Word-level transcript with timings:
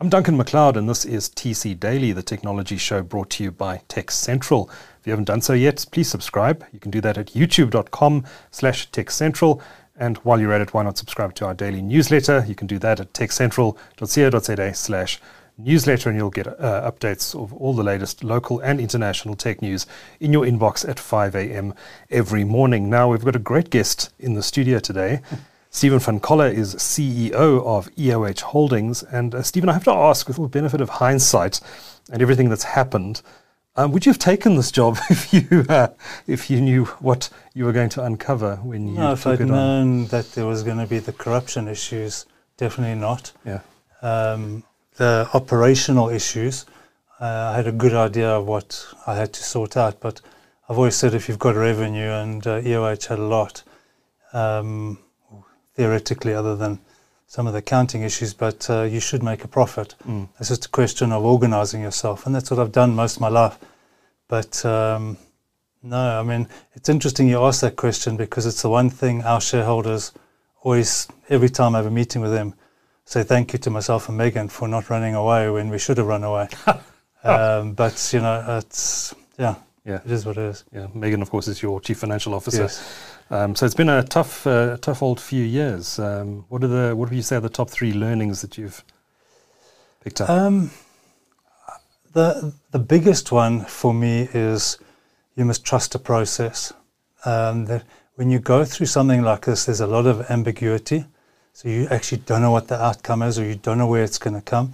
I'm 0.00 0.08
Duncan 0.08 0.38
McLeod, 0.38 0.76
and 0.76 0.88
this 0.88 1.04
is 1.04 1.28
TC 1.28 1.80
Daily, 1.80 2.12
the 2.12 2.22
technology 2.22 2.76
show 2.76 3.02
brought 3.02 3.30
to 3.30 3.42
you 3.42 3.50
by 3.50 3.78
TechCentral. 3.88 4.70
If 4.70 5.06
you 5.08 5.10
haven't 5.10 5.24
done 5.24 5.40
so 5.40 5.54
yet, 5.54 5.84
please 5.90 6.08
subscribe. 6.08 6.64
You 6.72 6.78
can 6.78 6.92
do 6.92 7.00
that 7.00 7.18
at 7.18 7.32
youtube.com 7.32 8.24
slash 8.52 8.88
TechCentral. 8.92 9.60
And 9.96 10.18
while 10.18 10.40
you're 10.40 10.52
at 10.52 10.60
it, 10.60 10.72
why 10.72 10.84
not 10.84 10.98
subscribe 10.98 11.34
to 11.34 11.46
our 11.46 11.54
daily 11.54 11.82
newsletter? 11.82 12.44
You 12.46 12.54
can 12.54 12.68
do 12.68 12.78
that 12.78 13.00
at 13.00 13.12
techcentral.co.za 13.12 14.74
slash 14.74 15.20
newsletter, 15.58 16.10
and 16.10 16.16
you'll 16.16 16.30
get 16.30 16.46
uh, 16.46 16.88
updates 16.88 17.34
of 17.34 17.52
all 17.54 17.74
the 17.74 17.82
latest 17.82 18.22
local 18.22 18.60
and 18.60 18.80
international 18.80 19.34
tech 19.34 19.60
news 19.60 19.84
in 20.20 20.32
your 20.32 20.44
inbox 20.44 20.88
at 20.88 21.00
5 21.00 21.34
a.m. 21.34 21.74
every 22.08 22.44
morning. 22.44 22.88
Now, 22.88 23.10
we've 23.10 23.24
got 23.24 23.34
a 23.34 23.40
great 23.40 23.68
guest 23.68 24.12
in 24.20 24.34
the 24.34 24.44
studio 24.44 24.78
today. 24.78 25.22
Stephen 25.78 26.00
van 26.00 26.18
Coller 26.18 26.48
is 26.48 26.74
CEO 26.74 27.64
of 27.64 27.88
EOH 27.94 28.40
Holdings. 28.40 29.04
And 29.04 29.32
uh, 29.32 29.44
Stephen, 29.44 29.68
I 29.68 29.74
have 29.74 29.84
to 29.84 29.92
ask, 29.92 30.26
with 30.26 30.36
the 30.36 30.48
benefit 30.48 30.80
of 30.80 30.88
hindsight 30.88 31.60
and 32.10 32.20
everything 32.20 32.48
that's 32.48 32.64
happened, 32.64 33.22
um, 33.76 33.92
would 33.92 34.04
you 34.04 34.10
have 34.10 34.18
taken 34.18 34.56
this 34.56 34.72
job 34.72 34.98
if 35.08 35.32
you 35.32 35.64
uh, 35.68 35.86
if 36.26 36.50
you 36.50 36.60
knew 36.60 36.86
what 36.98 37.30
you 37.54 37.64
were 37.64 37.70
going 37.70 37.90
to 37.90 38.02
uncover 38.02 38.56
when 38.56 38.88
you 38.88 38.94
no, 38.94 39.10
took 39.10 39.18
if 39.18 39.26
I'd 39.28 39.40
it 39.42 39.46
known 39.46 40.06
that 40.06 40.32
there 40.32 40.46
was 40.46 40.64
going 40.64 40.78
to 40.78 40.86
be 40.88 40.98
the 40.98 41.12
corruption 41.12 41.68
issues, 41.68 42.26
definitely 42.56 42.98
not. 43.00 43.30
Yeah. 43.46 43.60
Um, 44.02 44.64
the 44.96 45.30
operational 45.32 46.08
issues, 46.08 46.66
uh, 47.20 47.52
I 47.52 47.54
had 47.54 47.68
a 47.68 47.72
good 47.72 47.94
idea 47.94 48.30
of 48.30 48.48
what 48.48 48.84
I 49.06 49.14
had 49.14 49.32
to 49.32 49.44
sort 49.44 49.76
out, 49.76 50.00
but 50.00 50.22
I've 50.68 50.76
always 50.76 50.96
said 50.96 51.14
if 51.14 51.28
you've 51.28 51.38
got 51.38 51.54
revenue, 51.54 52.10
and 52.10 52.44
uh, 52.48 52.62
EOH 52.62 53.06
had 53.06 53.20
a 53.20 53.28
lot, 53.38 53.62
um, 54.32 54.98
theoretically, 55.78 56.34
other 56.34 56.56
than 56.56 56.80
some 57.28 57.46
of 57.46 57.52
the 57.52 57.60
accounting 57.60 58.02
issues, 58.02 58.34
but 58.34 58.68
uh, 58.68 58.82
you 58.82 58.98
should 58.98 59.22
make 59.22 59.44
a 59.44 59.48
profit. 59.48 59.94
Mm. 60.08 60.28
It's 60.40 60.48
just 60.48 60.66
a 60.66 60.68
question 60.68 61.12
of 61.12 61.24
organizing 61.24 61.82
yourself, 61.82 62.26
and 62.26 62.34
that's 62.34 62.50
what 62.50 62.58
I've 62.58 62.72
done 62.72 62.96
most 62.96 63.16
of 63.16 63.20
my 63.20 63.28
life. 63.28 63.56
But 64.26 64.64
um, 64.64 65.16
no, 65.82 66.20
I 66.20 66.24
mean, 66.24 66.48
it's 66.74 66.88
interesting 66.88 67.28
you 67.28 67.40
ask 67.44 67.60
that 67.60 67.76
question 67.76 68.16
because 68.16 68.44
it's 68.44 68.62
the 68.62 68.68
one 68.68 68.90
thing 68.90 69.22
our 69.22 69.40
shareholders 69.40 70.12
always, 70.62 71.06
every 71.28 71.48
time 71.48 71.76
I 71.76 71.78
have 71.78 71.86
a 71.86 71.90
meeting 71.92 72.22
with 72.22 72.32
them, 72.32 72.54
say 73.04 73.22
thank 73.22 73.52
you 73.52 73.60
to 73.60 73.70
myself 73.70 74.08
and 74.08 74.18
Megan 74.18 74.48
for 74.48 74.66
not 74.66 74.90
running 74.90 75.14
away 75.14 75.48
when 75.48 75.68
we 75.68 75.78
should 75.78 75.98
have 75.98 76.08
run 76.08 76.24
away. 76.24 76.48
um, 77.22 77.74
but, 77.74 78.10
you 78.12 78.20
know, 78.20 78.58
it's, 78.58 79.14
yeah, 79.38 79.54
Yeah. 79.84 80.00
it 80.04 80.10
is 80.10 80.26
what 80.26 80.36
it 80.38 80.42
is. 80.42 80.64
Yeah. 80.72 80.88
Megan, 80.92 81.22
of 81.22 81.30
course, 81.30 81.46
is 81.46 81.62
your 81.62 81.80
chief 81.80 81.98
financial 81.98 82.34
officer. 82.34 82.62
Yes. 82.62 82.82
Um, 83.30 83.54
so 83.54 83.66
it's 83.66 83.74
been 83.74 83.90
a 83.90 84.02
tough, 84.02 84.46
uh, 84.46 84.78
tough 84.78 85.02
old 85.02 85.20
few 85.20 85.44
years. 85.44 85.98
Um, 85.98 86.46
what 86.48 86.64
are 86.64 86.68
the, 86.68 86.96
what 86.96 87.10
would 87.10 87.16
you 87.16 87.22
say 87.22 87.36
are 87.36 87.40
the 87.40 87.48
top 87.48 87.68
three 87.68 87.92
learnings 87.92 88.40
that 88.40 88.56
you've 88.56 88.82
picked 90.02 90.20
up? 90.20 90.30
Um, 90.30 90.70
the 92.12 92.54
the 92.70 92.78
biggest 92.78 93.30
one 93.32 93.64
for 93.64 93.92
me 93.92 94.28
is 94.32 94.78
you 95.36 95.44
must 95.44 95.64
trust 95.64 95.92
the 95.92 95.98
process. 95.98 96.72
Um, 97.24 97.66
that 97.66 97.84
when 98.14 98.30
you 98.30 98.38
go 98.38 98.64
through 98.64 98.86
something 98.86 99.22
like 99.22 99.44
this, 99.44 99.66
there's 99.66 99.80
a 99.80 99.86
lot 99.86 100.06
of 100.06 100.30
ambiguity. 100.30 101.04
So 101.52 101.68
you 101.68 101.86
actually 101.90 102.22
don't 102.24 102.40
know 102.40 102.52
what 102.52 102.68
the 102.68 102.80
outcome 102.82 103.22
is, 103.22 103.38
or 103.38 103.44
you 103.44 103.56
don't 103.56 103.78
know 103.78 103.86
where 103.86 104.04
it's 104.04 104.18
going 104.18 104.34
to 104.34 104.40
come. 104.40 104.72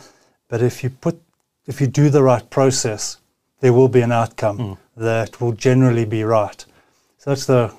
But 0.48 0.62
if 0.62 0.84
you 0.84 0.90
put, 0.90 1.20
if 1.66 1.80
you 1.80 1.86
do 1.86 2.08
the 2.08 2.22
right 2.22 2.48
process, 2.50 3.18
there 3.60 3.72
will 3.72 3.88
be 3.88 4.02
an 4.02 4.12
outcome 4.12 4.78
that 4.96 5.40
will 5.40 5.52
generally 5.52 6.04
be 6.04 6.22
right. 6.22 6.64
So 7.18 7.30
that's 7.30 7.46
the 7.46 7.72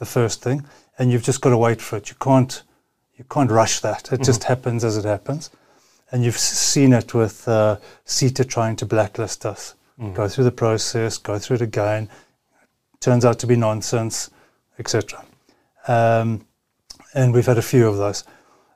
the 0.00 0.06
first 0.06 0.42
thing, 0.42 0.66
and 0.98 1.12
you've 1.12 1.22
just 1.22 1.40
got 1.40 1.50
to 1.50 1.56
wait 1.56 1.80
for 1.80 1.96
it. 1.96 2.10
You 2.10 2.16
can't 2.20 2.62
you 3.16 3.24
can't 3.30 3.50
rush 3.50 3.80
that. 3.80 4.12
It 4.12 4.22
just 4.22 4.44
happens 4.44 4.82
as 4.82 4.96
it 4.96 5.04
happens 5.04 5.50
and 6.12 6.24
you've 6.24 6.38
seen 6.38 6.92
it 6.92 7.14
with 7.14 7.46
uh, 7.46 7.76
SITA 8.04 8.44
trying 8.44 8.76
to 8.76 8.86
blacklist 8.86 9.46
us. 9.46 9.74
Go 10.14 10.28
through 10.28 10.44
the 10.44 10.52
process, 10.52 11.18
go 11.18 11.38
through 11.38 11.56
it 11.56 11.62
again, 11.62 12.08
turns 13.00 13.24
out 13.24 13.38
to 13.40 13.46
be 13.46 13.54
nonsense, 13.54 14.30
etc. 14.78 15.24
Um, 15.86 16.46
and 17.14 17.34
we've 17.34 17.46
had 17.46 17.58
a 17.58 17.62
few 17.62 17.86
of 17.86 17.98
those. 17.98 18.24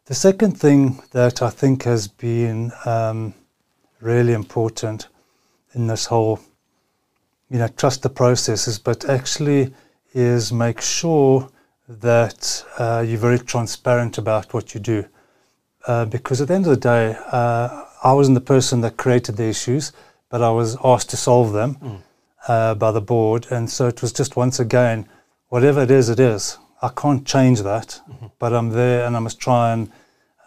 The 0.05 0.15
second 0.15 0.61
thing 0.61 1.03
that 1.13 1.41
I 1.41 1.49
think 1.49 1.85
has 1.85 2.09
been 2.09 2.73
um, 2.85 3.33
really 4.03 4.35
important 4.35 5.09
in 5.73 5.87
this 5.87 6.05
whole, 6.05 6.41
you 7.49 7.59
know, 7.59 7.69
trust 7.69 8.03
the 8.03 8.11
processes, 8.11 8.79
but 8.79 9.09
actually 9.09 9.73
is 10.15 10.53
make 10.53 10.81
sure 10.81 11.51
that 11.89 12.65
uh, 12.79 13.05
you're 13.07 13.19
very 13.19 13.39
transparent 13.39 14.17
about 14.17 14.55
what 14.55 14.73
you 14.73 14.81
do 14.81 15.05
uh, 15.87 16.05
because 16.07 16.41
at 16.41 16.49
the 16.49 16.55
end 16.55 16.67
of 16.67 16.71
the 16.71 16.77
day, 16.77 17.17
uh, 17.31 17.85
I 18.03 18.13
wasn't 18.13 18.35
the 18.35 18.41
person 18.41 18.81
that 18.83 18.97
created 18.97 19.37
the 19.37 19.45
issues, 19.45 19.93
but 20.31 20.43
I 20.43 20.51
was 20.51 20.77
asked 20.83 21.11
to 21.11 21.17
solve 21.17 21.53
them 21.53 22.03
uh, 22.49 22.75
by 22.75 22.91
the 22.91 23.01
board. 23.01 23.47
And 23.51 23.69
so 23.69 23.87
it 23.87 24.01
was 24.01 24.13
just 24.13 24.37
once 24.37 24.61
again, 24.61 25.07
whatever 25.49 25.83
it 25.83 25.91
is, 25.91 26.09
it 26.09 26.21
is. 26.21 26.59
I 26.81 26.89
can't 26.89 27.27
change 27.27 27.63
that, 27.63 28.01
but 28.39 28.53
I'm 28.53 28.71
there 28.71 29.07
and 29.07 29.17
I 29.17 29.21
must 29.21 29.41
try 29.41 29.73
and 29.73 29.91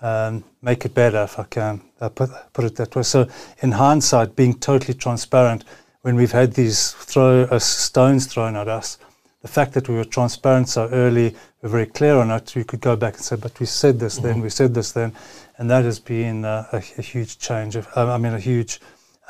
um, 0.01 0.43
make 0.61 0.85
it 0.85 0.93
better 0.93 1.23
if 1.23 1.39
I 1.39 1.43
can, 1.43 1.81
uh, 1.99 2.09
put, 2.09 2.29
put 2.53 2.65
it 2.65 2.75
that 2.75 2.95
way. 2.95 3.03
So, 3.03 3.27
in 3.61 3.71
hindsight, 3.71 4.35
being 4.35 4.53
totally 4.59 4.93
transparent, 4.93 5.63
when 6.01 6.15
we've 6.15 6.31
had 6.31 6.53
these 6.53 6.91
throw, 6.91 7.43
uh, 7.43 7.57
stones 7.57 8.27
thrown 8.27 8.55
at 8.55 8.67
us, 8.67 8.99
the 9.41 9.47
fact 9.47 9.73
that 9.73 9.87
we 9.87 9.95
were 9.95 10.05
transparent 10.05 10.67
so 10.69 10.87
early, 10.89 11.35
we're 11.61 11.69
very 11.69 11.85
clear 11.85 12.15
on 12.15 12.31
it, 12.31 12.53
we 12.55 12.63
could 12.63 12.81
go 12.81 12.95
back 12.95 13.15
and 13.15 13.23
say, 13.23 13.35
but 13.35 13.59
we 13.59 13.65
said 13.65 13.99
this 13.99 14.17
then, 14.17 14.41
we 14.41 14.49
said 14.49 14.73
this 14.73 14.91
then. 14.91 15.13
And 15.57 15.69
that 15.69 15.85
has 15.85 15.99
been 15.99 16.43
uh, 16.43 16.67
a, 16.71 16.77
a 16.77 17.01
huge 17.01 17.37
change, 17.39 17.75
of, 17.75 17.87
um, 17.95 18.09
I 18.09 18.17
mean, 18.17 18.33
a 18.33 18.39
huge 18.39 18.79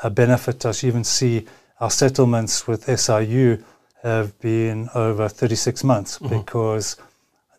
uh, 0.02 0.10
benefit 0.10 0.60
to 0.60 0.70
us. 0.70 0.82
You 0.82 0.88
even 0.88 1.04
see 1.04 1.46
our 1.80 1.90
settlements 1.90 2.66
with 2.66 2.84
SIU 2.98 3.62
have 4.02 4.38
been 4.40 4.88
over 4.94 5.28
36 5.28 5.84
months 5.84 6.18
because 6.18 6.96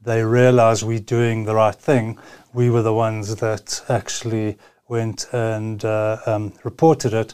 they 0.02 0.24
realize 0.24 0.84
we're 0.84 1.00
doing 1.00 1.46
the 1.46 1.56
right 1.56 1.76
thing. 1.76 2.18
We 2.54 2.70
were 2.70 2.82
the 2.82 2.94
ones 2.94 3.36
that 3.38 3.82
actually 3.90 4.58
went 4.88 5.28
and 5.34 5.84
uh, 5.86 6.18
um, 6.26 6.54
reported 6.64 7.14
it 7.14 7.34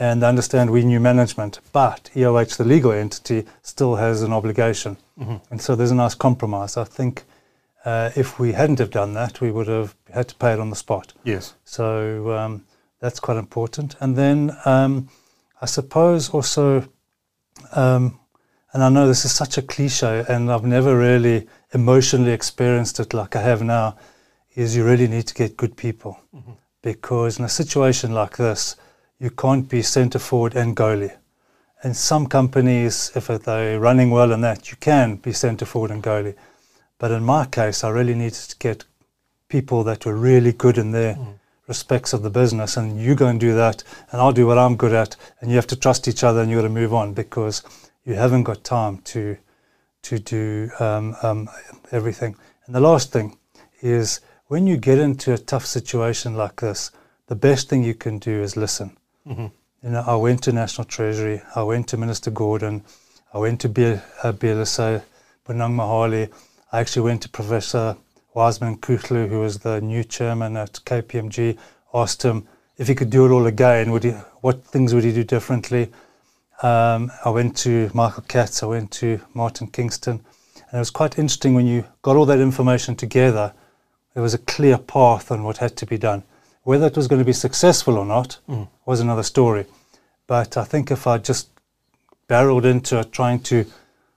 and 0.00 0.24
understand 0.24 0.70
we 0.70 0.82
knew 0.82 0.98
management, 0.98 1.60
but 1.72 2.10
EOH, 2.14 2.56
the 2.56 2.64
legal 2.64 2.90
entity, 2.90 3.44
still 3.62 3.96
has 3.96 4.22
an 4.22 4.32
obligation. 4.32 4.96
And 5.50 5.60
so 5.60 5.76
there's 5.76 5.90
a 5.90 5.94
nice 5.94 6.14
compromise. 6.14 6.78
I 6.78 6.84
think 6.84 7.24
uh, 7.84 8.10
if 8.16 8.38
we 8.40 8.52
hadn't 8.52 8.78
have 8.78 8.90
done 8.90 9.12
that, 9.12 9.42
we 9.42 9.50
would 9.50 9.68
have 9.68 9.94
had 10.12 10.28
to 10.28 10.34
pay 10.36 10.54
it 10.54 10.58
on 10.58 10.70
the 10.70 10.76
spot. 10.76 11.12
yes. 11.24 11.54
So 11.64 12.32
um, 12.32 12.64
that's 13.00 13.20
quite 13.20 13.36
important. 13.36 13.96
And 14.00 14.16
then 14.16 14.56
um, 14.64 15.10
I 15.60 15.66
suppose 15.66 16.30
also, 16.30 16.88
um, 17.72 18.18
and 18.72 18.82
I 18.82 18.88
know 18.88 19.06
this 19.06 19.26
is 19.26 19.32
such 19.32 19.58
a 19.58 19.62
cliche, 19.62 20.24
and 20.26 20.50
I've 20.50 20.64
never 20.64 20.96
really 20.96 21.46
emotionally 21.74 22.32
experienced 22.32 23.00
it 23.00 23.12
like 23.12 23.36
I 23.36 23.42
have 23.42 23.62
now, 23.62 23.98
is 24.54 24.74
you 24.74 24.84
really 24.84 25.08
need 25.08 25.26
to 25.26 25.34
get 25.34 25.58
good 25.58 25.76
people. 25.76 26.18
Because 26.82 27.38
in 27.38 27.44
a 27.44 27.48
situation 27.50 28.14
like 28.14 28.38
this, 28.38 28.76
you 29.20 29.30
can't 29.30 29.68
be 29.68 29.82
centre 29.82 30.18
forward 30.18 30.56
and 30.56 30.74
goalie. 30.74 31.14
And 31.82 31.96
some 31.96 32.26
companies, 32.26 33.12
if 33.14 33.28
they're 33.28 33.78
running 33.78 34.10
well 34.10 34.32
in 34.32 34.40
that, 34.40 34.70
you 34.70 34.76
can 34.80 35.16
be 35.16 35.32
centre 35.32 35.66
forward 35.66 35.90
and 35.90 36.02
goalie. 36.02 36.34
But 36.98 37.10
in 37.10 37.22
my 37.22 37.46
case, 37.46 37.84
I 37.84 37.90
really 37.90 38.14
needed 38.14 38.34
to 38.34 38.56
get 38.58 38.84
people 39.48 39.84
that 39.84 40.04
were 40.04 40.16
really 40.16 40.52
good 40.52 40.78
in 40.78 40.92
their 40.92 41.18
respects 41.66 42.12
of 42.12 42.22
the 42.22 42.30
business, 42.30 42.76
and 42.76 43.00
you 43.00 43.14
go 43.14 43.28
and 43.28 43.38
do 43.38 43.54
that, 43.54 43.84
and 44.10 44.20
I'll 44.20 44.32
do 44.32 44.46
what 44.46 44.58
I'm 44.58 44.76
good 44.76 44.92
at, 44.92 45.16
and 45.40 45.50
you 45.50 45.56
have 45.56 45.68
to 45.68 45.76
trust 45.76 46.08
each 46.08 46.24
other, 46.24 46.40
and 46.40 46.50
you 46.50 46.56
got 46.56 46.62
to 46.62 46.68
move 46.68 46.92
on 46.92 47.14
because 47.14 47.62
you 48.04 48.14
haven't 48.14 48.44
got 48.44 48.64
time 48.64 48.98
to 49.12 49.36
to 50.02 50.18
do 50.18 50.70
um, 50.80 51.14
um, 51.22 51.48
everything. 51.92 52.34
And 52.64 52.74
the 52.74 52.80
last 52.80 53.12
thing 53.12 53.36
is 53.82 54.20
when 54.46 54.66
you 54.66 54.78
get 54.78 54.98
into 54.98 55.34
a 55.34 55.38
tough 55.38 55.66
situation 55.66 56.34
like 56.34 56.56
this, 56.56 56.90
the 57.26 57.36
best 57.36 57.68
thing 57.68 57.84
you 57.84 57.94
can 57.94 58.18
do 58.18 58.40
is 58.42 58.56
listen. 58.56 58.96
You 59.82 59.90
know, 59.90 60.04
I 60.06 60.16
went 60.16 60.42
to 60.44 60.52
National 60.52 60.84
Treasury, 60.84 61.42
I 61.54 61.62
went 61.62 61.88
to 61.88 61.96
Minister 61.96 62.30
Gordhan, 62.30 62.82
I 63.32 63.38
went 63.38 63.60
to 63.62 63.68
B- 63.68 63.84
uh, 64.22 64.32
Bonang 64.32 65.02
Mohale, 65.48 66.30
I 66.72 66.80
actually 66.80 67.02
went 67.02 67.22
to 67.22 67.28
Professor 67.28 67.96
Wiseman 68.34 68.76
Nkuhlu, 68.76 69.28
who 69.28 69.40
was 69.40 69.58
the 69.58 69.80
new 69.80 70.04
chairman 70.04 70.56
at 70.56 70.80
KPMG, 70.84 71.58
asked 71.92 72.22
him 72.22 72.46
if 72.78 72.88
he 72.88 72.94
could 72.94 73.10
do 73.10 73.26
it 73.26 73.30
all 73.30 73.46
again, 73.46 73.90
would 73.90 74.04
he, 74.04 74.10
what 74.40 74.64
things 74.64 74.94
would 74.94 75.04
he 75.04 75.12
do 75.12 75.24
differently? 75.24 75.90
Um, 76.62 77.10
I 77.24 77.30
went 77.30 77.56
to 77.58 77.90
Michael 77.92 78.24
Katz, 78.26 78.62
I 78.62 78.66
went 78.66 78.90
to 78.92 79.20
Martin 79.34 79.66
Kingston, 79.66 80.24
and 80.56 80.74
it 80.74 80.78
was 80.78 80.90
quite 80.90 81.18
interesting 81.18 81.54
when 81.54 81.66
you 81.66 81.84
got 82.02 82.16
all 82.16 82.26
that 82.26 82.40
information 82.40 82.96
together, 82.96 83.52
there 84.14 84.22
was 84.22 84.34
a 84.34 84.38
clear 84.38 84.78
path 84.78 85.30
on 85.30 85.42
what 85.42 85.58
had 85.58 85.76
to 85.76 85.86
be 85.86 85.98
done. 85.98 86.22
Whether 86.62 86.86
it 86.86 86.96
was 86.96 87.08
going 87.08 87.20
to 87.20 87.24
be 87.24 87.32
successful 87.32 87.96
or 87.96 88.04
not 88.04 88.38
was 88.84 89.00
another 89.00 89.22
story. 89.22 89.66
But 90.26 90.56
I 90.56 90.64
think 90.64 90.90
if 90.90 91.06
I 91.06 91.18
just 91.18 91.48
barreled 92.28 92.64
into 92.64 92.98
it 93.00 93.12
trying 93.12 93.40
to 93.40 93.64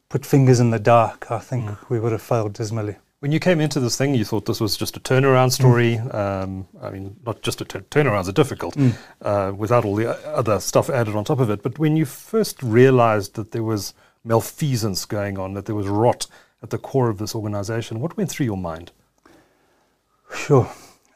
put 0.09 0.25
fingers 0.25 0.59
in 0.59 0.69
the 0.69 0.79
dark, 0.79 1.31
I 1.31 1.39
think 1.39 1.89
we 1.89 1.99
would 1.99 2.11
have 2.11 2.21
failed 2.21 2.53
dismally. 2.53 2.97
When 3.19 3.31
you 3.31 3.39
came 3.39 3.61
into 3.61 3.79
this 3.79 3.97
thing, 3.97 4.13
you 4.13 4.25
thought 4.25 4.45
this 4.45 4.59
was 4.59 4.75
just 4.75 4.97
a 4.97 4.99
turnaround 4.99 5.53
story. 5.53 5.97
Um, 5.97 6.67
I 6.81 6.89
mean, 6.89 7.15
not 7.25 7.41
just 7.41 7.61
a 7.61 7.65
tur- 7.65 7.85
turnarounds 7.89 8.27
are 8.27 8.33
difficult 8.33 8.75
uh, 9.21 9.53
without 9.55 9.85
all 9.85 9.95
the 9.95 10.09
other 10.27 10.59
stuff 10.59 10.89
added 10.89 11.15
on 11.15 11.23
top 11.23 11.39
of 11.39 11.49
it. 11.49 11.63
But 11.63 11.79
when 11.79 11.95
you 11.95 12.05
first 12.05 12.61
realized 12.61 13.35
that 13.35 13.51
there 13.51 13.63
was 13.63 13.93
malfeasance 14.25 15.05
going 15.05 15.39
on, 15.39 15.53
that 15.53 15.65
there 15.65 15.75
was 15.75 15.87
rot 15.87 16.27
at 16.61 16.69
the 16.69 16.77
core 16.77 17.09
of 17.09 17.17
this 17.17 17.33
organization, 17.33 18.01
what 18.01 18.17
went 18.17 18.29
through 18.29 18.45
your 18.45 18.57
mind? 18.57 18.91
Sure. 20.35 20.69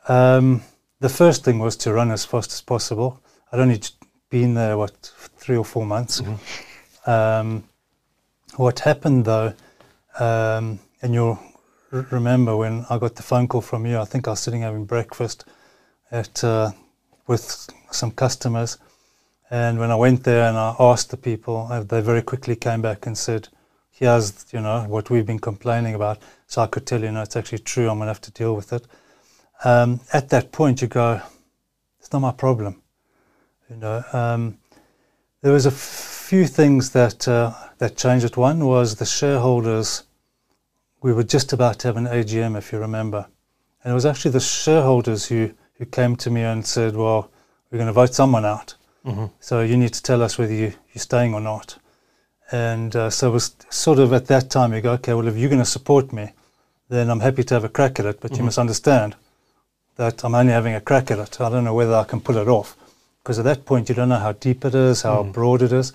Um, 0.07 0.61
the 0.99 1.09
first 1.09 1.43
thing 1.43 1.59
was 1.59 1.75
to 1.77 1.93
run 1.93 2.11
as 2.11 2.25
fast 2.25 2.51
as 2.51 2.61
possible. 2.61 3.21
I'd 3.51 3.59
only 3.59 3.81
been 4.29 4.53
there, 4.53 4.77
what, 4.77 4.93
three 5.37 5.57
or 5.57 5.65
four 5.65 5.85
months. 5.85 6.21
Um, 7.05 7.63
what 8.55 8.79
happened 8.79 9.25
though, 9.25 9.53
um, 10.19 10.79
and 11.01 11.13
you'll 11.13 11.39
r- 11.91 12.07
remember 12.11 12.57
when 12.57 12.85
I 12.89 12.97
got 12.97 13.15
the 13.15 13.23
phone 13.23 13.47
call 13.47 13.61
from 13.61 13.85
you, 13.85 13.99
I 13.99 14.05
think 14.05 14.27
I 14.27 14.31
was 14.31 14.39
sitting 14.39 14.61
having 14.61 14.85
breakfast 14.85 15.45
at 16.11 16.43
uh, 16.43 16.71
with 17.27 17.69
some 17.91 18.11
customers. 18.11 18.77
And 19.49 19.79
when 19.79 19.91
I 19.91 19.95
went 19.95 20.23
there 20.23 20.47
and 20.49 20.57
I 20.57 20.75
asked 20.79 21.11
the 21.11 21.17
people, 21.17 21.67
uh, 21.71 21.83
they 21.83 22.01
very 22.01 22.21
quickly 22.21 22.55
came 22.55 22.81
back 22.81 23.05
and 23.05 23.17
said, 23.17 23.47
here's, 23.91 24.45
you 24.51 24.59
know, 24.59 24.85
what 24.87 25.09
we've 25.09 25.25
been 25.25 25.39
complaining 25.39 25.95
about. 25.95 26.19
So 26.47 26.61
I 26.61 26.67
could 26.67 26.85
tell 26.85 27.01
you, 27.01 27.11
no, 27.11 27.21
it's 27.21 27.35
actually 27.35 27.59
true. 27.59 27.89
I'm 27.89 27.97
going 27.97 28.07
to 28.07 28.13
have 28.13 28.21
to 28.21 28.31
deal 28.31 28.55
with 28.55 28.73
it. 28.73 28.85
Um, 29.63 30.01
at 30.13 30.29
that 30.29 30.51
point, 30.51 30.81
you 30.81 30.87
go, 30.87 31.21
it's 31.99 32.11
not 32.13 32.19
my 32.19 32.31
problem. 32.31 32.81
You 33.69 33.77
know, 33.77 34.03
um, 34.13 34.57
there 35.41 35.51
was 35.51 35.65
a 35.65 35.71
few 35.71 36.45
things 36.47 36.91
that 36.91 37.27
uh, 37.27 37.53
that 37.79 37.97
changed 37.97 38.25
it. 38.25 38.37
One 38.37 38.65
was 38.65 38.95
the 38.95 39.05
shareholders. 39.05 40.03
We 41.01 41.13
were 41.13 41.23
just 41.23 41.53
about 41.53 41.79
to 41.79 41.87
have 41.87 41.97
an 41.97 42.05
AGM, 42.05 42.57
if 42.57 42.71
you 42.71 42.79
remember, 42.79 43.27
and 43.83 43.91
it 43.91 43.95
was 43.95 44.05
actually 44.05 44.31
the 44.31 44.39
shareholders 44.39 45.25
who 45.27 45.51
who 45.77 45.85
came 45.85 46.15
to 46.17 46.29
me 46.29 46.43
and 46.43 46.65
said, 46.65 46.95
"Well, 46.95 47.29
we're 47.69 47.77
going 47.77 47.87
to 47.87 47.93
vote 47.93 48.13
someone 48.13 48.45
out, 48.45 48.75
so 49.39 49.61
you 49.61 49.77
need 49.77 49.93
to 49.93 50.01
tell 50.01 50.21
us 50.23 50.37
whether 50.37 50.53
you, 50.53 50.73
you're 50.93 51.01
staying 51.01 51.33
or 51.33 51.41
not." 51.41 51.77
And 52.51 52.95
uh, 52.95 53.09
so 53.09 53.29
it 53.29 53.33
was 53.33 53.55
sort 53.69 53.99
of 53.99 54.13
at 54.13 54.27
that 54.27 54.49
time 54.49 54.73
you 54.73 54.81
go, 54.81 54.93
"Okay, 54.93 55.13
well, 55.13 55.27
if 55.27 55.35
you're 55.37 55.49
going 55.49 55.61
to 55.61 55.65
support 55.65 56.13
me, 56.13 56.31
then 56.89 57.09
I'm 57.09 57.19
happy 57.19 57.43
to 57.43 57.53
have 57.53 57.65
a 57.65 57.69
crack 57.69 57.99
at 57.99 58.05
it, 58.05 58.21
but 58.21 58.31
you 58.37 58.43
must 58.45 58.57
understand." 58.57 59.15
That 59.97 60.23
I'm 60.23 60.35
only 60.35 60.53
having 60.53 60.73
a 60.73 60.81
crack 60.81 61.11
at 61.11 61.19
it. 61.19 61.41
I 61.41 61.49
don't 61.49 61.63
know 61.63 61.73
whether 61.73 61.95
I 61.95 62.03
can 62.03 62.21
pull 62.21 62.37
it 62.37 62.47
off. 62.47 62.75
Because 63.21 63.39
at 63.39 63.45
that 63.45 63.65
point, 63.65 63.89
you 63.89 63.95
don't 63.95 64.09
know 64.09 64.19
how 64.19 64.31
deep 64.31 64.63
it 64.63 64.73
is, 64.73 65.01
how 65.01 65.23
hmm. 65.23 65.31
broad 65.31 65.61
it 65.61 65.73
is. 65.73 65.91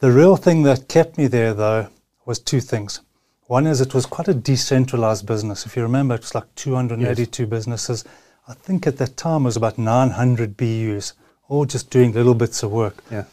The 0.00 0.12
real 0.12 0.36
thing 0.36 0.64
that 0.64 0.88
kept 0.88 1.16
me 1.16 1.26
there, 1.26 1.54
though, 1.54 1.88
was 2.26 2.38
two 2.38 2.60
things. 2.60 3.00
One 3.46 3.66
is 3.66 3.80
it 3.80 3.94
was 3.94 4.04
quite 4.04 4.28
a 4.28 4.34
decentralized 4.34 5.24
business. 5.24 5.64
If 5.64 5.74
you 5.74 5.82
remember, 5.82 6.14
it 6.14 6.20
was 6.20 6.34
like 6.34 6.54
282 6.56 7.46
businesses. 7.46 8.04
I 8.46 8.52
think 8.52 8.86
at 8.86 8.98
that 8.98 9.16
time 9.16 9.42
it 9.42 9.44
was 9.44 9.56
about 9.56 9.78
900 9.78 10.56
BUs, 10.56 11.14
all 11.48 11.64
just 11.64 11.88
doing 11.88 12.12
little 12.12 12.34
bits 12.34 12.62
of 12.62 12.70
work. 12.70 13.02
Yeah. 13.10 13.24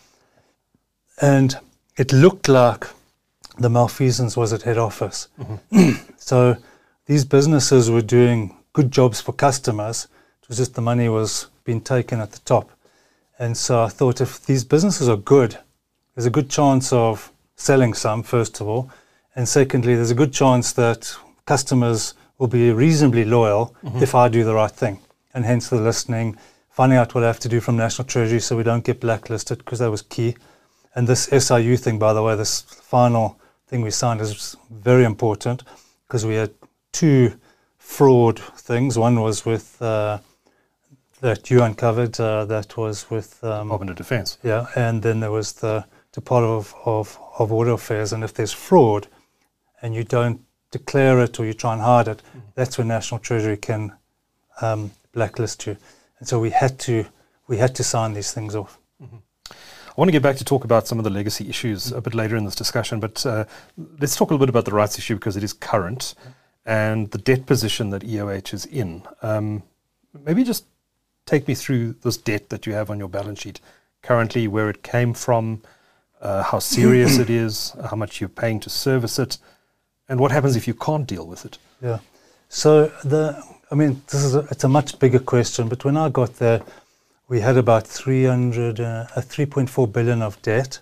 And 1.21 1.57
it 1.97 2.13
looked 2.13 2.47
like 2.47 2.85
the 3.57 3.69
malfeasance 3.69 4.37
was 4.37 4.53
at 4.53 4.61
head 4.61 4.77
office. 4.77 5.27
Mm-hmm. 5.39 5.91
so 6.17 6.57
these 7.05 7.25
businesses 7.25 7.91
were 7.91 8.01
doing 8.01 8.55
good 8.75 8.91
jobs 8.91 9.21
for 9.21 9.31
customers. 9.31 10.07
It 10.43 10.49
was 10.49 10.57
just 10.57 10.75
the 10.75 10.81
money 10.81 11.07
was 11.07 11.47
being 11.63 11.79
taken 11.79 12.19
at 12.19 12.33
the 12.33 12.39
top. 12.39 12.69
And 13.39 13.55
so 13.55 13.83
I 13.83 13.87
thought 13.87 14.19
if 14.19 14.45
these 14.45 14.65
businesses 14.65 15.07
are 15.07 15.15
good, 15.35 15.57
there's 16.13 16.25
a 16.25 16.37
good 16.37 16.49
chance 16.49 16.91
of 16.91 17.31
selling 17.55 17.93
some, 17.93 18.21
first 18.21 18.59
of 18.59 18.67
all. 18.67 18.91
And 19.33 19.47
secondly, 19.47 19.95
there's 19.95 20.11
a 20.11 20.21
good 20.23 20.33
chance 20.33 20.73
that 20.73 21.15
customers 21.45 22.15
will 22.37 22.49
be 22.49 22.69
reasonably 22.71 23.23
loyal 23.23 23.73
mm-hmm. 23.81 24.03
if 24.03 24.13
I 24.13 24.27
do 24.27 24.43
the 24.43 24.53
right 24.53 24.75
thing. 24.83 24.99
And 25.33 25.45
hence 25.45 25.69
the 25.69 25.77
listening, 25.77 26.37
finding 26.69 26.97
out 26.97 27.15
what 27.15 27.23
I 27.23 27.27
have 27.27 27.39
to 27.39 27.49
do 27.49 27.61
from 27.61 27.77
National 27.77 28.05
Treasury 28.05 28.41
so 28.41 28.57
we 28.57 28.63
don't 28.63 28.83
get 28.83 28.99
blacklisted, 28.99 29.59
because 29.59 29.79
that 29.79 29.91
was 29.91 30.01
key. 30.01 30.35
And 30.95 31.07
this 31.07 31.23
SIU 31.27 31.77
thing, 31.77 31.97
by 31.97 32.11
the 32.11 32.23
way, 32.23 32.35
this 32.35 32.59
final 32.61 33.39
thing 33.67 33.81
we 33.81 33.91
signed 33.91 34.19
is 34.19 34.57
very 34.69 35.05
important 35.05 35.63
because 36.07 36.25
we 36.25 36.35
had 36.35 36.51
two 36.91 37.39
fraud 37.85 38.39
things. 38.39 38.97
One 38.97 39.21
was 39.21 39.45
with 39.45 39.81
uh, 39.81 40.17
that 41.21 41.49
you 41.49 41.63
uncovered, 41.63 42.19
uh, 42.19 42.45
that 42.45 42.75
was 42.75 43.09
with 43.09 43.41
um, 43.43 43.67
Department 43.67 43.91
of 43.91 43.95
Defense. 43.95 44.37
yeah, 44.43 44.67
and 44.75 45.01
then 45.01 45.19
there 45.21 45.31
was 45.31 45.53
the 45.53 45.85
Department 46.11 46.53
of, 46.53 46.75
of, 46.85 47.17
of 47.39 47.51
Water 47.51 47.71
Affairs. 47.71 48.11
And 48.11 48.23
if 48.23 48.33
there's 48.33 48.51
fraud 48.51 49.07
and 49.81 49.95
you 49.95 50.03
don't 50.03 50.41
declare 50.71 51.19
it 51.21 51.39
or 51.39 51.45
you 51.45 51.53
try 51.53 51.73
and 51.73 51.81
hide 51.81 52.07
it, 52.07 52.21
that's 52.55 52.77
when 52.77 52.87
National 52.87 53.19
Treasury 53.19 53.55
can 53.55 53.93
um, 54.61 54.91
blacklist 55.13 55.65
you. 55.67 55.77
And 56.19 56.27
so 56.27 56.39
we 56.39 56.49
had 56.49 56.79
to 56.79 57.05
we 57.47 57.57
had 57.57 57.75
to 57.75 57.83
sign 57.83 58.13
these 58.13 58.33
things 58.33 58.55
off. 58.55 58.79
I 58.99 59.93
want 59.95 60.09
to 60.09 60.11
get 60.11 60.23
back 60.23 60.37
to 60.37 60.43
talk 60.43 60.63
about 60.65 60.87
some 60.87 60.97
of 60.97 61.03
the 61.03 61.11
legacy 61.11 61.47
issues 61.47 61.91
a 61.91 62.01
bit 62.01 62.15
later 62.15 62.35
in 62.35 62.43
this 62.43 62.55
discussion, 62.55 62.99
but 62.99 63.25
uh, 63.25 63.45
let's 64.01 64.15
talk 64.15 64.31
a 64.31 64.33
little 64.33 64.45
bit 64.45 64.49
about 64.49 64.65
the 64.65 64.73
rights 64.73 64.97
issue 64.97 65.15
because 65.15 65.37
it 65.37 65.43
is 65.43 65.53
current 65.53 66.15
and 66.65 67.11
the 67.11 67.17
debt 67.17 67.45
position 67.45 67.89
that 67.91 68.03
EOH 68.03 68.53
is 68.53 68.65
in. 68.65 69.03
Um, 69.21 69.63
maybe 70.25 70.43
just 70.43 70.65
take 71.25 71.47
me 71.47 71.55
through 71.55 71.93
this 72.01 72.17
debt 72.17 72.49
that 72.49 72.65
you 72.65 72.73
have 72.73 72.89
on 72.89 72.99
your 72.99 73.09
balance 73.09 73.41
sheet 73.41 73.59
currently, 74.01 74.47
where 74.47 74.69
it 74.69 74.83
came 74.83 75.13
from, 75.13 75.61
uh, 76.21 76.43
how 76.43 76.59
serious 76.59 77.17
it 77.19 77.29
is, 77.29 77.75
how 77.89 77.95
much 77.95 78.19
you're 78.19 78.29
paying 78.29 78.59
to 78.61 78.69
service 78.69 79.19
it, 79.19 79.37
and 80.07 80.19
what 80.19 80.31
happens 80.31 80.55
if 80.55 80.67
you 80.67 80.73
can't 80.73 81.07
deal 81.07 81.25
with 81.25 81.45
it. 81.45 81.57
Yeah. 81.81 81.99
So 82.49 82.87
the, 83.03 83.41
I 83.71 83.75
mean, 83.75 84.01
this 84.07 84.23
is 84.23 84.35
a, 84.35 84.39
it's 84.51 84.63
a 84.63 84.69
much 84.69 84.99
bigger 84.99 85.19
question. 85.19 85.67
But 85.67 85.83
when 85.83 85.97
I 85.97 86.09
got 86.09 86.35
there, 86.35 86.61
we 87.27 87.39
had 87.39 87.57
about 87.57 87.87
300, 87.87 88.79
uh, 88.79 89.07
uh, 89.15 89.21
3.4 89.21 89.91
billion 89.91 90.21
of 90.21 90.39
debt, 90.41 90.79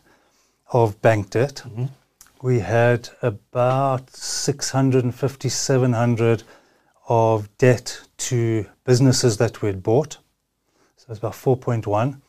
of 0.72 1.02
bank 1.02 1.30
debt. 1.30 1.64
We 2.44 2.60
had 2.60 3.08
about 3.22 4.10
650, 4.10 5.48
700 5.48 6.44
of 7.08 7.58
debt 7.58 8.02
to 8.18 8.66
businesses 8.84 9.38
that 9.38 9.62
we 9.62 9.68
had 9.70 9.82
bought. 9.82 10.18
So 10.98 11.06
it's 11.08 11.20
about 11.20 11.36
4.1. 11.36 12.20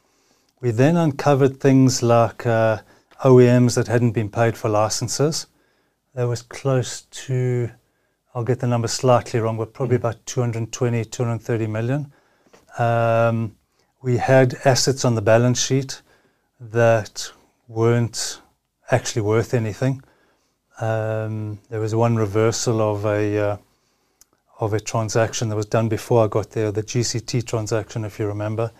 We 0.61 0.71
then 0.71 0.97
uncovered 0.97 1.59
things 1.59 2.01
like 2.01 2.47
uh, 2.47 2.83
OEMs 3.25 3.75
that 3.75 3.89
hadn't 3.89 4.13
been 4.13 4.29
paid 4.31 4.57
for 4.57 4.69
licenses. 4.69 5.49
There 6.15 6.29
was 6.29 6.43
close 6.43 7.03
to, 7.27 7.71
I'll 8.37 8.45
get 8.45 8.61
the 8.61 8.69
number 8.69 8.87
slightly 8.87 9.41
wrong, 9.41 9.57
but 9.57 9.75
probably 9.75 9.97
about 9.97 10.25
220, 10.27 11.07
230 11.07 11.67
million. 11.67 12.13
Um, 12.79 13.57
we 14.01 14.19
had 14.19 14.55
assets 14.65 15.05
on 15.05 15.17
the 15.17 15.23
balance 15.23 15.61
sheet 15.61 16.03
that 16.61 17.33
weren't 17.67 18.41
actually 18.91 19.23
worth 19.23 19.55
anything. 19.55 20.03
Um, 20.81 21.59
there 21.71 21.81
was 21.81 21.95
one 21.95 22.17
reversal 22.17 22.81
of 22.81 23.05
a 23.05 23.39
uh, 23.39 23.57
of 24.61 24.73
a 24.73 24.81
transaction 24.81 25.49
that 25.49 25.57
was 25.57 25.67
done 25.67 25.89
before 25.89 26.25
I 26.25 26.29
got 26.29 26.51
there, 26.51 26.71
the 26.71 26.83
GCT 26.83 27.47
transaction, 27.47 28.05
if 28.05 28.19
you 28.19 28.27
remember. 28.27 28.71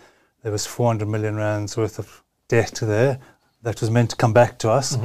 There 0.43 0.51
was 0.51 0.65
400 0.65 1.07
million 1.07 1.35
rands 1.35 1.75
worth 1.75 1.99
of 1.99 2.23
debt 2.47 2.79
there 2.81 3.19
that 3.63 3.81
was 3.81 3.89
meant 3.89 4.11
to 4.11 4.15
come 4.15 4.31
back 4.33 4.57
to 4.59 4.69
us, 4.69 4.97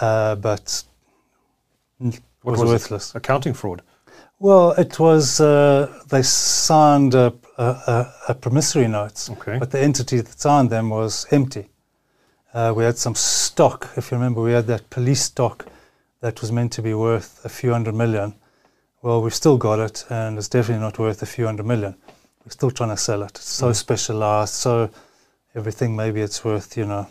uh, 0.00 0.34
but 0.36 0.84
was, 2.00 2.20
was 2.42 2.60
it? 2.60 2.66
worthless. 2.66 3.14
Accounting 3.14 3.54
fraud. 3.54 3.82
Well, 4.40 4.72
it 4.72 4.98
was 4.98 5.40
uh, 5.40 6.02
they 6.10 6.22
signed 6.22 7.14
a, 7.14 7.32
a, 7.56 7.64
a, 7.64 8.14
a 8.30 8.34
promissory 8.34 8.88
notes, 8.88 9.30
Okay. 9.30 9.58
but 9.58 9.70
the 9.70 9.80
entity 9.80 10.20
that 10.20 10.38
signed 10.40 10.70
them 10.70 10.90
was 10.90 11.26
empty. 11.30 11.68
Uh, 12.54 12.72
we 12.74 12.84
had 12.84 12.96
some 12.96 13.16
stock, 13.16 13.90
if 13.96 14.10
you 14.12 14.16
remember, 14.16 14.40
we 14.40 14.52
had 14.52 14.66
that 14.68 14.88
police 14.88 15.22
stock 15.22 15.66
that 16.20 16.40
was 16.40 16.52
meant 16.52 16.72
to 16.72 16.80
be 16.82 16.94
worth 16.94 17.44
a 17.44 17.48
few 17.48 17.72
hundred 17.72 17.94
million. 17.96 18.32
Well, 19.02 19.20
we've 19.22 19.34
still 19.34 19.58
got 19.58 19.80
it, 19.80 20.04
and 20.08 20.38
it's 20.38 20.48
definitely 20.48 20.80
not 20.80 20.98
worth 20.98 21.20
a 21.20 21.26
few 21.26 21.46
hundred 21.46 21.66
million. 21.66 21.96
We're 22.44 22.50
still 22.50 22.70
trying 22.70 22.90
to 22.90 22.96
sell 22.96 23.22
it. 23.24 23.30
It's 23.32 23.48
so 23.50 23.72
specialized, 23.72 24.54
so 24.54 24.88
everything 25.54 25.96
maybe 25.96 26.20
it's 26.20 26.44
worth, 26.44 26.76
you 26.76 26.84
know, 26.86 27.08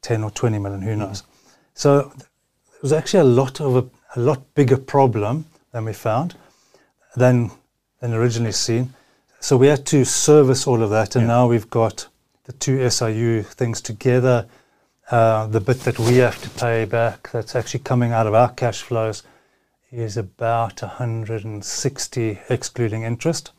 10 0.00 0.24
or 0.24 0.30
20 0.30 0.58
million, 0.58 0.80
who 0.80 0.96
knows. 0.96 1.24
So 1.74 2.10
it 2.16 2.82
was 2.82 2.92
actually 2.92 3.20
a 3.20 3.24
lot 3.24 3.60
of 3.60 3.76
a, 3.76 3.84
a 4.16 4.20
lot 4.20 4.54
bigger 4.54 4.78
problem 4.78 5.44
than 5.72 5.84
we 5.84 5.92
found, 5.92 6.36
than 7.16 7.50
than 8.00 8.14
originally 8.14 8.52
seen. 8.52 8.94
So 9.40 9.56
we 9.56 9.66
had 9.68 9.84
to 9.86 10.04
service 10.04 10.66
all 10.66 10.82
of 10.82 10.90
that, 10.90 11.16
and 11.16 11.22
Yeah. 11.24 11.34
now 11.34 11.48
we've 11.48 11.68
got 11.70 12.06
the 12.52 12.58
two 12.58 12.88
SIU 12.90 13.42
things 13.42 13.80
together. 13.80 14.46
Uh, 15.10 15.46
the 15.46 15.60
bit 15.60 15.80
that 15.80 15.98
we 15.98 16.16
have 16.16 16.40
to 16.42 16.50
pay 16.50 16.84
back, 16.84 17.30
that's 17.32 17.56
actually 17.56 17.80
coming 17.80 18.12
out 18.12 18.26
of 18.26 18.34
our 18.34 18.50
cash 18.52 18.82
flows, 18.82 19.22
is 19.90 20.16
about 20.16 20.80
160 20.82 22.38
excluding 22.48 23.02
interest. 23.02 23.52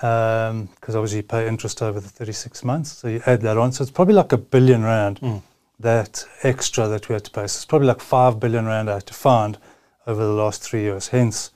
Because 0.00 0.94
obviously 0.94 1.18
you 1.18 1.22
pay 1.24 1.48
interest 1.48 1.82
over 1.82 1.98
the 1.98 2.08
36 2.08 2.62
months, 2.64 2.92
so 2.92 3.08
you 3.08 3.22
add 3.26 3.40
that 3.42 3.56
on. 3.56 3.72
So 3.72 3.82
it's 3.82 3.90
probably 3.90 4.14
like 4.14 4.32
a 4.32 4.38
billion 4.38 4.84
rand 4.84 5.42
that 5.80 6.24
extra 6.42 6.86
that 6.88 7.08
we 7.08 7.14
had 7.14 7.24
to 7.24 7.30
pay. 7.30 7.46
So 7.46 7.58
it's 7.58 7.64
probably 7.64 7.88
like 7.88 8.00
five 8.00 8.38
billion 8.38 8.66
rand 8.66 8.88
I 8.90 8.94
had 8.94 9.06
to 9.06 9.14
find 9.14 9.58
over 10.06 10.22
the 10.22 10.32
last 10.32 10.62
three 10.62 10.82
years. 10.82 11.08
Hence 11.08 11.50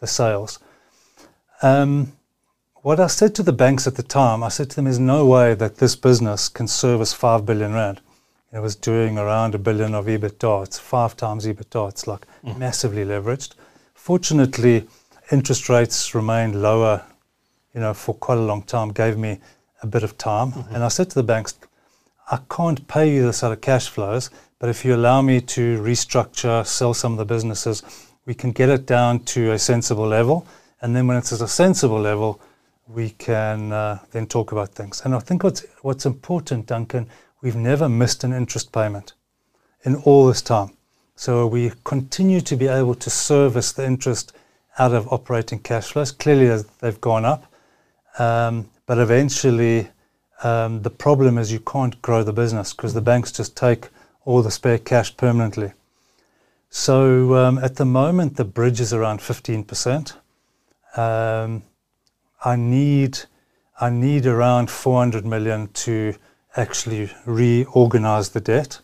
the 0.00 0.06
sales. 0.06 0.58
Um, 1.62 2.12
what 2.84 3.00
I 3.00 3.06
said 3.06 3.34
to 3.36 3.42
the 3.42 3.50
banks 3.54 3.86
at 3.86 3.94
the 3.94 4.02
time, 4.02 4.42
I 4.42 4.50
said 4.50 4.68
to 4.68 4.76
them, 4.76 4.84
"There's 4.84 4.98
no 4.98 5.24
way 5.24 5.54
that 5.54 5.78
this 5.78 5.96
business 5.96 6.50
can 6.50 6.68
service 6.68 7.14
five 7.14 7.46
billion 7.46 7.72
rand." 7.72 8.02
It 8.52 8.60
was 8.60 8.76
doing 8.76 9.16
around 9.16 9.54
a 9.54 9.58
billion 9.58 9.94
of 9.94 10.04
EBITDA. 10.04 10.64
It's 10.64 10.78
five 10.78 11.16
times 11.16 11.46
EBITDA. 11.46 11.88
It's 11.88 12.06
like 12.06 12.26
mm. 12.44 12.58
massively 12.58 13.06
leveraged. 13.06 13.52
Fortunately, 13.94 14.86
interest 15.32 15.70
rates 15.70 16.14
remained 16.14 16.60
lower, 16.60 17.02
you 17.72 17.80
know, 17.80 17.94
for 17.94 18.14
quite 18.14 18.36
a 18.36 18.48
long 18.50 18.62
time. 18.62 18.90
Gave 18.92 19.16
me 19.16 19.40
a 19.82 19.86
bit 19.86 20.02
of 20.02 20.18
time, 20.18 20.52
mm-hmm. 20.52 20.74
and 20.74 20.84
I 20.84 20.88
said 20.88 21.08
to 21.08 21.14
the 21.14 21.30
banks, 21.32 21.54
"I 22.30 22.40
can't 22.50 22.86
pay 22.86 23.14
you 23.14 23.22
this 23.24 23.42
out 23.42 23.52
of 23.52 23.62
cash 23.62 23.88
flows, 23.88 24.28
but 24.58 24.68
if 24.68 24.84
you 24.84 24.94
allow 24.94 25.22
me 25.22 25.40
to 25.40 25.80
restructure, 25.80 26.66
sell 26.66 26.92
some 26.92 27.12
of 27.12 27.18
the 27.18 27.34
businesses, 27.34 27.82
we 28.26 28.34
can 28.34 28.52
get 28.52 28.68
it 28.68 28.84
down 28.84 29.20
to 29.32 29.52
a 29.52 29.58
sensible 29.58 30.06
level." 30.06 30.46
And 30.82 30.94
then 30.94 31.06
when 31.06 31.16
it's 31.16 31.32
at 31.32 31.40
a 31.40 31.48
sensible 31.48 31.98
level, 31.98 32.42
we 32.88 33.10
can 33.10 33.72
uh, 33.72 33.98
then 34.12 34.26
talk 34.26 34.52
about 34.52 34.70
things. 34.70 35.02
And 35.04 35.14
I 35.14 35.18
think 35.18 35.42
what's, 35.42 35.64
what's 35.82 36.06
important, 36.06 36.66
Duncan, 36.66 37.08
we've 37.40 37.56
never 37.56 37.88
missed 37.88 38.24
an 38.24 38.32
interest 38.32 38.72
payment 38.72 39.14
in 39.84 39.96
all 39.96 40.26
this 40.26 40.42
time. 40.42 40.70
So 41.16 41.46
we 41.46 41.72
continue 41.84 42.40
to 42.40 42.56
be 42.56 42.66
able 42.66 42.94
to 42.96 43.10
service 43.10 43.72
the 43.72 43.86
interest 43.86 44.32
out 44.78 44.92
of 44.92 45.12
operating 45.12 45.60
cash 45.60 45.92
flows. 45.92 46.10
Clearly, 46.10 46.62
they've 46.80 47.00
gone 47.00 47.24
up. 47.24 47.52
Um, 48.18 48.68
but 48.86 48.98
eventually, 48.98 49.88
um, 50.42 50.82
the 50.82 50.90
problem 50.90 51.38
is 51.38 51.52
you 51.52 51.60
can't 51.60 52.00
grow 52.02 52.22
the 52.22 52.32
business 52.32 52.72
because 52.72 52.94
the 52.94 53.00
banks 53.00 53.32
just 53.32 53.56
take 53.56 53.88
all 54.24 54.42
the 54.42 54.50
spare 54.50 54.78
cash 54.78 55.16
permanently. 55.16 55.72
So 56.70 57.34
um, 57.34 57.58
at 57.58 57.76
the 57.76 57.84
moment, 57.84 58.36
the 58.36 58.44
bridge 58.44 58.80
is 58.80 58.92
around 58.92 59.20
15%. 59.20 60.16
Um, 60.96 61.62
I 62.44 62.56
need 62.56 63.20
I 63.80 63.90
need 63.90 64.26
around 64.26 64.70
400 64.70 65.24
million 65.24 65.68
to 65.84 66.14
actually 66.56 67.10
reorganize 67.26 68.28
the 68.28 68.40
debt, 68.40 68.80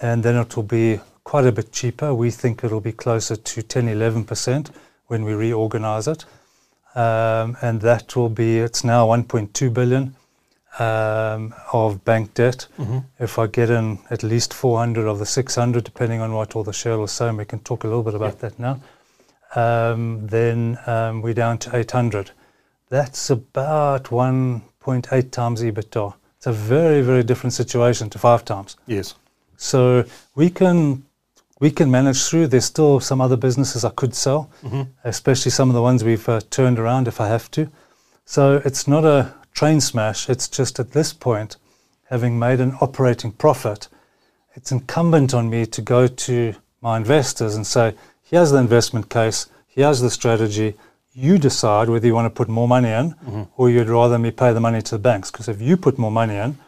and 0.00 0.22
then 0.22 0.36
it 0.36 0.54
will 0.54 0.64
be 0.64 1.00
quite 1.24 1.46
a 1.46 1.52
bit 1.52 1.72
cheaper. 1.72 2.12
We 2.12 2.30
think 2.30 2.62
it'll 2.62 2.82
be 2.82 2.92
closer 2.92 3.36
to 3.36 3.62
10, 3.62 3.88
11 3.88 4.24
percent 4.24 4.70
when 5.06 5.24
we 5.24 5.32
reorganize 5.32 6.08
it, 6.08 6.24
um, 6.94 7.56
and 7.62 7.80
that 7.80 8.14
will 8.16 8.28
be 8.28 8.58
it's 8.58 8.84
now 8.84 9.06
1.2 9.06 9.72
billion 9.72 10.14
um, 10.78 11.54
of 11.72 12.04
bank 12.04 12.34
debt. 12.34 12.66
Mm-hmm. 12.78 12.98
If 13.18 13.38
I 13.38 13.46
get 13.46 13.70
in 13.70 13.98
at 14.10 14.22
least 14.22 14.52
400 14.52 15.06
of 15.06 15.18
the 15.18 15.26
600, 15.26 15.84
depending 15.84 16.20
on 16.20 16.32
what 16.34 16.54
all 16.54 16.64
the 16.64 16.72
shareholders 16.72 17.12
say, 17.12 17.28
and 17.28 17.38
we 17.38 17.44
can 17.44 17.60
talk 17.60 17.84
a 17.84 17.86
little 17.86 18.02
bit 18.02 18.14
about 18.14 18.40
that 18.40 18.58
now 18.58 18.80
um, 19.54 20.26
then 20.26 20.78
um, 20.86 21.22
we're 21.22 21.34
down 21.34 21.58
to 21.58 21.76
800. 21.76 22.30
That's 22.92 23.30
about 23.30 24.04
1.8 24.10 25.30
times 25.30 25.62
EBITDA. 25.62 26.14
It's 26.36 26.46
a 26.46 26.52
very, 26.52 27.00
very 27.00 27.22
different 27.22 27.54
situation 27.54 28.10
to 28.10 28.18
five 28.18 28.44
times. 28.44 28.76
Yes. 28.86 29.14
So 29.56 30.04
we 30.34 30.50
can 30.50 31.02
we 31.58 31.70
can 31.70 31.90
manage 31.90 32.22
through. 32.22 32.48
There's 32.48 32.66
still 32.66 33.00
some 33.00 33.22
other 33.22 33.38
businesses 33.38 33.82
I 33.86 33.92
could 33.92 34.14
sell, 34.14 34.50
mm-hmm. 34.62 34.82
especially 35.04 35.52
some 35.52 35.70
of 35.70 35.74
the 35.74 35.80
ones 35.80 36.04
we've 36.04 36.28
uh, 36.28 36.42
turned 36.50 36.78
around 36.78 37.08
if 37.08 37.18
I 37.18 37.28
have 37.28 37.50
to. 37.52 37.70
So 38.26 38.60
it's 38.62 38.86
not 38.86 39.06
a 39.06 39.32
train 39.54 39.80
smash. 39.80 40.28
It's 40.28 40.46
just 40.46 40.78
at 40.78 40.90
this 40.90 41.14
point, 41.14 41.56
having 42.10 42.38
made 42.38 42.60
an 42.60 42.76
operating 42.82 43.32
profit, 43.32 43.88
it's 44.52 44.70
incumbent 44.70 45.32
on 45.32 45.48
me 45.48 45.64
to 45.64 45.80
go 45.80 46.06
to 46.06 46.54
my 46.82 46.98
investors 46.98 47.54
and 47.54 47.66
say, 47.66 47.94
here's 48.22 48.50
the 48.50 48.58
investment 48.58 49.08
case, 49.08 49.46
here's 49.66 50.00
the 50.00 50.10
strategy. 50.10 50.74
You 51.14 51.38
decide 51.38 51.88
whether 51.88 52.06
you 52.06 52.14
want 52.14 52.26
to 52.26 52.30
put 52.30 52.48
more 52.48 52.66
money 52.66 52.88
in 52.88 53.10
mm-hmm. 53.10 53.42
or 53.56 53.70
you'd 53.70 53.88
rather 53.88 54.18
me 54.18 54.30
pay 54.30 54.52
the 54.52 54.60
money 54.60 54.80
to 54.82 54.94
the 54.96 54.98
banks. 54.98 55.30
Because 55.30 55.48
if 55.48 55.60
you 55.60 55.76
put 55.76 55.98
more 55.98 56.10
money 56.10 56.36
in, 56.36 56.58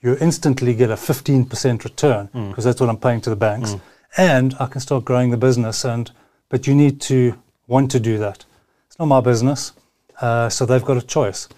you 0.00 0.16
instantly 0.20 0.74
get 0.74 0.90
a 0.90 0.94
15% 0.94 1.84
return 1.84 2.26
because 2.26 2.64
mm. 2.64 2.64
that's 2.64 2.80
what 2.80 2.88
I'm 2.88 2.96
paying 2.96 3.20
to 3.22 3.30
the 3.30 3.36
banks. 3.36 3.72
Mm. 3.72 3.80
And 4.16 4.54
I 4.58 4.66
can 4.66 4.80
start 4.80 5.04
growing 5.04 5.30
the 5.30 5.36
business. 5.36 5.84
And 5.84 6.10
But 6.48 6.66
you 6.66 6.74
need 6.74 7.00
to 7.02 7.38
want 7.66 7.90
to 7.92 8.00
do 8.00 8.16
that. 8.18 8.44
It's 8.86 8.98
not 8.98 9.06
my 9.06 9.20
business. 9.20 9.72
Uh, 10.20 10.48
so 10.48 10.64
they've 10.64 10.84
got 10.84 10.96
a 10.96 11.02
choice. 11.02 11.48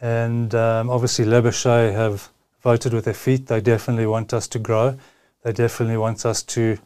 And 0.00 0.54
um, 0.54 0.90
obviously, 0.90 1.24
Le 1.24 1.40
have 1.42 2.28
voted 2.62 2.92
with 2.92 3.04
their 3.04 3.14
feet. 3.14 3.46
They 3.46 3.60
definitely 3.60 4.06
want 4.06 4.34
us 4.34 4.48
to 4.48 4.58
grow. 4.58 4.98
They 5.42 5.52
definitely 5.52 5.96
want 5.96 6.26
us 6.26 6.42
to 6.42 6.78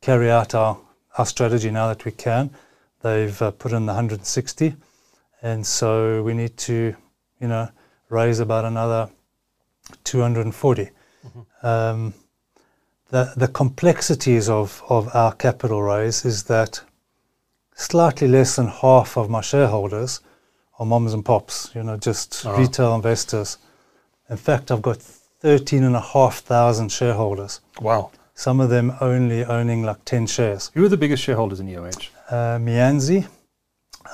carry 0.00 0.30
out 0.30 0.54
our 0.54 0.78
our 1.16 1.26
strategy 1.26 1.70
now 1.70 1.88
that 1.88 2.04
we 2.04 2.12
can. 2.12 2.50
They've 3.04 3.42
uh, 3.42 3.50
put 3.50 3.72
in 3.72 3.84
the 3.84 3.92
160, 3.92 4.74
and 5.42 5.66
so 5.66 6.22
we 6.22 6.32
need 6.32 6.56
to, 6.68 6.96
you 7.38 7.48
know, 7.48 7.68
raise 8.08 8.40
about 8.40 8.64
another 8.64 9.10
240. 10.04 10.84
Mm-hmm. 10.84 11.66
Um, 11.66 12.14
the 13.10 13.34
the 13.36 13.48
complexities 13.48 14.48
of 14.48 14.82
of 14.88 15.14
our 15.14 15.34
capital 15.34 15.82
raise 15.82 16.24
is 16.24 16.44
that 16.44 16.80
slightly 17.74 18.26
less 18.26 18.56
than 18.56 18.68
half 18.68 19.18
of 19.18 19.28
my 19.28 19.42
shareholders 19.42 20.22
are 20.78 20.86
moms 20.86 21.12
and 21.12 21.26
pops, 21.26 21.70
you 21.74 21.82
know, 21.82 21.98
just 21.98 22.46
oh. 22.46 22.56
retail 22.56 22.94
investors. 22.94 23.58
In 24.30 24.38
fact, 24.38 24.70
I've 24.70 24.80
got 24.80 24.96
13,500 24.96 26.90
shareholders. 26.90 27.60
Wow 27.82 28.10
some 28.34 28.60
of 28.60 28.68
them 28.68 28.92
only 29.00 29.44
owning 29.44 29.82
like 29.82 30.04
10 30.04 30.26
shares. 30.26 30.70
Who 30.74 30.84
are 30.84 30.88
the 30.88 30.96
biggest 30.96 31.22
shareholders 31.22 31.60
in 31.60 31.68
EOH? 31.68 32.08
Uh, 32.30 32.58
Mianzi, 32.58 33.26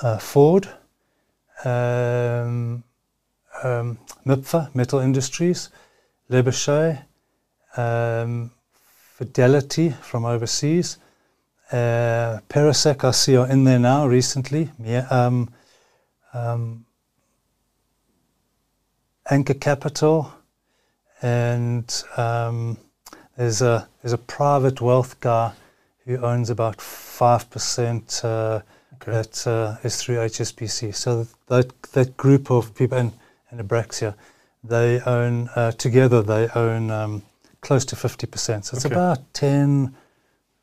uh, 0.01 0.17
Foord, 0.17 0.67
um, 1.63 2.83
um, 3.63 3.97
MIPFA, 4.25 4.73
Metal 4.75 4.99
Industries, 4.99 5.69
Lebashe, 6.29 7.03
um, 7.77 8.51
Fidelity 9.17 9.91
from 9.91 10.25
overseas, 10.25 10.97
uh, 11.71 12.39
I 13.05 13.11
see 13.11 13.37
are 13.37 13.47
in 13.47 13.63
there 13.63 13.79
now 13.79 14.07
recently. 14.07 14.69
Um, 15.09 15.49
um, 16.33 16.85
Anchor 19.29 19.53
Capital, 19.53 20.33
and 21.21 22.03
um, 22.17 22.77
there's 23.37 23.61
a 23.61 23.87
there's 24.01 24.13
a 24.13 24.17
private 24.17 24.81
wealth 24.81 25.19
guy 25.21 25.53
who 26.05 26.17
owns 26.17 26.49
about 26.49 26.81
five 26.81 27.49
percent 27.49 28.21
uh, 28.23 28.61
okay. 28.95 29.11
that 29.11 29.47
uh, 29.47 29.77
is 29.83 30.01
through 30.01 30.17
HSBC. 30.17 30.95
So 30.95 31.27
that 31.47 31.81
that 31.93 32.17
group 32.17 32.51
of 32.51 32.73
people 32.75 32.97
and, 32.97 33.13
and 33.49 33.59
Abraxia, 33.67 34.15
they 34.63 35.01
own 35.01 35.49
uh, 35.55 35.71
together 35.71 36.21
they 36.21 36.49
own 36.55 36.91
um, 36.91 37.23
close 37.61 37.85
to 37.85 37.95
fifty 37.95 38.27
percent. 38.27 38.65
So 38.65 38.75
it's 38.75 38.85
okay. 38.85 38.95
about 38.95 39.33
10, 39.33 39.95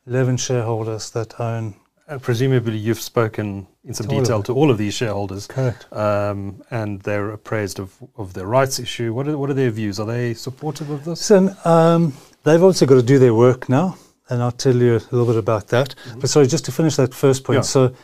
11 0.07 0.37
shareholders 0.38 1.11
that 1.11 1.38
own 1.40 1.75
uh, 2.09 2.18
presumably, 2.18 2.78
you've 2.78 3.00
spoken 3.00 3.66
in 3.85 3.92
some 3.92 4.09
to 4.09 4.16
detail 4.18 4.42
to 4.42 4.54
all 4.54 4.71
of 4.71 4.78
these 4.78 4.95
shareholders. 4.95 5.47
Correct. 5.47 5.92
Um, 5.92 6.62
and 6.71 7.00
they're 7.02 7.30
appraised 7.30 7.78
of, 7.78 7.95
of 8.16 8.33
their 8.33 8.47
rights 8.47 8.78
issue. 8.78 9.12
What 9.12 9.28
are, 9.28 9.37
what 9.37 9.50
are 9.50 9.54
their 9.54 9.71
views? 9.71 10.00
Are 10.00 10.07
they 10.07 10.33
supportive 10.33 10.88
of 10.88 11.04
this? 11.04 11.21
So, 11.21 11.54
um, 11.66 12.14
they've 12.45 12.62
also 12.62 12.87
got 12.87 12.95
to 12.95 13.02
do 13.02 13.18
their 13.18 13.35
work 13.35 13.68
now. 13.68 13.99
And 14.30 14.42
I'll 14.42 14.52
tell 14.52 14.76
you 14.76 14.97
a 14.97 15.00
little 15.11 15.26
bit 15.26 15.37
about 15.37 15.68
that. 15.68 15.94
Mm-hmm. 15.94 16.20
But 16.20 16.30
sorry, 16.30 16.47
just 16.47 16.64
to 16.66 16.73
finish 16.73 16.97
that 16.97 17.14
first 17.14 17.44
point. 17.44 17.58
Yeah. 17.58 17.62
So, 17.62 17.94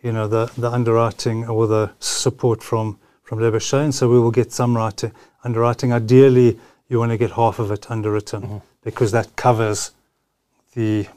you 0.02 0.12
know, 0.12 0.28
the, 0.28 0.52
the 0.58 0.70
underwriting 0.70 1.48
or 1.48 1.68
the 1.68 1.92
support 2.00 2.64
from, 2.64 2.98
from 3.24 3.40
Lebashe. 3.40 3.84
And 3.84 3.94
so 3.94 4.10
we 4.10 4.20
will 4.20 4.32
get 4.32 4.52
some 4.52 4.76
writing, 4.76 5.12
underwriting. 5.44 5.92
Ideally, 5.92 6.60
you 6.88 7.00
want 7.00 7.12
to 7.12 7.18
get 7.18 7.32
half 7.32 7.60
of 7.60 7.72
it 7.72 7.90
underwritten 7.92 8.42
mm-hmm. 8.42 8.58
because 8.84 9.12
that 9.12 9.36
covers 9.36 9.92
the. 10.74 11.08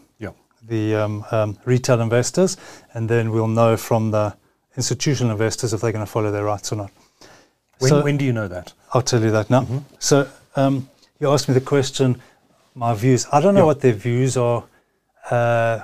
The 0.69 0.95
um, 0.95 1.25
um, 1.31 1.59
retail 1.65 2.01
investors. 2.01 2.57
And 2.95 3.09
then 3.09 3.31
we'll 3.31 3.49
know 3.49 3.77
from 3.77 4.11
the 4.11 4.37
institutional 4.77 5.33
investors 5.33 5.73
if 5.73 5.81
they're 5.81 5.93
going 5.93 6.05
to 6.05 6.11
follow 6.11 6.31
their 6.31 6.45
rights 6.45 6.73
or 6.73 6.77
not. 6.77 6.91
When, 7.79 7.89
so, 7.89 8.03
when 8.03 8.17
do 8.17 8.25
you 8.25 8.33
know 8.33 8.49
that? 8.49 8.73
I'll 8.93 9.03
tell 9.03 9.23
you 9.23 9.31
that 9.31 9.51
now. 9.51 9.63
Mm-hmm. 9.63 9.79
So 9.99 10.29
um, 10.57 10.89
you 11.19 11.31
asked 11.31 11.49
me 11.49 11.55
the 11.55 11.61
question, 11.61 12.21
my 12.75 12.95
views. 12.95 13.27
I 13.33 13.41
don't 13.41 13.55
know 13.55 13.61
yeah. 13.61 13.67
what 13.67 13.81
their 13.81 13.93
views 13.93 14.37
are. 14.37 14.65
Uh, 15.31 15.81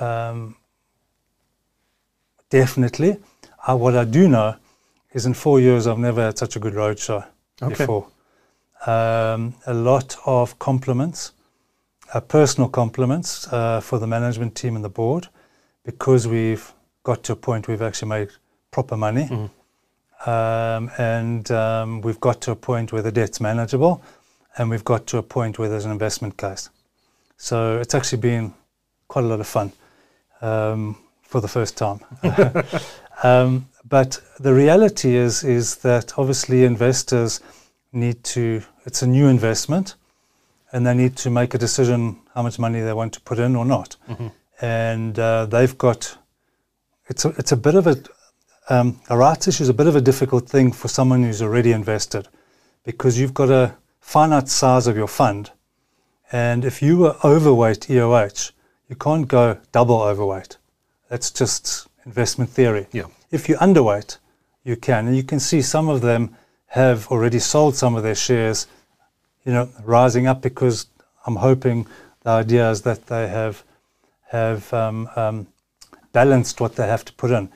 um, 0.00 0.56
definitely. 2.50 3.16
Uh, 3.66 3.76
what 3.76 3.96
I 3.96 4.04
do 4.04 4.28
know 4.28 4.56
is 5.12 5.26
in 5.26 5.34
four 5.34 5.60
years, 5.60 5.86
I've 5.86 5.98
never 5.98 6.22
had 6.22 6.38
such 6.38 6.56
a 6.56 6.60
good 6.60 6.74
roadshow 6.74 7.26
okay. 7.62 7.74
before. 7.74 8.08
Um, 8.86 9.54
a 9.66 9.74
lot 9.74 10.16
of 10.26 10.58
compliments, 10.58 11.32
uh, 12.14 12.20
personal 12.20 12.68
compliments 12.68 13.50
uh, 13.52 13.80
for 13.80 13.98
the 13.98 14.06
management 14.06 14.54
team 14.54 14.76
and 14.76 14.84
the 14.84 14.88
board, 14.88 15.28
because 15.84 16.26
we've 16.26 16.72
got 17.02 17.22
to 17.24 17.32
a 17.32 17.36
point 17.36 17.68
we've 17.68 17.82
actually 17.82 18.08
made 18.08 18.28
proper 18.70 18.96
money. 18.96 19.28
Um, 20.26 20.90
and 20.98 21.50
um, 21.50 22.00
we've 22.00 22.20
got 22.20 22.40
to 22.42 22.50
a 22.50 22.56
point 22.56 22.92
where 22.92 23.02
the 23.02 23.12
debt's 23.12 23.40
manageable, 23.40 24.02
and 24.56 24.68
we've 24.68 24.84
got 24.84 25.06
to 25.08 25.18
a 25.18 25.22
point 25.22 25.58
where 25.58 25.68
there's 25.68 25.84
an 25.84 25.92
investment 25.92 26.36
case. 26.36 26.70
So 27.36 27.78
it's 27.78 27.94
actually 27.94 28.18
been 28.20 28.52
quite 29.06 29.24
a 29.24 29.28
lot 29.28 29.40
of 29.40 29.46
fun 29.46 29.72
um, 30.40 30.96
for 31.22 31.40
the 31.40 31.48
first 31.48 31.76
time. 31.76 32.00
um, 33.22 33.68
but 33.88 34.20
the 34.40 34.52
reality 34.52 35.16
is 35.16 35.44
is 35.44 35.76
that 35.76 36.18
obviously 36.18 36.64
investors 36.64 37.40
need 37.92 38.22
to. 38.24 38.62
It's 38.86 39.02
a 39.02 39.06
new 39.06 39.28
investment, 39.28 39.94
and 40.72 40.86
they 40.86 40.94
need 40.94 41.16
to 41.16 41.30
make 41.30 41.54
a 41.54 41.58
decision 41.58 42.18
how 42.34 42.42
much 42.42 42.58
money 42.58 42.80
they 42.80 42.92
want 42.92 43.12
to 43.14 43.20
put 43.20 43.38
in 43.38 43.56
or 43.56 43.64
not. 43.64 43.96
And 44.60 45.18
uh, 45.18 45.46
they've 45.46 45.76
got. 45.78 46.18
It's 47.06 47.24
a, 47.24 47.28
it's 47.38 47.52
a 47.52 47.56
bit 47.56 47.74
of 47.74 47.86
a 47.86 47.96
um, 48.68 49.00
a 49.08 49.16
rights 49.16 49.48
issue 49.48 49.62
is 49.62 49.68
a 49.68 49.74
bit 49.74 49.86
of 49.86 49.96
a 49.96 50.00
difficult 50.00 50.48
thing 50.48 50.72
for 50.72 50.88
someone 50.88 51.22
who's 51.22 51.40
already 51.40 51.72
invested 51.72 52.28
because 52.84 53.18
you've 53.18 53.34
got 53.34 53.50
a 53.50 53.76
finite 54.00 54.48
size 54.48 54.86
of 54.86 54.96
your 54.96 55.08
fund. 55.08 55.50
And 56.30 56.64
if 56.64 56.82
you 56.82 56.98
were 56.98 57.16
overweight 57.24 57.88
EOH, 57.88 58.52
you 58.88 58.96
can't 58.96 59.26
go 59.26 59.58
double 59.72 60.02
overweight. 60.02 60.58
That's 61.08 61.30
just 61.30 61.88
investment 62.04 62.50
theory. 62.50 62.86
Yeah. 62.92 63.04
If 63.30 63.48
you're 63.48 63.58
underweight, 63.58 64.18
you 64.64 64.76
can. 64.76 65.06
And 65.06 65.16
you 65.16 65.22
can 65.22 65.40
see 65.40 65.62
some 65.62 65.88
of 65.88 66.02
them 66.02 66.36
have 66.66 67.08
already 67.08 67.38
sold 67.38 67.74
some 67.76 67.96
of 67.96 68.02
their 68.02 68.14
shares, 68.14 68.66
you 69.48 69.54
know, 69.54 69.66
rising 69.82 70.26
up 70.26 70.42
because 70.42 70.88
I'm 71.24 71.36
hoping 71.36 71.86
the 72.20 72.28
idea 72.28 72.70
is 72.70 72.82
that 72.82 73.06
they 73.06 73.28
have 73.28 73.64
have 74.26 74.70
um, 74.74 75.08
um, 75.16 75.46
balanced 76.12 76.60
what 76.60 76.76
they 76.76 76.86
have 76.86 77.02
to 77.06 77.14
put 77.14 77.30
in. 77.30 77.48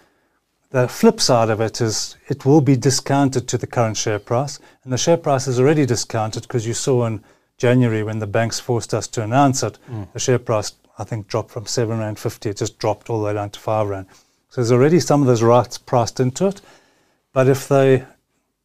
The 0.70 0.88
flip 0.88 1.20
side 1.20 1.50
of 1.50 1.60
it 1.60 1.82
is 1.82 2.16
it 2.28 2.46
will 2.46 2.62
be 2.62 2.76
discounted 2.76 3.46
to 3.48 3.58
the 3.58 3.66
current 3.66 3.98
share 3.98 4.18
price, 4.18 4.58
and 4.84 4.90
the 4.90 4.96
share 4.96 5.18
price 5.18 5.46
is 5.46 5.60
already 5.60 5.84
discounted 5.84 6.44
because 6.44 6.66
you 6.66 6.72
saw 6.72 7.04
in 7.04 7.22
January 7.58 8.02
when 8.02 8.20
the 8.20 8.26
banks 8.26 8.58
forced 8.58 8.94
us 8.94 9.06
to 9.08 9.22
announce 9.22 9.62
it, 9.62 9.78
the 10.14 10.18
share 10.18 10.38
price 10.38 10.72
I 10.96 11.04
think 11.04 11.28
dropped 11.28 11.50
from 11.50 11.66
seven 11.66 11.98
rand 11.98 12.18
fifty. 12.18 12.48
It 12.48 12.56
just 12.56 12.78
dropped 12.78 13.10
all 13.10 13.18
the 13.20 13.26
way 13.26 13.34
down 13.34 13.50
to 13.50 13.60
five 13.60 13.86
rand. 13.86 14.06
So 14.48 14.62
there's 14.62 14.72
already 14.72 14.98
some 14.98 15.20
of 15.20 15.26
those 15.26 15.42
rights 15.42 15.76
priced 15.76 16.20
into 16.20 16.46
it, 16.46 16.62
but 17.34 17.48
if 17.48 17.68
they 17.68 18.06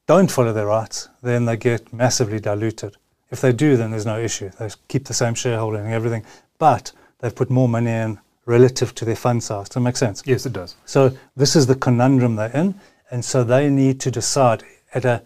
don't 0.05 0.31
follow 0.31 0.53
their 0.53 0.67
rights, 0.67 1.09
then 1.21 1.43
they 1.43 1.57
get 1.57 1.91
massively 1.91 2.39
diluted. 2.39 2.95
If 3.29 3.41
they 3.41 3.51
do, 3.51 3.77
then 3.77 3.91
there's 3.91 4.05
no 4.05 4.19
issue. 4.19 4.49
They 4.59 4.69
keep 4.87 5.05
the 5.05 5.13
same 5.13 5.33
shareholding 5.33 5.81
and 5.81 5.93
everything, 5.93 6.25
but 6.57 6.91
they've 7.19 7.35
put 7.35 7.49
more 7.49 7.67
money 7.67 7.91
in 7.91 8.19
relative 8.45 8.95
to 8.95 9.05
their 9.05 9.15
fund 9.15 9.43
size. 9.43 9.67
Does 9.67 9.75
that 9.75 9.81
make 9.81 9.97
sense? 9.97 10.23
Yes, 10.25 10.45
it 10.45 10.53
does. 10.53 10.75
So 10.85 11.17
this 11.35 11.55
is 11.55 11.67
the 11.67 11.75
conundrum 11.75 12.35
they're 12.35 12.55
in, 12.55 12.75
and 13.11 13.23
so 13.25 13.43
they 13.43 13.69
need 13.69 13.99
to 14.01 14.11
decide 14.11 14.63
at 14.93 15.03
a 15.03 15.21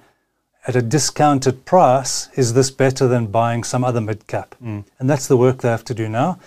at 0.68 0.76
a 0.76 0.82
discounted 0.82 1.66
price, 1.66 2.30
is 2.36 2.54
this 2.54 2.70
better 2.70 3.08
than 3.08 3.28
buying 3.28 3.64
some 3.64 3.84
other 3.84 4.02
mid 4.02 4.28
cap? 4.28 4.56
Mm. 4.64 4.86
And 5.00 5.10
that's 5.10 5.28
the 5.28 5.38
work 5.38 5.62
they 5.62 5.70
have 5.70 5.86
to 5.86 5.94
do 5.94 6.08
now. 6.08 6.40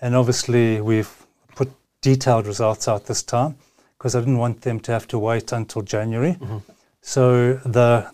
And 0.00 0.14
obviously, 0.16 0.80
we've 0.80 1.26
put 1.54 1.70
detailed 2.00 2.46
results 2.46 2.88
out 2.88 3.06
this 3.06 3.22
time 3.22 3.56
because 3.96 4.14
I 4.14 4.20
didn't 4.20 4.38
want 4.38 4.62
them 4.62 4.80
to 4.80 4.92
have 4.92 5.06
to 5.08 5.18
wait 5.18 5.52
until 5.52 5.82
January. 5.82 6.32
Mm-hmm. 6.32 6.58
So 7.02 7.54
the, 7.64 8.10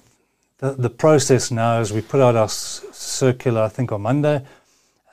the 0.59 0.73
the 0.73 0.91
process 0.91 1.51
now 1.51 1.81
is 1.81 1.93
we 1.93 2.01
put 2.01 2.21
out 2.21 2.37
our 2.37 2.49
circular, 2.49 3.63
I 3.63 3.69
think 3.69 3.93
on 3.93 4.03
Monday, 4.03 4.45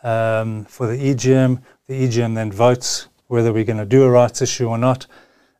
um, 0.03 0.65
for 0.65 0.87
the 0.87 0.97
EGM. 0.97 1.61
The 1.87 2.07
EGM 2.07 2.35
then 2.35 2.51
votes 2.51 3.07
whether 3.27 3.51
we're 3.51 3.63
going 3.63 3.77
to 3.77 3.85
do 3.85 4.03
a 4.03 4.09
rights 4.09 4.41
issue 4.41 4.67
or 4.67 4.77
not. 4.77 5.07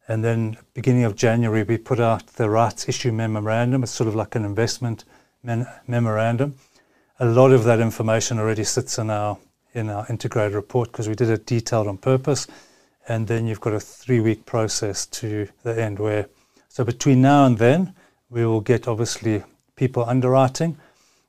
And 0.07 0.23
then 0.23 0.57
beginning 0.73 1.05
of 1.05 1.15
January, 1.15 1.63
we 1.63 1.77
put 1.77 1.99
out 1.99 2.27
the 2.27 2.49
rights 2.49 2.87
issue 2.87 3.11
memorandum. 3.11 3.83
It's 3.83 3.91
sort 3.91 4.07
of 4.07 4.15
like 4.15 4.35
an 4.35 4.45
investment 4.45 5.05
men- 5.43 5.67
memorandum. 5.87 6.55
A 7.19 7.25
lot 7.25 7.51
of 7.51 7.63
that 7.63 7.79
information 7.79 8.39
already 8.39 8.63
sits 8.63 8.97
in 8.97 9.09
our 9.09 9.37
in 9.73 9.89
our 9.89 10.05
integrated 10.09 10.53
report 10.53 10.91
because 10.91 11.09
we 11.09 11.15
did 11.15 11.29
it 11.29 11.45
detailed 11.45 11.87
on 11.87 11.97
purpose. 11.97 12.47
And 13.07 13.27
then 13.27 13.47
you've 13.47 13.59
got 13.59 13.73
a 13.73 13.79
three-week 13.79 14.45
process 14.45 15.05
to 15.07 15.47
the 15.63 15.81
end 15.81 15.99
where, 15.99 16.27
so 16.69 16.85
between 16.85 17.21
now 17.21 17.45
and 17.45 17.57
then, 17.57 17.93
we 18.29 18.45
will 18.45 18.61
get 18.61 18.87
obviously 18.87 19.43
people 19.83 20.03
underwriting. 20.15 20.77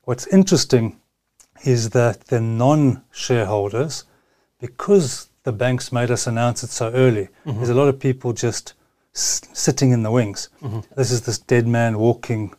What's 0.04 0.26
interesting 0.28 0.86
is 1.64 1.90
that 1.90 2.16
the 2.32 2.40
non-shareholders, 2.40 4.04
because 4.60 5.28
the 5.42 5.52
banks 5.52 5.90
made 5.92 6.10
us 6.10 6.26
announce 6.26 6.62
it 6.62 6.70
so 6.70 6.86
early, 6.92 7.28
there's 7.44 7.68
a 7.70 7.74
lot 7.74 7.88
of 7.88 7.98
people 7.98 8.32
just 8.32 8.74
s- 9.14 9.40
sitting 9.52 9.90
in 9.92 10.02
the 10.04 10.10
wings. 10.10 10.48
This 10.96 11.10
is 11.10 11.22
this 11.22 11.38
dead 11.38 11.66
man 11.66 11.98
walking 11.98 12.54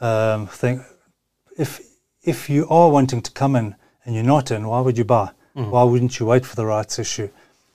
um, 0.00 0.46
thing. 0.48 0.84
If 1.56 1.80
if 2.22 2.50
you 2.50 2.62
are 2.68 2.90
wanting 2.90 3.22
to 3.22 3.30
come 3.30 3.54
in 3.56 3.74
and 4.04 4.14
you're 4.14 4.24
not 4.36 4.50
in, 4.50 4.66
why 4.66 4.80
would 4.80 4.98
you 4.98 5.04
buy? 5.04 5.28
Why 5.54 5.82
wouldn't 5.82 6.14
you 6.18 6.26
wait 6.26 6.44
for 6.46 6.54
the 6.56 6.66
rights 6.66 6.98
issue 6.98 7.28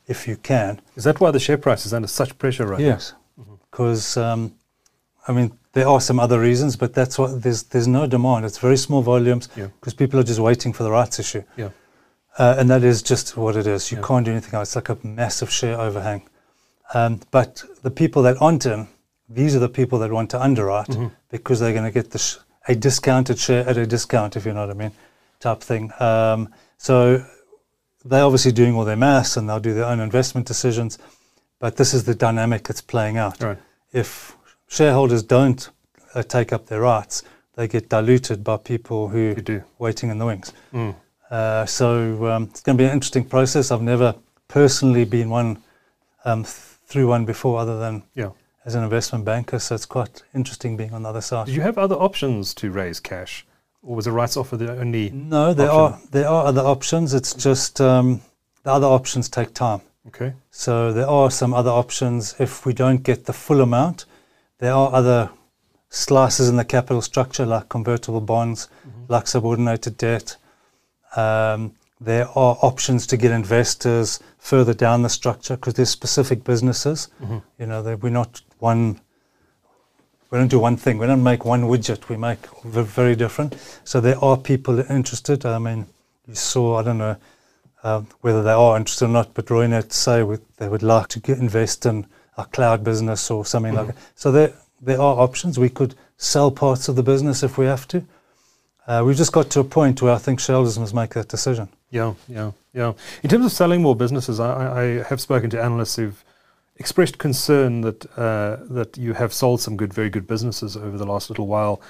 if 0.08 0.28
you 0.28 0.36
can? 0.38 0.80
Is 0.96 1.04
that 1.04 1.20
why 1.22 1.32
the 1.32 1.40
share 1.40 1.58
price 1.58 1.86
is 1.86 1.94
under 1.94 2.08
such 2.08 2.32
pressure 2.38 2.66
right 2.68 2.80
Yes, 2.92 3.14
because 3.72 4.16
um, 4.18 4.42
I 5.28 5.32
mean 5.32 5.58
there 5.74 5.88
are 5.88 6.02
some 6.02 6.20
other 6.20 6.40
reasons, 6.40 6.76
but 6.76 6.94
that's 6.94 7.18
what 7.18 7.42
there's 7.44 7.64
there's 7.64 7.88
no 7.88 8.06
demand. 8.08 8.46
It's 8.46 8.58
very 8.60 8.78
small 8.78 9.02
volumes 9.02 9.50
Yeah. 9.56 9.68
because 9.80 9.94
people 9.94 10.20
are 10.20 10.24
just 10.24 10.40
waiting 10.40 10.74
for 10.74 10.84
the 10.84 10.92
rights 10.92 11.20
issue. 11.20 11.44
Yeah. 11.58 11.70
uh, 12.38 12.56
and 12.58 12.70
that 12.70 12.84
is 12.84 13.02
just 13.04 13.38
what 13.38 13.56
it 13.56 13.68
is. 13.68 13.92
You 13.92 13.98
Yeah. 14.00 14.08
can't 14.08 14.26
do 14.26 14.32
anything 14.32 14.56
else. 14.56 14.70
It's 14.70 14.76
like 14.76 14.90
a 14.90 14.98
massive 15.08 15.52
share 15.52 15.80
overhang. 15.80 16.24
Um, 16.94 17.20
but 17.32 17.64
the 17.84 17.92
people 17.92 18.22
that 18.24 18.38
aren't 18.42 18.66
in, 18.66 18.88
these 19.30 19.56
are 19.56 19.60
the 19.60 19.70
people 19.70 20.00
that 20.00 20.12
want 20.12 20.30
to 20.32 20.42
underwrite 20.42 20.90
Mm-hmm. 20.90 21.08
because 21.30 21.60
they're 21.60 21.74
going 21.74 21.86
to 21.86 22.00
get 22.00 22.10
the 22.12 22.20
sh- 22.20 22.38
a 22.68 22.76
discounted 22.76 23.38
share 23.40 23.68
at 23.70 23.78
a 23.78 23.86
discount, 23.86 24.36
if 24.36 24.46
you 24.46 24.54
know 24.54 24.62
what 24.66 24.70
I 24.76 24.80
mean, 24.84 24.92
type 25.40 25.62
thing. 25.62 25.92
Um, 26.00 26.50
so 26.78 27.24
they're 28.06 28.24
obviously 28.24 28.52
doing 28.52 28.76
all 28.76 28.86
their 28.86 28.96
maths 28.98 29.38
and 29.38 29.48
they'll 29.48 29.60
do 29.60 29.74
their 29.74 29.86
own 29.86 30.00
investment 30.00 30.48
decisions. 30.48 30.98
But 31.60 31.76
this 31.78 31.94
is 31.94 32.04
the 32.04 32.16
dynamic 32.16 32.64
that's 32.64 32.82
playing 32.82 33.18
out. 33.18 33.42
Right. 33.42 33.58
If 33.92 34.36
shareholders 34.68 35.24
don't 35.24 35.70
uh, 36.16 36.24
take 36.24 36.54
up 36.54 36.66
their 36.68 36.82
rights, 36.82 37.24
they 37.56 37.68
get 37.68 37.90
diluted 37.90 38.44
by 38.44 38.58
people 38.58 39.10
who 39.10 39.36
do. 39.36 39.64
waiting 39.80 40.10
in 40.10 40.18
the 40.18 40.26
wings. 40.26 40.54
Mm. 40.74 40.96
Uh, 41.30 41.66
so 41.66 42.26
um, 42.32 42.44
it's 42.52 42.62
going 42.62 42.78
to 42.78 42.82
be 42.82 42.86
an 42.88 42.94
interesting 42.94 43.26
process. 43.26 43.72
I've 43.72 43.82
never 43.82 44.16
personally 44.48 45.06
been 45.06 45.30
one 45.30 45.62
um, 46.26 46.44
through 46.44 47.08
one 47.08 47.26
before, 47.26 47.60
other 47.60 47.80
than 47.80 48.04
Yeah. 48.16 48.30
as 48.66 48.76
an 48.76 48.84
investment 48.84 49.26
banker. 49.26 49.60
So 49.60 49.76
it's 49.76 49.86
quite 49.86 50.24
interesting 50.34 50.78
being 50.78 50.94
on 50.94 51.04
the 51.04 51.10
other 51.10 51.22
side. 51.22 51.48
Did 51.48 51.56
you 51.56 51.62
have 51.62 51.78
other 51.78 51.96
options 51.96 52.54
to 52.56 52.72
raise 52.72 53.00
cash, 53.00 53.46
or 53.82 53.96
was 53.96 54.08
a 54.08 54.12
rights 54.12 54.38
offer 54.38 54.58
the 54.58 54.72
only? 54.80 55.10
No, 55.12 55.54
there 55.54 55.72
option? 55.72 56.00
are 56.06 56.12
there 56.12 56.28
are 56.30 56.46
other 56.46 56.62
options. 56.62 57.14
It's 57.14 57.34
just 57.34 57.82
um, 57.82 58.22
the 58.64 58.72
other 58.72 58.88
options 58.88 59.28
take 59.30 59.54
time. 59.54 59.82
Okay. 60.08 60.34
So 60.52 60.92
there 60.94 61.08
are 61.10 61.32
some 61.32 61.54
other 61.54 61.72
options. 61.72 62.36
If 62.40 62.66
we 62.66 62.74
don't 62.74 63.02
get 63.04 63.26
the 63.26 63.34
full 63.34 63.62
amount, 63.62 64.06
there 64.64 64.74
are 64.74 64.94
other 64.94 65.30
slices 65.90 66.48
in 66.48 66.56
the 66.56 66.64
capital 66.64 67.02
structure, 67.02 67.46
like 67.46 67.68
convertible 67.68 68.22
bonds, 68.22 68.70
like 69.10 69.28
subordinated 69.28 69.98
debt. 69.98 70.38
Um, 71.18 71.74
there 72.00 72.28
are 72.30 72.58
options 72.62 73.06
to 73.08 73.18
get 73.18 73.32
investors 73.32 74.22
further 74.40 74.74
down 74.74 75.02
the 75.02 75.10
structure 75.10 75.56
because 75.58 75.74
there's 75.74 75.90
specific 75.90 76.46
businesses. 76.46 77.10
You 77.60 77.66
know, 77.66 77.84
that 77.84 78.02
we're 78.02 78.10
not 78.22 78.42
one. 78.60 79.02
We 80.32 80.38
don't 80.40 80.48
do 80.48 80.60
one 80.60 80.78
thing. 80.78 80.98
We 80.98 81.08
don't 81.08 81.24
make 81.24 81.44
one 81.44 81.64
widget. 81.64 82.08
We 82.08 82.16
make 82.16 82.40
v- 82.64 82.84
very 82.84 83.18
different. 83.18 83.58
So 83.84 84.00
there 84.00 84.18
are 84.24 84.38
people 84.38 84.80
interested. 84.90 85.46
I 85.46 85.60
mean, 85.60 85.88
you 86.26 86.36
saw. 86.36 86.80
I 86.80 86.84
don't 86.84 87.00
know 87.00 87.18
uh, 87.84 88.02
whether 88.22 88.42
they 88.42 88.54
are 88.54 88.78
interested 88.78 89.06
or 89.06 89.10
not, 89.10 89.34
but 89.34 89.48
Roynet 89.48 89.92
say 89.92 90.24
with, 90.24 90.42
they 90.56 90.70
would 90.70 90.84
like 90.84 91.10
to 91.10 91.20
get, 91.20 91.38
invest 91.38 91.86
in 91.86 92.06
a 92.38 92.46
cloud 92.46 92.84
business 92.84 93.30
or 93.32 93.46
something 93.46 93.74
like 93.74 93.88
that. 93.88 93.96
So 94.16 94.32
there 94.32 94.54
there 94.82 95.00
are 95.00 95.20
options. 95.20 95.58
We 95.58 95.70
could 95.70 95.96
sell 96.18 96.52
parts 96.52 96.90
of 96.90 96.96
the 96.96 97.04
business 97.04 97.44
if 97.44 97.58
we 97.58 97.66
have 97.66 97.88
to. 97.90 98.04
Uh, 98.86 99.02
we've 99.06 99.16
just 99.16 99.32
got 99.32 99.50
to 99.52 99.62
a 99.62 99.64
point 99.64 100.02
where 100.02 100.14
I 100.14 100.18
think 100.18 100.40
shareholders 100.40 100.78
must 100.78 100.94
make 100.94 101.14
that 101.14 101.30
decision. 101.30 101.70
Yeah, 101.90 102.16
yeah, 102.28 102.52
yeah. 102.74 102.94
In 103.24 103.30
terms 103.30 103.46
of 103.46 103.52
selling 103.52 103.82
more 103.82 103.96
businesses, 103.96 104.40
I, 104.40 104.52
I 104.52 104.82
I 104.82 105.04
have 105.04 105.22
spoken 105.22 105.50
to 105.52 105.62
analysts 105.62 105.96
who've 105.96 106.24
expressed 106.76 107.18
concern 107.18 107.82
that 107.82 108.06
uh, 108.18 108.58
that 108.70 108.98
you 108.98 109.14
have 109.14 109.32
sold 109.34 109.62
some 109.62 109.78
good, 109.78 109.94
very 109.94 110.10
good 110.10 110.28
businesses 110.28 110.76
over 110.76 110.98
the 110.98 111.06
last 111.06 111.30
little 111.30 111.48
while, 111.48 111.82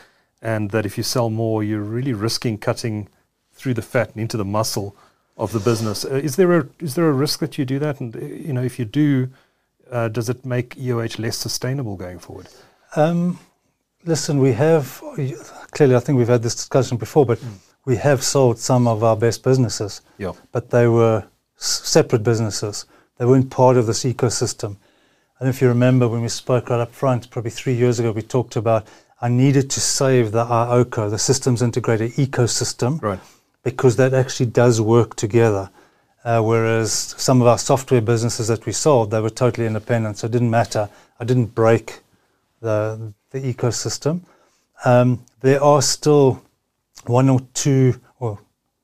and 0.42 0.72
that 0.72 0.86
if 0.86 0.98
you 0.98 1.04
sell 1.04 1.30
more, 1.30 1.64
you're 1.64 1.82
really 1.82 2.14
risking 2.14 2.58
cutting 2.58 3.08
through 3.54 3.74
the 3.74 3.82
fat 3.82 4.12
and 4.12 4.22
into 4.22 4.38
the 4.38 4.46
muscle 4.46 4.96
of 5.36 5.52
the 5.52 5.60
business. 5.60 6.06
Uh, 6.06 6.16
is 6.16 6.36
there 6.36 6.60
a 6.60 6.68
is 6.80 6.94
there 6.96 7.08
a 7.10 7.14
risk 7.14 7.40
that 7.40 7.58
you 7.58 7.66
do 7.66 7.80
that? 7.80 8.00
And 8.00 8.16
uh, 8.16 8.20
you 8.20 8.54
know, 8.54 8.64
if 8.64 8.78
you 8.78 8.86
do, 8.86 9.30
uh, 9.92 10.08
does 10.08 10.30
it 10.30 10.46
make 10.46 10.76
EOH 10.76 11.20
less 11.20 11.38
sustainable 11.38 11.96
going 11.96 12.20
forward? 12.20 12.48
Um, 12.96 13.40
listen, 14.06 14.40
we 14.40 14.54
have 14.54 15.02
clearly. 15.72 15.96
I 15.96 16.00
think 16.00 16.18
we've 16.18 16.28
had 16.28 16.44
this 16.44 16.56
discussion 16.56 16.98
before, 16.98 17.26
but 17.26 17.40
we 17.86 17.98
have 17.98 18.24
sold 18.24 18.58
some 18.60 18.88
of 18.88 19.04
our 19.04 19.16
best 19.18 19.44
businesses. 19.44 20.02
Yeah. 20.18 20.34
but 20.52 20.70
they 20.70 20.88
were 20.88 21.26
separate 21.56 22.24
businesses. 22.24 22.86
They 23.18 23.26
weren't 23.26 23.50
part 23.52 23.78
of 23.78 23.86
this 23.86 24.04
ecosystem. 24.04 24.78
don't 25.40 25.50
if 25.50 25.62
you 25.62 25.68
remember 25.68 26.08
when 26.08 26.22
we 26.22 26.30
spoke 26.30 26.70
right 26.70 26.80
up 26.80 26.92
front, 26.92 27.30
probably 27.30 27.52
three 27.52 27.74
years 27.74 28.00
ago, 28.00 28.12
we 28.12 28.22
talked 28.22 28.56
about 28.56 28.88
I 29.22 29.30
needed 29.30 29.70
to 29.70 29.80
save 29.80 30.32
the 30.32 30.44
IOCO, 30.46 31.10
the 31.10 31.18
systems 31.18 31.62
integrated 31.62 32.12
ecosystem, 32.14 33.02
Right. 33.02 33.20
because 33.64 33.96
that 33.96 34.14
actually 34.14 34.48
does 34.48 34.82
work 34.82 35.16
together. 35.16 35.70
Uh, 36.24 36.42
whereas 36.42 36.92
some 37.18 37.42
of 37.42 37.48
our 37.48 37.58
software 37.58 38.02
businesses 38.02 38.48
that 38.48 38.66
we 38.66 38.72
sold, 38.72 39.12
they 39.12 39.20
were 39.20 39.30
totally 39.30 39.68
independent, 39.68 40.18
so 40.18 40.28
it 40.28 40.32
didn't 40.32 40.50
matter. 40.50 40.90
I 41.20 41.26
didn't 41.26 41.54
break 41.56 42.02
the 42.62 43.14
the 43.34 43.42
ecosystem. 43.42 44.22
Um, 44.86 45.26
there 45.42 45.62
are 45.62 45.82
still 45.82 46.42
one 47.06 47.30
or 47.30 47.42
two, 47.54 48.00
well, 48.20 48.40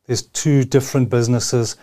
there's 0.07 0.23
two 0.23 0.63
different 0.63 1.09
businesses 1.09 1.77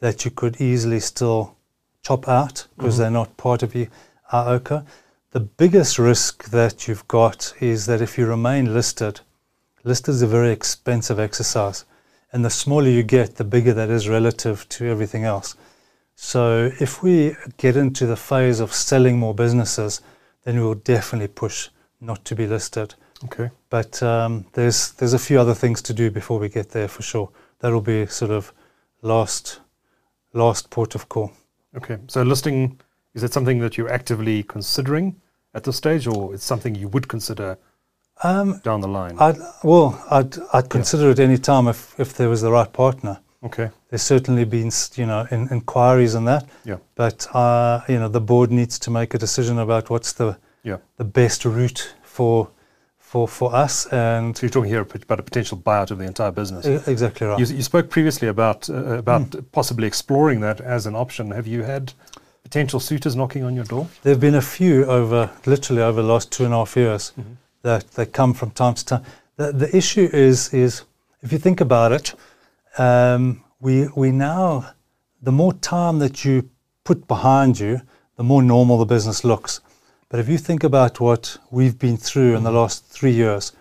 that 0.00 0.24
you 0.24 0.30
could 0.30 0.60
easily 0.60 1.00
still 1.00 1.56
chop 2.02 2.28
out 2.28 2.66
because 2.76 2.98
they're 2.98 3.10
not 3.10 3.36
part 3.36 3.62
of 3.62 3.74
your 3.74 3.88
IOCO. 4.32 4.86
The 5.32 5.40
biggest 5.40 5.98
risk 5.98 6.50
that 6.50 6.86
you've 6.86 7.06
got 7.08 7.54
is 7.60 7.86
that 7.86 8.00
if 8.00 8.18
you 8.18 8.26
remain 8.26 8.74
listed, 8.74 9.20
listed 9.82 10.14
is 10.14 10.22
a 10.22 10.26
very 10.26 10.50
expensive 10.50 11.18
exercise. 11.18 11.84
And 12.32 12.44
the 12.44 12.50
smaller 12.50 12.88
you 12.88 13.02
get, 13.02 13.36
the 13.36 13.44
bigger 13.44 13.72
that 13.74 13.90
is 13.90 14.08
relative 14.08 14.68
to 14.70 14.86
everything 14.86 15.24
else. 15.24 15.56
So 16.14 16.70
if 16.80 17.02
we 17.02 17.34
get 17.56 17.76
into 17.76 18.06
the 18.06 18.16
phase 18.16 18.60
of 18.60 18.72
selling 18.72 19.18
more 19.18 19.34
businesses, 19.34 20.00
then 20.44 20.56
we 20.56 20.62
will 20.62 20.74
definitely 20.74 21.28
push 21.28 21.70
not 22.00 22.24
to 22.26 22.36
be 22.36 22.46
listed. 22.46 22.94
Okay. 23.24 23.50
But 23.68 24.02
um, 24.02 24.46
there's 24.52 24.92
there's 24.92 25.12
a 25.12 25.18
few 25.18 25.40
other 25.40 25.54
things 25.54 25.82
to 25.82 25.94
do 25.94 26.10
before 26.10 26.38
we 26.38 26.48
get 26.48 26.70
there 26.70 26.88
for 26.88 27.02
sure. 27.02 27.30
That'll 27.58 27.80
be 27.80 28.06
sort 28.06 28.30
of 28.30 28.52
last 29.02 29.60
last 30.32 30.70
port 30.70 30.94
of 30.94 31.08
call. 31.08 31.32
Okay. 31.76 31.98
So 32.06 32.22
listing 32.22 32.80
is 33.14 33.22
it 33.22 33.32
something 33.32 33.58
that 33.60 33.76
you're 33.76 33.92
actively 33.92 34.42
considering 34.42 35.20
at 35.54 35.64
this 35.64 35.76
stage, 35.76 36.06
or 36.06 36.34
it's 36.34 36.44
something 36.44 36.74
you 36.74 36.88
would 36.88 37.08
consider 37.08 37.58
Um, 38.22 38.60
down 38.62 38.80
the 38.80 38.88
line? 38.88 39.16
I'd, 39.18 39.38
well, 39.64 40.02
I'd 40.10 40.36
I'd 40.52 40.68
consider 40.68 41.10
it 41.10 41.18
any 41.20 41.38
time 41.38 41.68
if 41.68 41.98
if 41.98 42.12
there 42.14 42.28
was 42.28 42.40
the 42.42 42.50
right 42.50 42.72
partner. 42.72 43.18
okay. 43.42 43.70
There's 43.88 44.02
certainly 44.02 44.44
been 44.44 44.70
you 44.94 45.06
know 45.06 45.26
in, 45.30 45.48
inquiries 45.50 46.14
on 46.14 46.24
that. 46.26 46.44
Yeah. 46.64 46.76
But 46.94 47.26
uh, 47.34 47.80
you 47.88 47.98
know 47.98 48.08
the 48.08 48.20
board 48.20 48.50
needs 48.50 48.78
to 48.80 48.90
make 48.90 49.14
a 49.14 49.18
decision 49.18 49.58
about 49.58 49.90
what's 49.90 50.12
the 50.12 50.36
Yeah. 50.62 50.76
the 50.96 51.04
best 51.04 51.44
route 51.44 51.94
for 52.02 52.48
for 52.98 53.26
for 53.28 53.54
us 53.64 53.86
and 53.92 54.36
So 54.36 54.42
you're 54.46 54.50
talking 54.52 54.70
here 54.70 54.82
about 54.82 55.18
a 55.20 55.22
potential 55.22 55.58
buyout 55.58 55.90
of 55.90 55.98
the 55.98 56.04
entire 56.04 56.30
business. 56.32 56.66
E- 56.66 56.90
exactly 56.92 57.26
right. 57.26 57.38
You, 57.40 57.56
you 57.56 57.62
spoke 57.62 57.88
previously 57.90 58.28
about 58.28 58.68
uh, 58.70 58.98
about 58.98 59.34
possibly 59.52 59.86
exploring 59.86 60.40
that 60.42 60.60
as 60.60 60.86
an 60.86 60.94
option. 60.94 61.30
Have 61.32 61.46
you 61.48 61.62
had 61.64 61.92
potential 62.44 62.80
suitors 62.80 63.14
knocking 63.16 63.44
on 63.44 63.54
your 63.56 63.64
door? 63.64 63.88
There 64.02 64.12
have 64.12 64.20
been 64.20 64.36
a 64.36 64.42
few 64.42 64.84
over 64.84 65.30
literally 65.46 65.82
over 65.82 66.02
the 66.02 66.08
last 66.08 66.30
two 66.30 66.44
and 66.44 66.54
a 66.54 66.56
half 66.58 66.76
years 66.76 67.12
that 67.62 67.90
they 67.92 68.06
come 68.06 68.34
from 68.34 68.50
time 68.50 68.74
to 68.74 68.84
time. 68.84 69.02
The, 69.36 69.52
the 69.52 69.76
issue 69.76 70.08
is 70.12 70.52
is 70.52 70.82
if 71.22 71.32
you 71.32 71.38
think 71.38 71.60
about 71.60 71.92
it, 71.92 72.14
um, 72.78 73.42
we 73.60 73.88
we 73.94 74.10
now 74.10 74.72
the 75.22 75.32
more 75.32 75.52
time 75.52 75.98
that 75.98 76.24
you 76.24 76.48
put 76.84 77.06
behind 77.06 77.60
you, 77.60 77.82
the 78.16 78.24
more 78.24 78.42
normal 78.42 78.78
the 78.78 78.86
business 78.86 79.24
looks. 79.24 79.60
But 80.08 80.18
if 80.18 80.28
you 80.28 80.38
think 80.38 80.64
about 80.64 80.98
what 80.98 81.36
we've 81.50 81.78
been 81.78 81.96
through 81.96 82.36
in 82.36 82.42
the 82.42 82.50
last 82.50 82.84
three 82.86 83.12
years, 83.12 83.52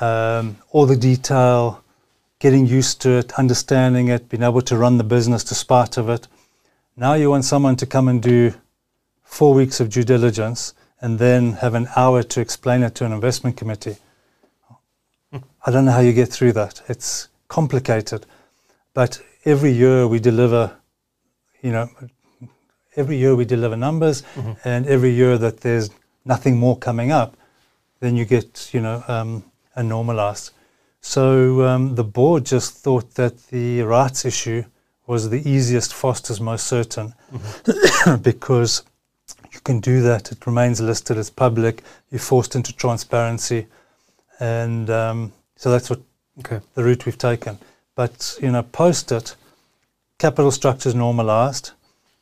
um, 0.00 0.56
all 0.70 0.86
the 0.86 0.96
detail, 0.96 1.82
getting 2.38 2.66
used 2.66 3.00
to 3.02 3.10
it, 3.18 3.32
understanding 3.34 4.08
it, 4.08 4.28
being 4.28 4.42
able 4.42 4.62
to 4.62 4.76
run 4.76 4.98
the 4.98 5.04
business 5.04 5.44
despite 5.44 5.96
of 5.96 6.08
it. 6.08 6.26
Now 6.96 7.14
you 7.14 7.30
want 7.30 7.44
someone 7.44 7.76
to 7.76 7.86
come 7.86 8.08
and 8.08 8.20
do 8.20 8.52
four 9.22 9.54
weeks 9.54 9.80
of 9.80 9.90
due 9.90 10.04
diligence 10.04 10.74
and 11.00 11.18
then 11.18 11.54
have 11.54 11.74
an 11.74 11.88
hour 11.96 12.22
to 12.22 12.40
explain 12.40 12.82
it 12.82 12.94
to 12.96 13.04
an 13.06 13.12
investment 13.12 13.56
committee. 13.56 13.96
I 15.32 15.70
don't 15.70 15.84
know 15.84 15.92
how 15.92 16.00
you 16.00 16.12
get 16.12 16.28
through 16.28 16.52
that. 16.52 16.82
It's 16.88 17.28
complicated. 17.48 18.26
But 18.94 19.20
every 19.44 19.72
year 19.72 20.06
we 20.06 20.18
deliver, 20.18 20.76
you 21.62 21.72
know, 21.72 21.88
every 22.96 23.16
year 23.16 23.36
we 23.36 23.44
deliver 23.44 23.76
numbers, 23.76 24.22
and 24.64 24.86
every 24.86 25.10
year 25.10 25.38
that 25.38 25.60
there's 25.60 25.90
nothing 26.24 26.56
more 26.56 26.76
coming 26.76 27.12
up, 27.12 27.36
then 28.00 28.16
you 28.16 28.24
get, 28.24 28.70
you 28.72 28.80
know, 28.80 29.04
um, 29.08 29.44
a 29.74 29.82
normalized. 29.82 30.52
So 31.00 31.62
um, 31.66 31.94
the 31.94 32.04
board 32.04 32.44
just 32.44 32.74
thought 32.74 33.14
that 33.14 33.46
the 33.48 33.82
rights 33.82 34.24
issue 34.24 34.64
was 35.06 35.30
the 35.30 35.48
easiest, 35.48 35.94
fastest, 35.94 36.40
most 36.40 36.66
certain, 36.66 37.14
because 38.22 38.82
you 39.60 39.64
can 39.64 39.80
do 39.80 40.00
that. 40.02 40.32
It 40.32 40.46
remains 40.46 40.80
listed, 40.80 41.18
it's 41.18 41.28
public, 41.30 41.82
you're 42.10 42.18
forced 42.18 42.56
into 42.56 42.74
transparency, 42.74 43.66
and 44.38 44.88
um, 44.88 45.32
so 45.56 45.70
that's 45.70 45.90
what 45.90 46.00
Okay. 46.38 46.60
the 46.74 46.82
route 46.82 47.04
we've 47.04 47.18
taken. 47.18 47.58
But 47.94 48.38
you 48.40 48.50
know, 48.50 48.62
post 48.62 49.12
it, 49.12 49.36
capital 50.18 50.50
structures 50.50 50.94
normalised. 50.94 51.72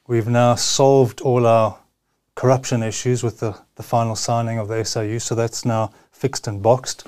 We've 0.09 0.27
now 0.27 0.57
solved 0.57 1.21
all 1.21 1.47
our 1.47 1.79
corruption 2.35 2.83
issues 2.83 3.23
with 3.23 3.39
the, 3.39 3.57
the 3.77 3.83
final 3.85 4.17
signing 4.17 4.59
of 4.59 4.67
the 4.67 4.85
SIU, 4.85 5.21
so 5.21 5.35
that's 5.37 5.65
now 5.65 5.93
fixed 6.11 6.49
and 6.49 6.61
boxed. 6.61 7.07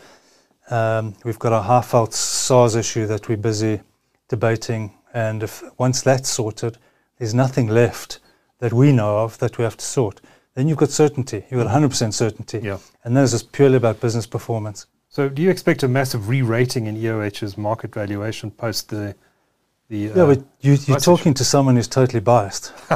Um, 0.71 1.15
we've 1.25 1.39
got 1.41 1.53
a 1.53 1.63
half-out 1.63 2.15
SARS 2.15 2.77
issue 2.77 3.07
that 3.09 3.29
we're 3.29 3.37
busy 3.37 3.81
debating, 4.29 4.93
and 5.13 5.43
if 5.43 5.65
once 5.79 6.03
that's 6.03 6.29
sorted, 6.29 6.79
there's 7.19 7.35
nothing 7.35 7.67
left 7.67 8.21
that 8.61 8.73
we 8.73 8.93
know 8.93 9.19
of 9.19 9.39
that 9.39 9.59
we 9.59 9.65
have 9.65 9.77
to 9.77 9.85
sort. 9.85 10.21
Then 10.55 10.69
you've 10.69 10.79
got 10.79 10.91
certainty. 10.91 11.45
You've 11.51 11.63
got 11.65 11.71
100% 11.75 12.13
certainty, 12.13 12.61
Yeah. 12.63 12.79
and 13.05 13.17
this 13.17 13.33
is 13.33 13.43
purely 13.43 13.77
about 13.77 14.01
business 14.01 14.27
performance. 14.27 14.87
So 15.09 15.29
do 15.29 15.43
you 15.43 15.51
expect 15.51 15.83
a 15.83 15.89
massive 15.89 16.29
re-rating 16.29 16.87
in 16.87 16.97
EOH's 16.97 17.59
market 17.59 17.93
valuation 17.95 18.51
post 18.51 18.89
the 18.91 19.15
the? 19.89 19.99
Yeah, 19.99 20.23
uh, 20.23 20.27
but 20.35 20.45
you, 20.61 20.77
you're 20.87 21.01
talking 21.01 21.35
to 21.35 21.45
someone 21.45 21.75
who's 21.75 21.89
totally 21.89 22.21
biased. 22.21 22.73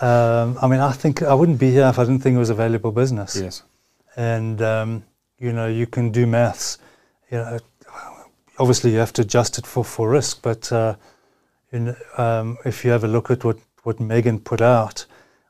um, 0.00 0.58
I 0.62 0.68
mean, 0.68 0.80
I 0.80 0.92
think 0.92 1.22
I 1.22 1.34
wouldn't 1.34 1.58
be 1.58 1.72
here 1.72 1.88
if 1.88 1.98
I 1.98 2.04
didn't 2.04 2.20
think 2.20 2.36
it 2.36 2.38
was 2.38 2.50
a 2.50 2.54
valuable 2.54 2.92
business. 2.92 3.36
yes. 3.36 3.62
And 4.16 4.62
um, 4.62 5.04
you 5.38 5.52
know, 5.52 5.66
you 5.66 5.86
can 5.86 6.10
do 6.10 6.26
maths. 6.26 6.78
You 7.30 7.38
know, 7.38 7.58
obviously 8.58 8.92
you 8.92 8.98
have 8.98 9.12
to 9.14 9.22
adjust 9.22 9.58
it 9.58 9.66
for 9.66 9.84
for 9.84 10.08
risk. 10.08 10.40
But 10.42 10.70
uh, 10.72 10.94
know, 11.72 11.96
um, 12.16 12.58
if 12.64 12.84
you 12.84 12.90
have 12.92 13.04
a 13.04 13.08
look 13.08 13.30
at 13.30 13.44
what 13.44 13.58
what 13.86 14.00
Megan 14.00 14.40
put 14.40 14.60
out 14.60 15.06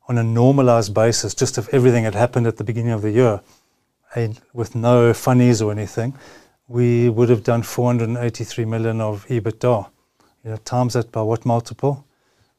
on 0.09 0.19
a 0.19 0.23
normalized 0.23 0.93
basis, 0.93 1.35
just 1.35 1.57
if 1.57 1.73
everything 1.73 2.05
had 2.05 2.15
happened 2.15 2.47
at 2.47 2.59
the 2.59 2.65
beginning 2.65 2.93
of 2.93 3.01
the 3.01 3.11
year, 3.11 3.41
and 4.15 4.39
with 4.53 4.75
no 4.75 5.15
funnies 5.15 5.63
or 5.63 5.73
anything, 5.73 6.15
we 6.69 7.09
would 7.09 7.31
have 7.31 7.43
done 7.43 7.63
483 7.63 8.65
million 8.67 9.01
of 9.01 9.27
EBITDA. 9.29 9.89
You 10.45 10.51
know, 10.51 10.57
times 10.59 10.93
that 10.93 11.11
by 11.11 11.23
what 11.23 11.47
multiple? 11.47 12.07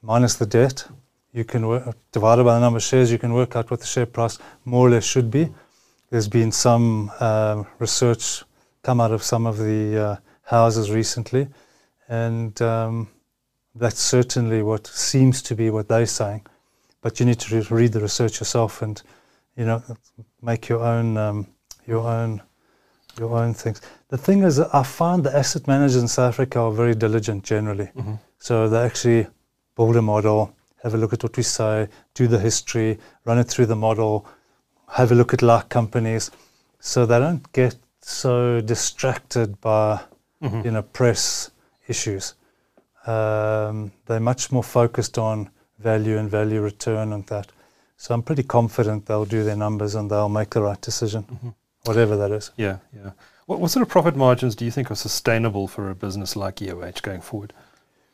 Minus 0.02 0.36
the 0.36 0.48
debt. 0.48 0.88
You 1.32 1.44
can 1.44 1.68
work, 1.68 1.96
by 2.12 2.36
the 2.36 2.60
number 2.60 2.78
of 2.78 2.84
shares, 2.84 3.12
you 3.12 3.20
can 3.20 3.34
work 3.34 3.56
out 3.56 3.70
what 3.70 3.80
the 3.80 3.86
share 3.86 4.08
price 4.08 4.40
more 4.66 4.88
or 4.88 4.90
less 4.90 5.04
should 5.04 5.30
be. 5.30 5.50
There's 6.10 6.28
been 6.28 6.52
some 6.52 7.12
um, 7.20 7.68
research 7.78 8.44
come 8.82 9.00
out 9.00 9.12
of 9.12 9.22
some 9.22 9.46
of 9.46 9.60
the 9.60 9.98
uh, 9.98 10.16
houses 10.42 10.90
recently, 10.90 11.48
and 12.10 12.60
um, 12.64 13.10
that's 13.80 14.00
certainly 14.00 14.62
what 14.62 14.88
seems 14.88 15.42
to 15.44 15.56
be 15.56 15.70
what 15.70 15.88
they're 15.88 16.06
saying. 16.06 16.46
But 17.02 17.20
you 17.20 17.26
need 17.26 17.40
to 17.42 17.56
re- 17.56 17.68
read 17.70 17.94
the 17.94 18.02
research 18.02 18.40
yourself 18.40 18.82
and, 18.82 19.02
you 19.56 19.66
know, 19.66 19.82
make 20.42 20.68
your 20.68 20.82
own 20.82 21.18
um, 21.18 21.48
your 21.86 22.08
own 22.08 22.42
your 23.20 23.36
own 23.38 23.54
things. 23.54 23.82
The 24.10 24.18
thing 24.18 24.44
is, 24.44 24.60
I 24.60 24.84
find 24.84 25.24
the 25.24 25.36
asset 25.36 25.68
managers 25.68 25.96
in 25.96 26.08
South 26.08 26.34
Africa 26.34 26.60
are 26.60 26.72
very 26.72 26.96
diligent 26.96 27.44
generally. 27.44 27.90
So 28.40 28.70
they 28.70 28.84
actually 28.84 29.28
build 29.76 29.96
a 29.96 30.02
model, 30.02 30.54
have 30.84 30.94
a 30.94 30.98
look 30.98 31.14
at 31.14 31.24
what 31.24 31.36
we 31.38 31.44
say, 31.44 31.88
do 32.14 32.28
the 32.28 32.40
history, 32.40 33.00
run 33.26 33.40
it 33.40 33.46
through 33.48 33.66
the 33.68 33.76
model, 33.76 34.28
have 34.90 35.12
a 35.12 35.16
look 35.16 35.34
at 35.34 35.42
like 35.42 35.70
companies, 35.70 36.30
so 36.80 37.06
they 37.06 37.20
don't 37.20 37.52
get 37.54 37.76
so 38.02 38.62
distracted 38.62 39.60
by 39.62 40.00
you 40.66 40.72
know 40.72 40.84
press 40.84 41.52
issues. 41.88 42.36
Um, 43.08 43.92
they're 44.06 44.20
much 44.20 44.52
more 44.52 44.64
focused 44.64 45.18
on 45.18 45.50
value 45.80 46.18
and 46.18 46.30
value 46.30 46.62
return 46.62 47.14
and 47.14 47.26
that. 47.28 47.52
So 47.98 48.14
I'm 48.14 48.22
pretty 48.22 48.44
confident 48.44 49.06
they'll 49.06 49.26
do 49.26 49.44
their 49.44 49.56
numbers 49.56 49.96
and 49.96 50.12
they'll 50.12 50.30
make 50.30 50.52
the 50.52 50.62
right 50.62 50.80
decision, 50.82 51.56
whatever 51.86 52.18
that 52.18 52.32
is. 52.32 52.52
Yeah. 52.58 52.78
Yeah. 52.96 53.12
What, 53.48 53.60
what 53.60 53.72
sort 53.72 53.82
of 53.82 53.90
profit 53.90 54.16
margins 54.16 54.56
do 54.56 54.66
you 54.66 54.72
think 54.72 54.92
are 54.92 54.96
sustainable 54.96 55.68
for 55.68 55.90
a 55.90 55.96
business 55.96 56.36
like 56.36 56.58
EOH 56.58 57.02
going 57.02 57.22
forward? 57.22 57.54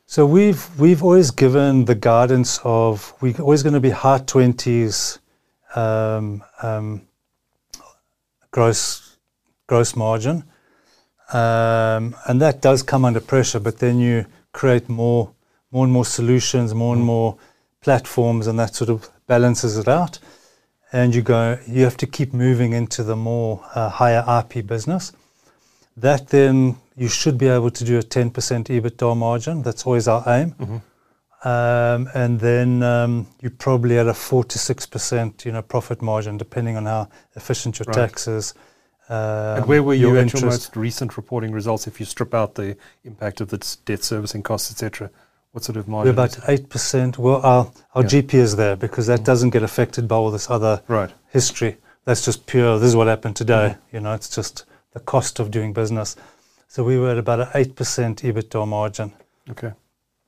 So 0.05 0.25
we've 0.25 0.79
we've 0.79 1.01
always 1.01 1.31
given 1.31 1.85
the 1.85 1.95
guidance 1.95 2.59
of 2.63 3.13
we're 3.19 3.39
always 3.39 3.63
going 3.63 3.73
to 3.73 3.79
be 3.79 3.89
high 3.89 4.19
twenties 4.19 5.19
um, 5.75 6.43
um, 6.61 7.07
gross 8.51 9.17
gross 9.65 9.95
margin, 9.95 10.43
um, 11.31 12.15
and 12.27 12.41
that 12.41 12.61
does 12.61 12.83
come 12.83 13.05
under 13.05 13.21
pressure. 13.21 13.59
But 13.59 13.79
then 13.79 13.97
you 13.97 14.25
create 14.53 14.87
more 14.89 15.33
more 15.71 15.83
and 15.85 15.91
more 15.93 16.05
solutions, 16.05 16.73
more 16.73 16.95
and 16.95 17.03
more 17.03 17.35
platforms, 17.81 18.47
and 18.47 18.59
that 18.59 18.75
sort 18.75 18.89
of 18.89 19.09
balances 19.27 19.77
it 19.77 19.87
out. 19.87 20.19
And 20.91 21.15
you 21.15 21.23
go, 21.23 21.57
you 21.67 21.83
have 21.83 21.97
to 21.97 22.05
keep 22.07 22.31
moving 22.31 22.73
into 22.73 23.03
the 23.03 23.15
more 23.15 23.65
uh, 23.73 23.89
higher 23.89 24.23
IP 24.39 24.67
business. 24.67 25.11
That 25.97 26.29
then 26.29 26.77
you 26.95 27.07
should 27.07 27.39
be 27.39 27.47
able 27.47 27.71
to 27.71 27.83
do 27.83 27.97
a 27.97 28.03
10% 28.03 28.31
EBITDA 28.31 29.17
margin. 29.17 29.63
That's 29.63 29.83
always 29.87 30.07
our 30.07 30.23
aim. 30.27 30.51
Mm-hmm. 30.51 30.77
Um, 31.47 32.07
and 32.13 32.39
then 32.39 32.83
um, 32.83 33.27
you're 33.41 33.51
probably 33.51 33.97
at 33.97 34.07
a 34.07 34.13
four 34.13 34.43
to 34.45 34.59
six 34.59 34.85
percent, 34.85 35.43
you 35.43 35.51
know, 35.51 35.61
profit 35.61 36.01
margin, 36.01 36.37
depending 36.37 36.77
on 36.77 36.85
how 36.85 37.09
efficient 37.35 37.79
your 37.79 37.85
Right. 37.87 37.95
tax 37.95 38.27
is. 38.27 38.53
Um, 39.13 39.57
and 39.57 39.65
where 39.67 39.83
were 39.83 39.93
you 39.93 40.07
your 40.09 40.17
at 40.17 40.23
interest. 40.23 40.41
your 40.43 40.51
most 40.51 40.75
recent 40.75 41.17
reporting 41.17 41.51
results 41.51 41.85
if 41.87 41.99
you 41.99 42.05
strip 42.05 42.33
out 42.33 42.55
the 42.55 42.75
impact 43.03 43.41
of 43.41 43.49
the 43.49 43.59
debt 43.85 44.03
servicing 44.03 44.41
costs, 44.43 44.71
etc.? 44.71 45.09
What 45.51 45.63
sort 45.63 45.77
of 45.77 45.87
margin? 45.87 46.15
We're 46.15 46.23
about 46.23 46.39
eight 46.49 46.67
percent. 46.69 47.19
Well, 47.19 47.39
our 47.43 47.71
our 47.93 48.01
Yeah. 48.03 48.07
GP 48.21 48.33
is 48.39 48.55
there 48.55 48.75
because 48.75 49.05
that 49.07 49.19
Mhm. 49.19 49.25
doesn't 49.25 49.49
get 49.51 49.61
affected 49.63 50.07
by 50.07 50.15
all 50.15 50.31
this 50.31 50.49
other 50.49 50.81
Right. 50.87 51.11
history. 51.31 51.77
That's 52.05 52.25
just 52.25 52.47
pure. 52.47 52.79
This 52.79 52.89
is 52.89 52.95
what 52.95 53.07
happened 53.07 53.35
today. 53.35 53.67
Mm-hmm. 53.75 53.95
You 53.95 54.01
know, 54.01 54.13
it's 54.13 54.29
just 54.29 54.65
the 54.93 54.99
cost 54.99 55.39
of 55.39 55.51
doing 55.51 55.71
business. 55.73 56.15
So 56.67 56.83
we 56.83 56.97
were 56.97 57.11
at 57.11 57.19
about 57.19 57.39
an 57.39 57.47
eight 57.53 57.75
percent 57.75 58.23
EBITDA 58.23 58.65
margin. 58.67 59.13
Okay. 59.51 59.73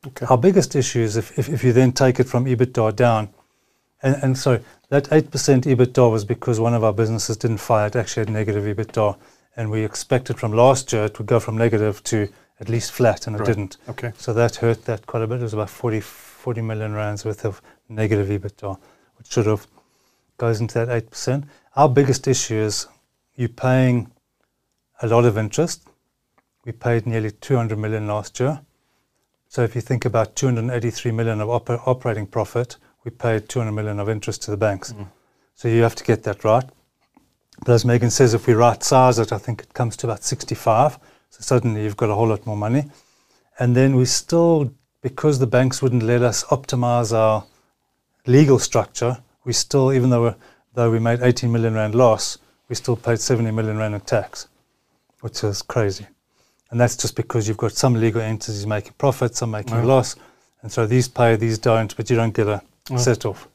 Okay. 0.07 0.25
Our 0.29 0.37
biggest 0.37 0.75
issue 0.75 0.99
is 0.99 1.17
if, 1.17 1.37
if, 1.39 1.49
if 1.49 1.63
you 1.63 1.73
then 1.73 1.91
take 1.91 2.19
it 2.19 2.27
from 2.27 2.45
EBITDA 2.45 2.95
down, 2.95 3.29
and, 4.05 4.15
and 4.23 4.37
so 4.37 4.59
that 4.89 5.05
8% 5.05 5.29
EBITDA 5.63 6.11
was 6.11 6.23
because 6.23 6.59
one 6.59 6.75
of 6.75 6.83
our 6.83 6.93
businesses 6.93 7.37
didn't 7.37 7.57
fire, 7.57 7.87
it 7.87 7.95
actually 7.95 8.21
had 8.21 8.29
negative 8.29 8.63
EBITDA. 8.63 9.17
And 9.57 9.71
we 9.71 9.83
expected 9.83 10.37
from 10.37 10.53
last 10.53 10.93
year 10.93 11.05
it 11.05 11.17
would 11.17 11.27
go 11.27 11.39
from 11.39 11.57
negative 11.57 12.03
to 12.05 12.27
at 12.59 12.69
least 12.69 12.91
flat, 12.91 13.25
and 13.25 13.35
it 13.35 13.39
Right. 13.39 13.47
didn't. 13.47 13.77
Okay. 13.89 14.13
So 14.17 14.33
that 14.33 14.57
hurt 14.57 14.85
that 14.85 15.07
quite 15.07 15.23
a 15.23 15.27
bit. 15.27 15.39
It 15.39 15.43
was 15.43 15.53
about 15.53 15.69
40, 15.69 15.99
40 16.01 16.61
million 16.61 16.93
rands 16.93 17.25
worth 17.25 17.43
of 17.45 17.61
negative 17.89 18.27
EBITDA, 18.29 18.77
which 19.17 19.27
sort 19.27 19.47
of 19.47 19.67
goes 20.37 20.61
into 20.61 20.75
that 20.75 20.89
8%. 20.89 21.45
Our 21.75 21.89
biggest 21.89 22.27
issue 22.27 22.55
is 22.55 22.87
you're 23.35 23.49
paying 23.49 24.11
a 25.01 25.07
lot 25.07 25.25
of 25.25 25.37
interest. 25.37 25.87
We 26.63 26.71
paid 26.71 27.05
nearly 27.07 27.31
200 27.31 27.77
million 27.77 28.07
last 28.07 28.39
year. 28.39 28.61
So 29.47 29.63
if 29.63 29.75
you 29.75 29.81
think 29.81 30.05
about 30.05 30.35
283 30.35 31.11
million 31.11 31.41
of 31.41 31.49
oper- 31.49 31.81
operating 31.87 32.27
profit, 32.27 32.77
we 33.05 33.11
paid 33.11 33.47
200 33.47 33.71
million 33.71 33.99
of 33.99 34.09
interest 34.09 34.41
to 34.43 34.51
the 34.51 34.57
banks. 34.57 34.91
Mm. 34.91 35.07
So 35.53 35.67
you 35.69 35.83
have 35.83 35.95
to 35.95 36.03
get 36.03 36.23
that 36.23 36.43
right. 36.43 36.65
But 37.59 37.73
as 37.73 37.85
Megan 37.85 38.09
says, 38.09 38.33
if 38.33 38.47
we 38.47 38.53
right 38.53 38.83
size 38.83 39.19
it, 39.19 39.31
I 39.31 39.37
think 39.37 39.61
it 39.61 39.73
comes 39.73 39.95
to 39.97 40.07
about 40.07 40.23
65. 40.23 40.97
So 41.29 41.41
suddenly 41.41 41.83
you've 41.83 41.95
got 41.95 42.09
a 42.09 42.15
whole 42.15 42.27
lot 42.27 42.45
more 42.45 42.57
money. 42.57 42.85
And 43.59 43.75
then 43.75 43.95
we 43.95 44.05
still, 44.05 44.73
because 45.01 45.39
the 45.39 45.47
banks 45.47 45.81
wouldn't 45.81 46.03
let 46.03 46.21
us 46.21 46.43
optimize 46.45 47.15
our 47.15 47.45
legal 48.25 48.59
structure, 48.59 49.17
we 49.45 49.53
still, 49.53 49.93
even 49.93 50.09
though, 50.09 50.29
we 50.29 50.35
though 50.73 50.91
we 50.91 50.99
made 50.99 51.21
18 51.21 51.51
million 51.51 51.75
rand 51.75 51.95
loss, 51.95 52.39
we 52.67 52.75
still 52.75 52.97
paid 52.97 53.19
70 53.19 53.51
million 53.51 53.77
rand 53.77 53.93
in 53.93 54.01
tax, 54.01 54.47
which 55.21 55.43
is 55.43 55.61
crazy. 55.61 56.07
And 56.71 56.81
that's 56.81 56.97
just 56.97 57.15
because 57.15 57.47
you've 57.47 57.57
got 57.57 57.71
some 57.71 57.93
legal 57.93 58.21
entities 58.21 58.65
making 58.65 58.93
profits, 58.97 59.39
some 59.39 59.51
making 59.51 59.75
Right. 59.75 59.85
loss. 59.85 60.15
And 60.61 60.71
so 60.71 60.87
these 60.87 61.07
pay, 61.07 61.35
these 61.35 61.59
don't, 61.59 61.95
but 61.95 62.09
you 62.09 62.15
don't 62.15 62.33
get 62.33 62.47
a 62.47 62.61
Set 62.97 63.25
off. 63.25 63.47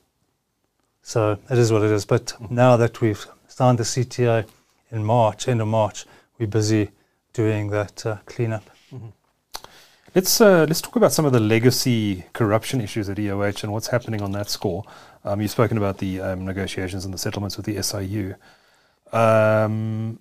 So 1.02 1.38
it 1.48 1.58
is 1.58 1.72
what 1.72 1.82
it 1.82 1.90
is. 1.90 2.04
But 2.04 2.34
now 2.50 2.76
that 2.76 3.00
we've 3.00 3.24
signed 3.46 3.78
the 3.78 3.84
CTA 3.84 4.46
in 4.90 5.04
March, 5.04 5.46
end 5.46 5.60
of 5.60 5.68
March, 5.68 6.04
we're 6.38 6.48
busy 6.48 6.90
doing 7.32 7.70
that 7.70 8.04
uh, 8.04 8.18
cleanup. 8.26 8.68
Let's 10.12 10.40
uh, 10.40 10.66
let's 10.68 10.80
talk 10.80 10.96
about 10.96 11.12
some 11.12 11.24
of 11.24 11.32
the 11.32 11.38
legacy 11.38 12.24
corruption 12.32 12.80
issues 12.80 13.08
at 13.08 13.18
EOH 13.18 13.62
and 13.62 13.72
what's 13.72 13.86
happening 13.86 14.20
on 14.20 14.32
that 14.32 14.50
score. 14.50 14.82
Um, 15.24 15.40
you've 15.40 15.52
spoken 15.52 15.76
about 15.76 15.98
the 15.98 16.20
um, 16.20 16.44
negotiations 16.44 17.04
and 17.04 17.14
the 17.14 17.18
settlements 17.18 17.56
with 17.56 17.66
the 17.66 17.80
SIU. 17.80 18.34
Um, 19.12 20.18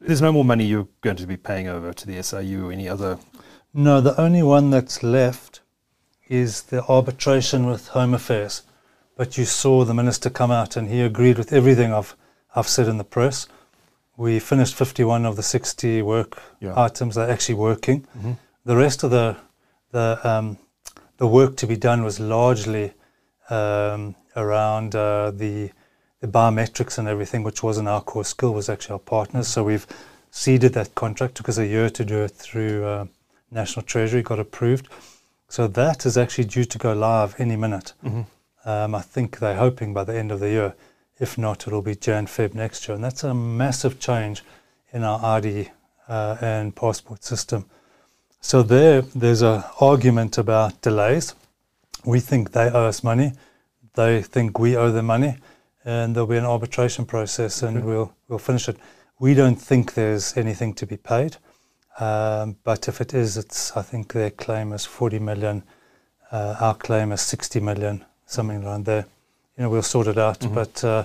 there's 0.00 0.22
no 0.22 0.32
more 0.32 0.44
money 0.44 0.64
you're 0.64 0.88
going 1.02 1.16
to 1.16 1.26
be 1.26 1.36
paying 1.36 1.68
over 1.68 1.92
to 1.92 2.06
the 2.06 2.22
SIU 2.22 2.68
or 2.68 2.72
any 2.72 2.88
other. 2.88 3.18
No, 3.74 4.00
the 4.00 4.18
only 4.18 4.42
one 4.42 4.70
that's 4.70 5.02
left 5.02 5.59
is 6.30 6.62
the 6.62 6.82
arbitration 6.86 7.66
with 7.66 7.88
Home 7.88 8.14
Affairs. 8.14 8.62
But 9.16 9.36
you 9.36 9.44
saw 9.44 9.84
the 9.84 9.92
minister 9.92 10.30
come 10.30 10.50
out 10.50 10.76
and 10.76 10.88
he 10.88 11.00
agreed 11.02 11.36
with 11.36 11.52
everything 11.52 11.92
I've, 11.92 12.16
I've 12.54 12.68
said 12.68 12.88
in 12.88 12.96
the 12.96 13.04
press. 13.04 13.48
We 14.16 14.38
finished 14.38 14.74
51 14.76 15.26
of 15.26 15.36
the 15.36 15.42
60 15.42 16.00
work 16.02 16.40
Yeah. 16.60 16.72
items 16.80 17.16
that 17.16 17.28
are 17.28 17.32
actually 17.32 17.56
working. 17.56 18.06
Mhm. 18.18 18.36
The 18.64 18.76
rest 18.76 19.02
of 19.02 19.10
the, 19.10 19.36
the, 19.90 20.18
um, 20.22 20.58
the 21.18 21.26
work 21.26 21.56
to 21.56 21.66
be 21.66 21.76
done 21.76 22.04
was 22.04 22.20
largely 22.20 22.92
um, 23.50 24.14
around 24.36 24.94
uh, 24.94 25.32
the, 25.32 25.70
the 26.20 26.28
biometrics 26.28 26.96
and 26.98 27.08
everything, 27.08 27.42
which 27.42 27.62
wasn't 27.64 27.88
our 27.88 28.00
core 28.00 28.24
skill, 28.24 28.54
was 28.54 28.68
actually 28.68 28.92
our 28.92 28.98
partners. 29.00 29.48
So 29.48 29.64
we've 29.64 29.86
ceded 30.30 30.74
that 30.74 30.94
contract. 30.94 31.34
Took 31.34 31.48
us 31.48 31.58
a 31.58 31.66
year 31.66 31.90
to 31.90 32.04
do 32.04 32.22
it 32.22 32.30
through 32.30 32.84
uh, 32.84 33.06
National 33.50 33.82
Treasury, 33.84 34.22
got 34.22 34.38
approved. 34.38 34.86
So 35.50 35.66
that 35.66 36.06
is 36.06 36.16
actually 36.16 36.44
due 36.44 36.64
to 36.64 36.78
go 36.78 36.92
live 36.92 37.34
any 37.38 37.56
minute. 37.56 37.92
Um, 38.64 38.94
I 38.94 39.00
think 39.02 39.38
they're 39.40 39.56
hoping 39.56 39.92
by 39.92 40.04
the 40.04 40.16
end 40.16 40.30
of 40.30 40.38
the 40.38 40.48
year. 40.48 40.74
If 41.18 41.36
not, 41.36 41.66
it'll 41.66 41.82
be 41.82 41.96
Jan, 41.96 42.26
Feb 42.26 42.54
next 42.54 42.86
year. 42.86 42.94
And 42.94 43.02
that's 43.02 43.24
a 43.24 43.34
massive 43.34 43.98
change 43.98 44.44
in 44.92 45.02
our 45.02 45.18
ID 45.24 45.68
uh, 46.08 46.36
and 46.40 46.74
passport 46.76 47.24
system. 47.24 47.64
So 48.40 48.62
there, 48.62 49.02
there's 49.02 49.42
an 49.42 49.64
argument 49.80 50.38
about 50.38 50.80
delays. 50.82 51.34
We 52.04 52.20
think 52.20 52.52
they 52.52 52.70
owe 52.70 52.86
us 52.86 53.02
money. 53.02 53.32
They 53.94 54.22
think 54.22 54.58
we 54.58 54.76
owe 54.76 54.92
them 54.92 55.06
money. 55.06 55.36
And 55.84 56.14
there'll 56.14 56.28
be 56.28 56.36
an 56.36 56.44
arbitration 56.46 57.06
process 57.06 57.62
and 57.62 57.78
Okay. 57.78 57.86
we'll, 57.86 58.14
we'll 58.28 58.38
finish 58.38 58.68
it. 58.68 58.76
We 59.18 59.34
don't 59.34 59.56
think 59.60 59.94
there's 59.94 60.36
anything 60.36 60.74
to 60.74 60.86
be 60.86 60.96
paid. 60.96 61.38
Um, 62.00 62.56
but 62.64 62.88
if 62.88 63.00
it 63.00 63.12
is, 63.14 63.36
it's 63.36 63.76
I 63.76 63.82
think 63.82 64.12
their 64.12 64.30
claim 64.30 64.72
is 64.72 64.84
40 64.86 65.18
million. 65.18 65.62
Uh, 66.32 66.56
our 66.60 66.74
claim 66.74 67.12
is 67.12 67.20
60 67.20 67.60
million, 67.60 68.04
something 68.26 68.64
around 68.64 68.86
there. 68.86 69.04
You 69.56 69.64
know, 69.64 69.70
we'll 69.70 69.82
sort 69.82 70.06
it 70.06 70.16
out, 70.18 70.40
Mhm. 70.40 70.54
but 70.54 70.84
uh, 70.84 71.04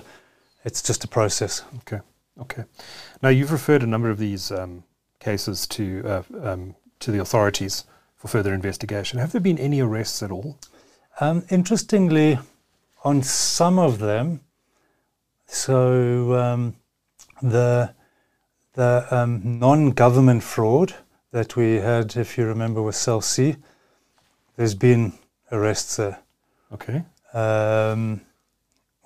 it's 0.64 0.82
just 0.82 1.04
a 1.04 1.08
process. 1.08 1.62
Okay. 1.78 2.00
Okay. 2.40 2.64
Now 3.22 3.28
you've 3.30 3.52
referred 3.52 3.82
a 3.82 3.86
number 3.86 4.10
of 4.10 4.18
these 4.18 4.50
um, 4.50 4.84
cases 5.20 5.66
to 5.68 6.02
uh, 6.06 6.22
um, 6.42 6.74
to 7.00 7.10
the 7.10 7.18
authorities 7.20 7.84
for 8.16 8.28
further 8.28 8.54
investigation. 8.54 9.18
Have 9.18 9.32
there 9.32 9.40
been 9.40 9.58
any 9.58 9.80
arrests 9.80 10.22
at 10.22 10.30
all? 10.30 10.58
Um, 11.20 11.44
interestingly, 11.50 12.38
on 13.04 13.22
some 13.22 13.78
of 13.78 13.98
them, 13.98 14.40
so 15.46 16.34
um, 16.34 16.76
the 17.42 17.94
the 18.76 19.06
um, 19.10 19.58
non-government 19.58 20.42
fraud 20.42 20.94
that 21.32 21.56
we 21.56 21.76
had, 21.76 22.16
if 22.16 22.38
you 22.38 22.46
remember, 22.46 22.80
with 22.82 22.94
Cell 22.94 23.20
C, 23.20 23.56
there's 24.56 24.74
been 24.74 25.14
arrests 25.50 25.96
there. 25.96 26.20
Okay. 26.72 27.02
Um, 27.32 28.20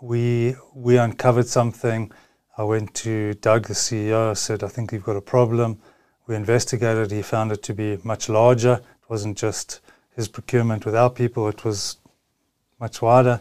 we 0.03 0.57
we 0.75 0.99
uncovered 0.99 1.47
something. 1.47 2.13
I 2.59 2.65
went 2.65 2.95
to 2.97 3.35
Doug, 3.35 3.67
the 3.67 3.75
CEO. 3.75 4.31
I 4.31 4.35
said, 4.35 4.63
"I 4.63 4.69
think 4.69 4.93
you've 4.93 5.05
got 5.05 5.17
a 5.17 5.21
problem." 5.21 5.79
We 6.27 6.37
investigated. 6.37 7.11
He 7.11 7.23
found 7.23 7.53
it 7.53 7.63
to 7.65 7.75
be 7.75 7.99
much 8.03 8.29
larger. 8.29 8.75
It 8.75 9.11
wasn't 9.11 9.39
just 9.39 9.81
his 10.15 10.29
procurement 10.29 10.85
with 10.85 10.95
our 10.95 11.11
people. 11.11 11.49
It 11.49 11.65
was 11.65 11.97
much 12.79 13.03
wider. 13.03 13.41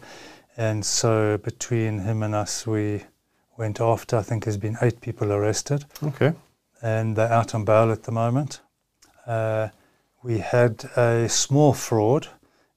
And 0.57 0.85
so 0.85 1.37
between 1.37 1.99
him 1.99 2.23
and 2.23 2.35
us, 2.35 2.67
we 2.67 3.03
went 3.59 3.79
after. 3.81 4.17
I 4.17 4.23
think 4.23 4.45
there's 4.45 4.57
been 4.57 4.77
eight 4.81 5.01
people 5.01 5.31
arrested 5.31 5.85
Okay. 6.01 6.33
and 6.81 7.15
they're 7.15 7.31
out 7.31 7.53
on 7.53 7.65
bail 7.65 7.91
at 7.91 8.03
the 8.03 8.11
moment. 8.11 8.61
Uh, 9.27 9.67
we 10.23 10.39
had 10.39 10.85
a 10.97 11.29
small 11.29 11.73
fraud 11.73 12.27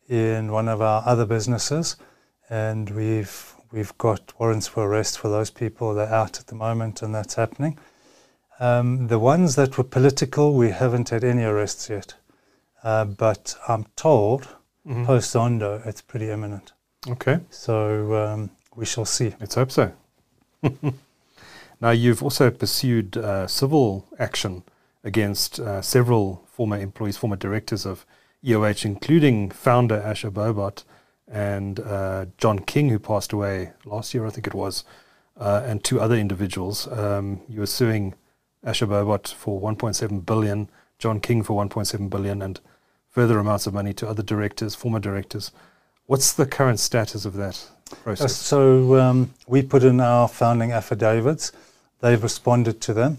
in 0.08 0.52
one 0.52 0.68
of 0.68 0.82
our 0.82 1.02
other 1.06 1.24
businesses, 1.24 1.96
and 2.50 2.90
we've 2.90 3.54
we've 3.70 3.96
got 3.96 4.38
warrants 4.38 4.68
for 4.68 4.86
arrest 4.86 5.18
for 5.18 5.28
those 5.30 5.50
people. 5.50 5.94
They're 5.94 6.12
out 6.22 6.38
at 6.40 6.48
the 6.48 6.54
moment, 6.54 7.00
and 7.02 7.14
that's 7.14 7.36
happening. 7.36 7.78
Um, 8.60 9.06
the 9.08 9.18
ones 9.18 9.54
that 9.56 9.78
were 9.78 9.84
political, 9.84 10.52
we 10.54 10.70
haven't 10.70 11.08
had 11.08 11.24
any 11.24 11.42
arrests 11.42 11.88
yet, 11.88 12.14
uh, 12.84 13.06
but 13.06 13.56
I'm 13.66 13.86
told 13.96 14.48
Mhm. 14.86 15.06
post 15.06 15.32
Zondo 15.34 15.80
it's 15.86 16.02
pretty 16.02 16.28
imminent. 16.30 16.72
Okay. 17.08 17.38
So 17.50 17.74
um, 18.24 18.50
we 18.76 18.84
shall 18.84 19.04
see. 19.06 19.34
Let's 19.40 19.54
hope 19.54 19.70
so. 19.70 19.90
now, 21.80 21.90
you've 21.90 22.22
also 22.22 22.50
pursued 22.50 23.16
uh, 23.16 23.46
civil 23.46 24.06
action 24.18 24.62
against 25.04 25.58
uh, 25.60 25.82
several 25.82 26.44
former 26.46 26.78
employees, 26.78 27.16
former 27.16 27.36
directors 27.36 27.84
of 27.84 28.06
EOH, 28.44 28.84
including 28.84 29.50
founder 29.50 30.00
Asher 30.00 30.30
Bohbot 30.30 30.84
and 31.28 31.80
uh, 31.80 32.26
John 32.38 32.60
King, 32.60 32.90
who 32.90 32.98
passed 32.98 33.32
away 33.32 33.72
last 33.84 34.14
year, 34.14 34.26
I 34.26 34.30
think 34.30 34.46
it 34.46 34.54
was, 34.54 34.84
uh, 35.36 35.62
and 35.64 35.82
two 35.82 36.00
other 36.00 36.16
individuals. 36.16 36.86
Um, 36.88 37.40
you 37.48 37.60
were 37.60 37.66
suing 37.66 38.14
Asher 38.64 38.86
Bohbot 38.86 39.32
for 39.32 39.60
1.7 39.60 40.24
billion, 40.26 40.68
John 40.98 41.20
King 41.20 41.42
for 41.42 41.64
1.7 41.64 42.10
billion, 42.10 42.42
and 42.42 42.60
further 43.08 43.38
amounts 43.38 43.66
of 43.66 43.74
money 43.74 43.92
to 43.94 44.08
other 44.08 44.22
directors, 44.22 44.74
former 44.74 44.98
directors 44.98 45.52
What's 46.06 46.32
the 46.32 46.46
current 46.46 46.80
status 46.80 47.24
of 47.24 47.34
that 47.34 47.70
process? 47.96 48.36
So 48.36 48.98
um, 49.00 49.34
we 49.46 49.62
put 49.62 49.82
in 49.82 50.00
our 50.00 50.28
founding 50.28 50.72
affidavits. 50.72 51.52
They've 52.00 52.22
responded 52.22 52.80
to 52.82 52.94
them, 52.94 53.18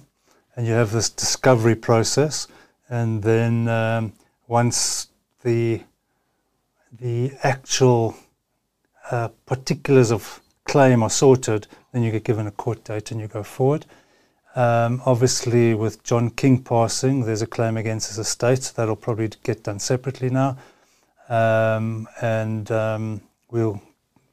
and 0.56 0.68
you 0.68 0.74
have 0.74 0.92
this 0.92 1.10
discovery 1.10 1.76
process. 1.76 2.48
And 2.90 3.24
then 3.24 3.68
um, 3.68 4.14
once 4.48 5.08
the 5.44 5.82
the 7.00 7.32
actual 7.44 8.16
uh, 9.10 9.30
particulars 9.46 10.12
of 10.12 10.42
claim 10.66 11.04
are 11.04 11.10
sorted, 11.10 11.68
then 11.92 12.04
you 12.04 12.12
get 12.12 12.24
given 12.24 12.48
a 12.48 12.52
court 12.52 12.84
date 12.84 13.12
and 13.12 13.20
you 13.20 13.28
go 13.28 13.44
forward. 13.44 13.86
Um, 14.56 15.02
obviously, 15.06 15.74
with 15.74 16.04
John 16.04 16.30
King 16.30 16.62
passing, 16.64 17.26
there's 17.26 17.42
a 17.42 17.48
claim 17.48 17.76
against 17.78 18.10
his 18.10 18.20
estate. 18.20 18.64
So 18.64 18.74
that'll 18.76 18.96
probably 18.96 19.30
get 19.44 19.64
done 19.64 19.80
separately 19.80 20.30
now, 20.30 20.58
um, 21.30 22.08
and 22.22 22.70
um, 22.72 23.22
we'll, 23.50 23.82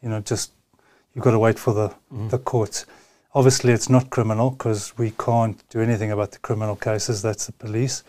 you 0.03 0.09
know, 0.09 0.21
just 0.21 0.53
you've 1.15 1.25
got 1.25 1.33
to 1.33 1.39
wait 1.39 1.59
for 1.59 1.73
the 1.75 1.89
Mhm. 2.13 2.31
the 2.31 2.39
courts. 2.39 2.87
Obviously, 3.35 3.73
it's 3.73 3.89
not 3.89 4.11
criminal 4.11 4.51
because 4.51 4.97
we 4.99 5.13
can't 5.13 5.57
do 5.69 5.81
anything 5.81 6.11
about 6.11 6.33
the 6.33 6.39
criminal 6.39 6.75
cases. 6.77 7.23
That's 7.23 7.47
the 7.47 7.53
police. 7.53 8.03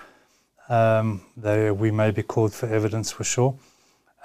Um, 0.70 1.22
they, 1.38 1.70
we 1.72 1.92
may 1.92 2.12
be 2.12 2.24
called 2.24 2.54
for 2.54 2.68
evidence 2.68 3.12
for 3.12 3.24
sure. 3.24 3.54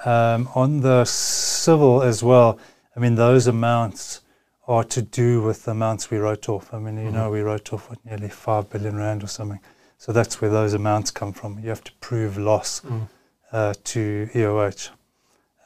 Um, 0.04 0.48
on 0.54 0.80
the 0.80 1.04
civil 1.04 2.02
as 2.02 2.22
well, 2.22 2.58
I 2.94 3.00
mean, 3.00 3.14
those 3.16 3.46
amounts 3.46 4.20
are 4.68 4.84
to 4.84 5.02
do 5.02 5.42
with 5.42 5.64
the 5.64 5.72
amounts 5.72 6.10
we 6.10 6.18
wrote 6.18 6.48
off. 6.48 6.72
I 6.72 6.78
mean, 6.78 6.96
you 6.98 7.10
Mhm. 7.10 7.12
know, 7.12 7.30
we 7.30 7.40
wrote 7.40 7.72
off 7.72 7.88
what, 7.90 7.98
nearly 8.04 8.28
5 8.28 8.68
billion 8.70 8.96
rand 8.96 9.22
or 9.22 9.28
something. 9.28 9.60
So 9.98 10.12
that's 10.12 10.40
where 10.40 10.50
those 10.50 10.74
amounts 10.74 11.10
come 11.10 11.32
from. 11.32 11.58
You 11.58 11.68
have 11.70 11.84
to 11.84 11.92
prove 12.00 12.36
loss 12.38 12.80
Mm. 12.80 13.08
uh, 13.52 13.74
to 13.84 14.28
EOH. 14.34 14.90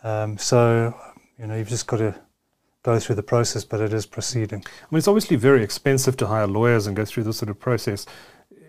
Um, 0.03 0.39
so, 0.39 0.95
you 1.41 1.47
know, 1.47 1.57
you've 1.57 1.69
just 1.69 1.87
got 1.87 1.99
to 1.99 2.15
go 2.83 2.99
through 2.99 3.17
the 3.17 3.23
process, 3.23 3.65
but 3.65 3.81
it 3.81 3.93
is 3.93 4.07
proceeding. 4.07 4.61
I 4.67 4.87
mean, 4.91 4.99
it's 4.99 5.09
obviously 5.09 5.37
very 5.37 5.63
expensive 5.63 6.17
to 6.19 6.27
hire 6.27 6.47
lawyers 6.47 6.87
and 6.87 6.97
go 6.97 7.05
through 7.05 7.25
this 7.25 7.39
sort 7.39 7.51
of 7.51 7.59
process. 7.59 8.07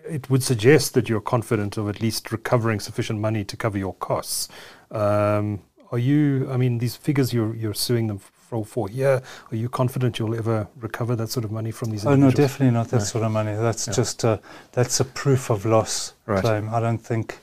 It 0.08 0.28
would 0.30 0.42
suggest 0.42 0.94
that 0.94 1.08
you're 1.08 1.20
confident 1.20 1.76
of 1.76 1.88
at 1.88 2.00
least 2.00 2.32
recovering 2.32 2.80
sufficient 2.80 3.20
money 3.20 3.44
to 3.44 3.56
cover 3.56 3.78
your 3.78 3.94
costs. 3.94 4.48
Um, 4.90 5.62
are 5.92 5.98
you? 5.98 6.48
I 6.50 6.56
mean, 6.56 6.78
these 6.78 6.96
figures 6.96 7.32
you're 7.32 7.54
you're 7.54 7.74
suing 7.74 8.06
them 8.06 8.18
for, 8.18 8.64
for 8.64 8.88
here. 8.88 9.22
Are 9.50 9.56
you 9.56 9.68
confident 9.68 10.18
you'll 10.18 10.34
ever 10.34 10.66
recover 10.76 11.14
that 11.16 11.28
sort 11.28 11.44
of 11.44 11.52
money 11.52 11.70
from 11.70 11.90
these? 11.90 12.04
Oh 12.06 12.16
no, 12.16 12.30
definitely 12.30 12.72
not 12.72 12.88
that 12.88 12.98
No. 12.98 13.04
sort 13.04 13.24
of 13.24 13.32
money. 13.32 13.54
That's 13.54 13.86
Yeah. 13.86 13.92
just 13.94 14.24
a, 14.24 14.40
that's 14.72 15.00
a 15.00 15.04
proof 15.04 15.50
of 15.50 15.64
loss 15.66 16.14
Right. 16.26 16.40
claim. 16.42 16.68
I 16.70 16.80
don't 16.80 16.98
think. 16.98 17.38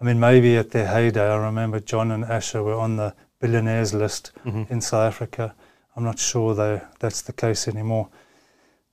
I 0.00 0.04
mean, 0.04 0.20
maybe 0.20 0.56
at 0.56 0.72
their 0.72 0.86
heyday, 0.88 1.28
I 1.32 1.36
remember 1.36 1.80
John 1.80 2.10
and 2.10 2.24
Asher 2.24 2.62
were 2.62 2.74
on 2.74 2.96
the 2.96 3.14
billionaires 3.40 3.92
list 3.94 4.32
Mhm. 4.44 4.70
in 4.70 4.80
South 4.80 5.06
Africa. 5.06 5.54
I'm 5.96 6.04
not 6.04 6.18
sure 6.18 6.54
though 6.54 6.80
that's 6.98 7.22
the 7.22 7.32
case 7.32 7.68
anymore. 7.68 8.08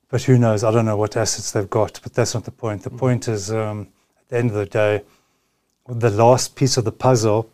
But 0.09 0.23
who 0.23 0.37
knows? 0.37 0.63
I 0.63 0.71
don't 0.71 0.85
know 0.85 0.97
what 0.97 1.17
assets 1.17 1.51
they've 1.51 1.69
got, 1.69 1.99
but 2.03 2.13
that's 2.13 2.33
not 2.33 2.43
the 2.45 2.51
point. 2.51 2.83
The 2.83 2.91
Mhm. 2.91 2.97
point 2.97 3.27
is, 3.27 3.51
um, 3.51 3.87
at 4.21 4.29
the 4.29 4.37
end 4.37 4.49
of 4.51 4.55
the 4.55 4.65
day, 4.65 5.01
the 5.87 6.09
last 6.09 6.55
piece 6.55 6.77
of 6.77 6.85
the 6.85 6.91
puzzle 6.91 7.49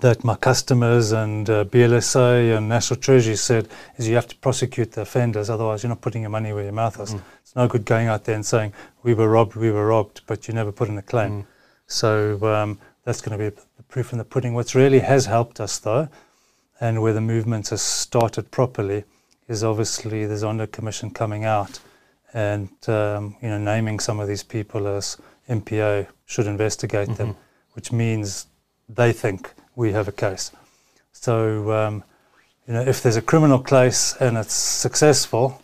that 0.00 0.24
my 0.24 0.34
customers 0.34 1.12
and 1.12 1.50
uh, 1.50 1.64
BLSA 1.64 2.56
and 2.56 2.68
National 2.68 2.98
Treasury 2.98 3.36
said 3.36 3.68
is 3.96 4.08
you 4.08 4.14
have 4.14 4.28
to 4.28 4.36
prosecute 4.36 4.92
the 4.92 5.02
offenders, 5.02 5.50
otherwise 5.50 5.82
you're 5.82 5.88
not 5.90 6.00
putting 6.00 6.22
your 6.22 6.30
money 6.30 6.52
where 6.54 6.64
your 6.64 6.72
mouth 6.72 6.98
is. 6.98 7.12
Mm. 7.12 7.20
It's 7.42 7.54
no 7.54 7.68
good 7.68 7.84
going 7.84 8.08
out 8.08 8.24
there 8.24 8.34
and 8.34 8.46
saying 8.46 8.72
we 9.02 9.12
were 9.12 9.28
robbed, 9.28 9.56
we 9.56 9.70
were 9.70 9.86
robbed, 9.86 10.22
but 10.26 10.48
you 10.48 10.54
never 10.54 10.72
put 10.72 10.88
in 10.88 10.96
a 10.96 11.02
claim. 11.02 11.42
Mm. 11.42 11.46
So 11.86 12.38
um, 12.54 12.78
that's 13.04 13.20
going 13.20 13.38
to 13.38 13.50
be 13.50 13.56
proof 13.90 14.12
in 14.12 14.18
the 14.18 14.24
pudding. 14.24 14.54
What 14.54 14.74
really 14.74 15.00
has 15.00 15.26
helped 15.26 15.60
us, 15.60 15.78
though, 15.78 16.08
and 16.80 17.02
where 17.02 17.12
the 17.12 17.20
movement 17.20 17.68
has 17.68 17.82
started 17.82 18.50
properly, 18.50 19.04
is 19.48 19.64
obviously 19.64 20.26
the 20.26 20.34
Zondo 20.34 20.70
Commission 20.70 21.10
coming 21.10 21.44
out 21.44 21.80
and 22.32 22.68
um, 22.88 23.34
you 23.42 23.48
know 23.48 23.58
naming 23.58 23.98
some 23.98 24.20
of 24.20 24.28
these 24.28 24.44
people 24.44 24.86
as 24.86 25.16
NPA 25.48 26.06
should 26.26 26.46
investigate 26.46 27.16
them, 27.16 27.30
Mhm. 27.34 27.36
which 27.72 27.90
means 27.90 28.46
they 28.88 29.12
think 29.12 29.52
we 29.74 29.90
have 29.92 30.06
a 30.06 30.12
case. 30.12 30.52
So 31.12 31.72
um, 31.72 32.04
you 32.68 32.74
know 32.74 32.82
if 32.82 33.02
there's 33.02 33.16
a 33.16 33.22
criminal 33.22 33.58
case 33.58 34.14
and 34.20 34.38
it's 34.38 34.54
successful, 34.54 35.60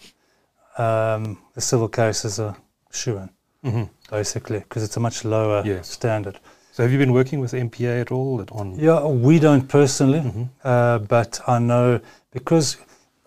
um, 0.76 1.38
the 1.54 1.60
civil 1.60 1.88
case 1.88 2.24
is 2.24 2.40
a 2.40 2.56
shoo-in, 2.90 3.30
Mhm. 3.64 3.88
basically 4.10 4.58
because 4.58 4.82
it's 4.82 4.96
a 4.96 5.00
much 5.00 5.24
lower 5.24 5.62
Yes. 5.64 5.88
standard. 5.88 6.40
So, 6.76 6.82
have 6.82 6.92
you 6.92 6.98
been 6.98 7.14
working 7.14 7.40
with 7.40 7.54
NPA 7.54 8.02
at 8.02 8.12
all? 8.12 8.38
At, 8.42 8.52
on 8.52 8.78
Yeah, 8.78 9.06
we 9.06 9.38
don't 9.38 9.66
personally, 9.66 10.20
Mhm. 10.20 10.48
uh, 10.62 10.98
but 10.98 11.40
I 11.46 11.58
know 11.58 12.00
because 12.32 12.76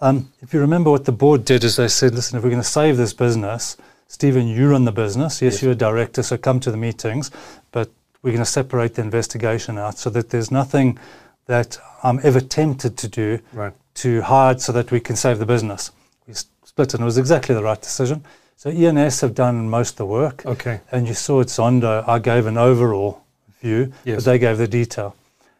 um, 0.01 0.31
if 0.43 0.53
you 0.53 0.59
remember 0.59 0.91
what 0.91 1.05
the 1.05 1.11
board 1.11 1.45
did 1.45 1.63
is 1.63 1.75
they 1.77 1.87
said, 1.87 2.13
listen, 2.13 2.37
if 2.37 2.43
we're 2.43 2.51
going 2.51 2.61
to 2.61 2.67
save 2.67 2.95
this 2.97 3.11
business, 3.11 3.75
Stephen, 4.07 4.47
you 4.47 4.69
run 4.69 4.85
the 4.85 4.91
business. 4.91 5.41
Yes, 5.41 5.53
Yes. 5.55 5.63
you're 5.63 5.71
a 5.71 5.75
director, 5.89 6.21
so 6.21 6.37
come 6.37 6.59
to 6.59 6.69
the 6.69 6.77
meetings, 6.77 7.31
but 7.71 7.89
we're 8.21 8.33
going 8.33 8.45
to 8.45 8.51
separate 8.51 8.93
the 8.93 9.01
investigation 9.01 9.79
out 9.79 9.97
so 9.97 10.11
that 10.11 10.29
there's 10.29 10.51
nothing 10.51 10.99
that 11.47 11.79
I'm 12.03 12.19
ever 12.21 12.41
tempted 12.41 12.97
to 12.97 13.07
do 13.07 13.39
right. 13.51 13.73
to 13.95 14.21
hide 14.21 14.61
so 14.61 14.71
that 14.73 14.91
we 14.91 14.99
can 14.99 15.15
save 15.15 15.39
the 15.39 15.47
business. 15.47 15.89
We 16.27 16.35
split, 16.35 16.93
and 16.93 17.01
it 17.01 17.05
was 17.05 17.17
exactly 17.17 17.55
the 17.55 17.63
right 17.63 17.81
decision. 17.81 18.23
So 18.57 18.69
ENS 18.69 19.21
have 19.21 19.33
done 19.33 19.67
most 19.71 19.93
of 19.93 19.97
the 19.97 20.05
work. 20.05 20.45
Okay. 20.45 20.81
And 20.91 21.07
you 21.07 21.15
saw 21.15 21.41
at 21.41 21.47
Zondo, 21.47 22.07
I 22.07 22.19
gave 22.19 22.45
an 22.45 22.55
overall 22.59 23.23
view, 23.61 23.91
Yes. 24.05 24.17
but 24.23 24.31
they 24.31 24.39
gave 24.39 24.57
the 24.57 24.67
detail. 24.67 25.15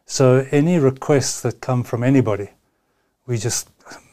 So 0.06 0.48
any 0.52 0.80
requests 0.80 1.42
that 1.42 1.62
come 1.62 1.84
from 1.84 2.04
anybody, 2.04 2.50
we 3.28 3.38
just 3.38 3.70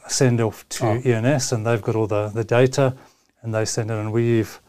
send 0.07 0.39
off 0.39 0.67
to 0.69 0.85
Oh. 0.85 1.01
ENS 1.03 1.51
and 1.51 1.65
they've 1.65 1.81
got 1.81 1.95
all 1.95 2.07
the, 2.07 2.29
the 2.29 2.43
data 2.43 2.95
and 3.41 3.53
they 3.53 3.65
send 3.65 3.89
it 3.91 3.95
and 3.95 4.11
we've 4.11 4.59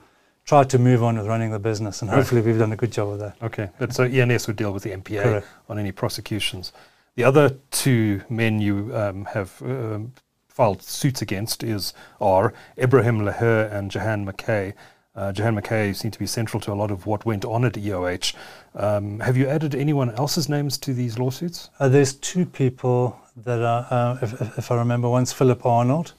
tried 0.44 0.70
to 0.70 0.78
move 0.78 1.02
on 1.02 1.18
with 1.18 1.26
running 1.26 1.50
the 1.50 1.58
business 1.58 2.00
and 2.00 2.10
Right. 2.10 2.16
hopefully 2.18 2.40
we've 2.40 2.58
done 2.58 2.72
a 2.72 2.76
good 2.76 2.90
job 2.92 3.08
of 3.10 3.18
that. 3.18 3.36
Okay. 3.42 3.68
But 3.78 3.92
so 3.92 4.04
ENS 4.04 4.46
would 4.46 4.56
deal 4.56 4.72
with 4.72 4.82
the 4.82 4.90
NPA 4.92 5.22
Correct. 5.22 5.46
on 5.68 5.78
any 5.78 5.92
prosecutions. 5.92 6.72
The 7.14 7.24
other 7.24 7.56
two 7.70 8.22
men 8.30 8.60
you 8.60 8.90
um, 8.96 9.26
have 9.26 9.60
um, 9.62 10.12
filed 10.48 10.82
suits 10.82 11.20
against 11.20 11.62
is 11.62 11.92
are 12.20 12.54
Ebrahim 12.78 13.20
Laher 13.24 13.64
and 13.70 13.90
Jehan 13.90 14.24
Mackay. 14.24 14.72
Uh, 15.14 15.32
Jehan 15.32 15.54
Mackay 15.56 15.92
seemed 15.92 16.12
to 16.14 16.18
be 16.18 16.26
central 16.26 16.60
to 16.60 16.72
a 16.72 16.74
lot 16.74 16.90
of 16.90 17.04
what 17.06 17.26
went 17.26 17.44
on 17.44 17.64
at 17.64 17.74
EOH. 17.74 18.32
Um, 18.74 19.20
have 19.20 19.36
you 19.36 19.48
added 19.48 19.74
anyone 19.74 20.10
else's 20.12 20.48
names 20.48 20.78
to 20.78 20.94
these 20.94 21.18
lawsuits? 21.18 21.70
Uh, 21.80 21.88
there's 21.88 22.14
two 22.14 22.44
people 22.46 23.18
that 23.36 23.60
are, 23.60 23.86
uh, 23.90 24.18
if, 24.22 24.40
if, 24.40 24.58
if 24.58 24.70
I 24.70 24.76
remember, 24.76 25.08
one's 25.08 25.32
Philip 25.32 25.64
Arnold. 25.66 26.12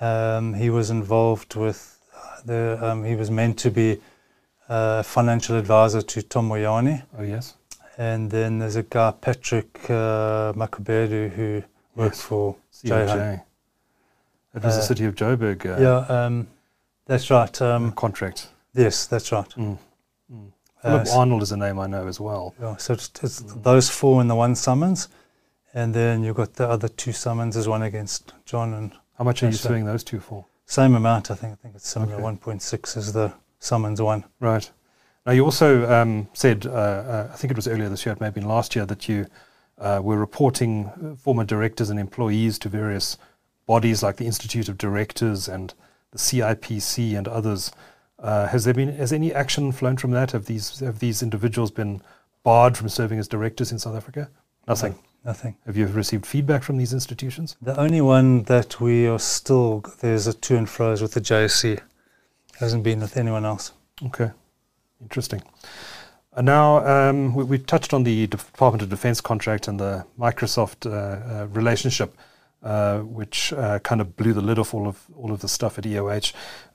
Um, 0.00 0.54
he 0.54 0.70
was 0.70 0.90
involved 0.90 1.54
with 1.56 1.98
uh, 2.14 2.40
the, 2.44 2.78
um, 2.82 3.04
he 3.04 3.14
was 3.16 3.30
meant 3.30 3.58
to 3.60 3.70
be 3.70 4.00
a 4.68 5.02
financial 5.02 5.56
advisor 5.56 6.02
to 6.02 6.22
Tom 6.22 6.48
Moyane. 6.50 7.02
Oh 7.18 7.22
yes. 7.22 7.54
And 7.98 8.30
then 8.30 8.58
there's 8.58 8.76
a 8.76 8.82
guy, 8.82 9.12
Patrick 9.12 9.78
uh, 9.88 10.52
Makubedu, 10.52 11.30
who 11.30 11.62
worked 11.94 12.16
Yes. 12.16 12.20
for. 12.22 12.56
COJ. 12.84 13.42
It 14.54 14.62
was 14.62 14.74
the 14.74 14.80
Uh, 14.82 14.84
city 14.84 15.04
of 15.06 15.14
Joburg 15.14 15.64
uh, 15.64 15.80
Yeah, 15.80 16.24
um, 16.24 16.46
that's 17.06 17.30
right. 17.30 17.62
Um, 17.62 17.92
contract. 17.92 18.48
yes, 18.74 19.06
that's 19.06 19.32
right. 19.32 19.48
Mm. 19.56 19.78
Mm. 20.30 20.52
Philip 20.86 21.06
Arnold 21.12 21.42
is 21.42 21.52
a 21.52 21.56
name 21.56 21.78
I 21.78 21.86
know 21.86 22.06
as 22.06 22.18
well. 22.20 22.54
yeah, 22.60 22.76
so 22.76 22.94
it's, 22.94 23.10
it's 23.22 23.42
Mm. 23.42 23.62
those 23.62 23.88
four 23.90 24.20
in 24.20 24.28
the 24.28 24.34
one 24.34 24.54
summons, 24.54 25.08
and 25.74 25.94
then 25.94 26.22
you've 26.24 26.36
got 26.36 26.54
the 26.54 26.68
other 26.68 26.88
two 26.88 27.12
summonses, 27.12 27.68
one 27.68 27.82
against 27.82 28.32
John 28.44 28.72
and 28.74 28.92
How 29.18 29.24
much 29.24 29.42
are 29.42 29.46
you 29.46 29.52
suing 29.52 29.84
those 29.84 30.04
two 30.04 30.20
for? 30.20 30.44
same 30.66 30.94
amount. 30.96 31.30
I 31.30 31.34
think. 31.34 31.52
I 31.52 31.56
think 31.62 31.74
it's 31.76 31.88
similar. 31.88 32.14
Okay. 32.14 32.22
One 32.22 32.36
point 32.38 32.60
six 32.62 32.96
is 32.96 33.12
the 33.12 33.32
summons 33.60 34.00
one. 34.02 34.24
Right. 34.40 34.68
Now, 35.24 35.32
you 35.32 35.44
also 35.44 35.90
um, 35.90 36.28
said, 36.34 36.66
uh, 36.66 36.70
uh, 36.70 37.28
I 37.32 37.36
think 37.36 37.50
it 37.50 37.56
was 37.56 37.66
earlier 37.68 37.88
this 37.88 38.04
year, 38.06 38.12
it 38.12 38.20
may 38.20 38.26
have 38.26 38.34
been 38.34 38.46
last 38.48 38.76
year, 38.76 38.86
that 38.86 39.08
you 39.08 39.26
uh, 39.78 40.00
were 40.02 40.16
reporting 40.18 40.86
uh, 40.86 41.16
former 41.16 41.44
directors 41.44 41.90
and 41.90 41.98
employees 41.98 42.58
to 42.60 42.68
various 42.68 43.16
bodies 43.66 44.02
like 44.02 44.16
the 44.16 44.26
Institute 44.26 44.68
of 44.68 44.78
Directors 44.78 45.48
and 45.48 45.74
the 46.12 46.18
CIPC 46.18 47.16
and 47.18 47.26
others. 47.28 47.72
Uh, 48.18 48.46
has 48.48 48.64
there 48.64 48.74
been 48.74 48.96
has 48.96 49.12
any 49.12 49.32
action 49.32 49.72
flown 49.72 49.96
from 49.96 50.10
that? 50.12 50.30
Have 50.32 50.46
these 50.46 50.80
have 50.80 50.98
these 50.98 51.22
individuals 51.22 51.70
been 51.70 52.00
barred 52.42 52.76
from 52.76 52.88
serving 52.88 53.18
as 53.18 53.28
directors 53.28 53.72
in 53.72 53.78
South 53.78 53.96
Africa? 53.96 54.30
Nothing. 54.66 54.96
Nothing. 55.24 55.56
Have 55.66 55.76
you 55.76 55.88
received 55.88 56.24
feedback 56.24 56.62
from 56.62 56.76
these 56.76 56.92
institutions? 56.92 57.56
The 57.60 57.78
only 57.78 58.00
one 58.00 58.44
that 58.44 58.80
we 58.80 59.08
are 59.08 59.18
still 59.18 59.84
there's 60.00 60.28
a 60.28 60.32
to 60.32 60.56
and 60.56 60.68
fro's 60.68 61.02
with 61.02 61.12
the 61.12 61.20
JSC. 61.20 61.80
Hasn't 62.60 62.84
been 62.84 63.00
with 63.00 63.16
anyone 63.16 63.44
else. 63.44 63.72
Okay, 64.04 64.30
interesting. 65.00 65.42
And 66.36 66.46
now 66.46 66.86
um, 66.86 67.34
we, 67.34 67.44
we 67.44 67.58
touched 67.58 67.92
on 67.92 68.04
the 68.04 68.26
Department 68.28 68.82
of 68.82 68.88
Defense 68.88 69.20
contract 69.20 69.68
and 69.68 69.80
the 69.80 70.06
Microsoft 70.18 70.86
uh, 70.86 70.92
uh, 71.42 71.46
relationship, 71.46 72.14
uh, 72.62 72.98
which 73.00 73.52
uh, 73.54 73.78
kind 73.80 74.00
of 74.00 74.16
blew 74.16 74.32
the 74.32 74.42
lid 74.42 74.58
off 74.58 74.74
all 74.74 74.86
of 74.86 75.02
all 75.16 75.32
of 75.32 75.40
the 75.40 75.48
stuff 75.48 75.78
at 75.78 75.84
EOH. 75.84 76.32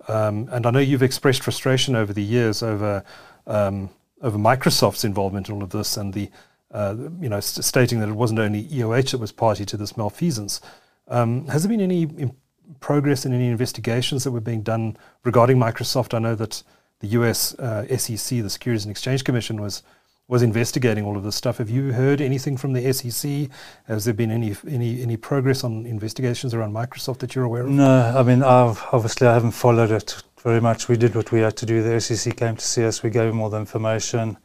Um, 0.08 0.50
and 0.52 0.66
I 0.66 0.72
know 0.72 0.80
you've 0.80 1.04
expressed 1.04 1.44
frustration 1.44 1.96
over 1.96 2.14
the 2.14 2.24
years 2.24 2.64
over 2.64 3.04
um, 3.48 3.90
over 4.22 4.38
Microsoft's 4.38 5.04
involvement 5.04 5.50
in 5.50 5.56
all 5.56 5.64
of 5.64 5.72
this 5.72 5.98
and 5.98 6.14
the 6.14 6.30
uh, 6.74 6.96
you 7.20 7.28
know, 7.28 7.40
st- 7.40 7.66
stating 7.66 8.00
that 8.00 8.10
it 8.10 8.16
wasn't 8.16 8.40
only 8.40 8.64
EOH 8.66 9.12
that 9.12 9.18
was 9.18 9.32
party 9.32 9.66
to 9.66 9.78
this 9.78 9.98
malfeasance. 9.98 10.62
Um, 11.08 11.46
has 11.48 11.64
there 11.64 11.70
been 11.70 11.82
any 11.82 12.32
progress 12.80 13.26
in 13.26 13.34
any 13.34 13.48
investigations 13.48 14.24
that 14.24 14.32
were 14.32 14.40
being 14.40 14.62
done 14.62 14.96
regarding 15.24 15.58
Microsoft? 15.58 16.14
I 16.14 16.20
know 16.20 16.36
that 16.36 16.64
the 17.00 17.08
US 17.08 17.54
uh, 17.56 17.86
SEC, 17.98 18.42
the 18.42 18.50
Securities 18.50 18.86
and 18.86 18.92
Exchange 18.92 19.24
Commission, 19.24 19.62
was 19.62 19.84
was 20.32 20.42
investigating 20.42 21.04
all 21.04 21.18
of 21.18 21.24
this 21.24 21.36
stuff. 21.36 21.58
Have 21.58 21.70
you 21.70 21.92
heard 21.92 22.22
anything 22.22 22.56
from 22.56 22.72
the 22.72 22.94
SEC? 22.94 23.50
Has 23.90 24.06
there 24.06 24.14
been 24.14 24.32
any 24.32 24.56
any 24.66 25.02
any 25.02 25.18
progress 25.18 25.62
on 25.66 25.86
investigations 25.86 26.54
around 26.54 26.74
Microsoft 26.74 27.18
that 27.20 27.36
you're 27.36 27.44
aware 27.44 27.64
of? 27.64 27.70
No, 27.70 28.16
I 28.18 28.24
mean, 28.24 28.42
I've, 28.42 28.82
obviously 28.94 29.28
I 29.28 29.34
haven't 29.34 29.52
followed 29.52 29.92
it 29.92 30.24
very 30.42 30.62
much. 30.62 30.88
We 30.88 30.96
did 30.96 31.16
what 31.16 31.34
we 31.34 31.42
had 31.42 31.58
to 31.58 31.66
do. 31.66 31.84
The 31.84 32.00
SEC 32.00 32.38
came 32.38 32.56
to 32.56 32.66
see 32.66 32.86
us. 32.86 33.04
We 33.04 33.10
gave 33.10 33.28
them 33.28 33.42
all 33.42 33.50
the 33.50 33.58
information, 33.60 34.38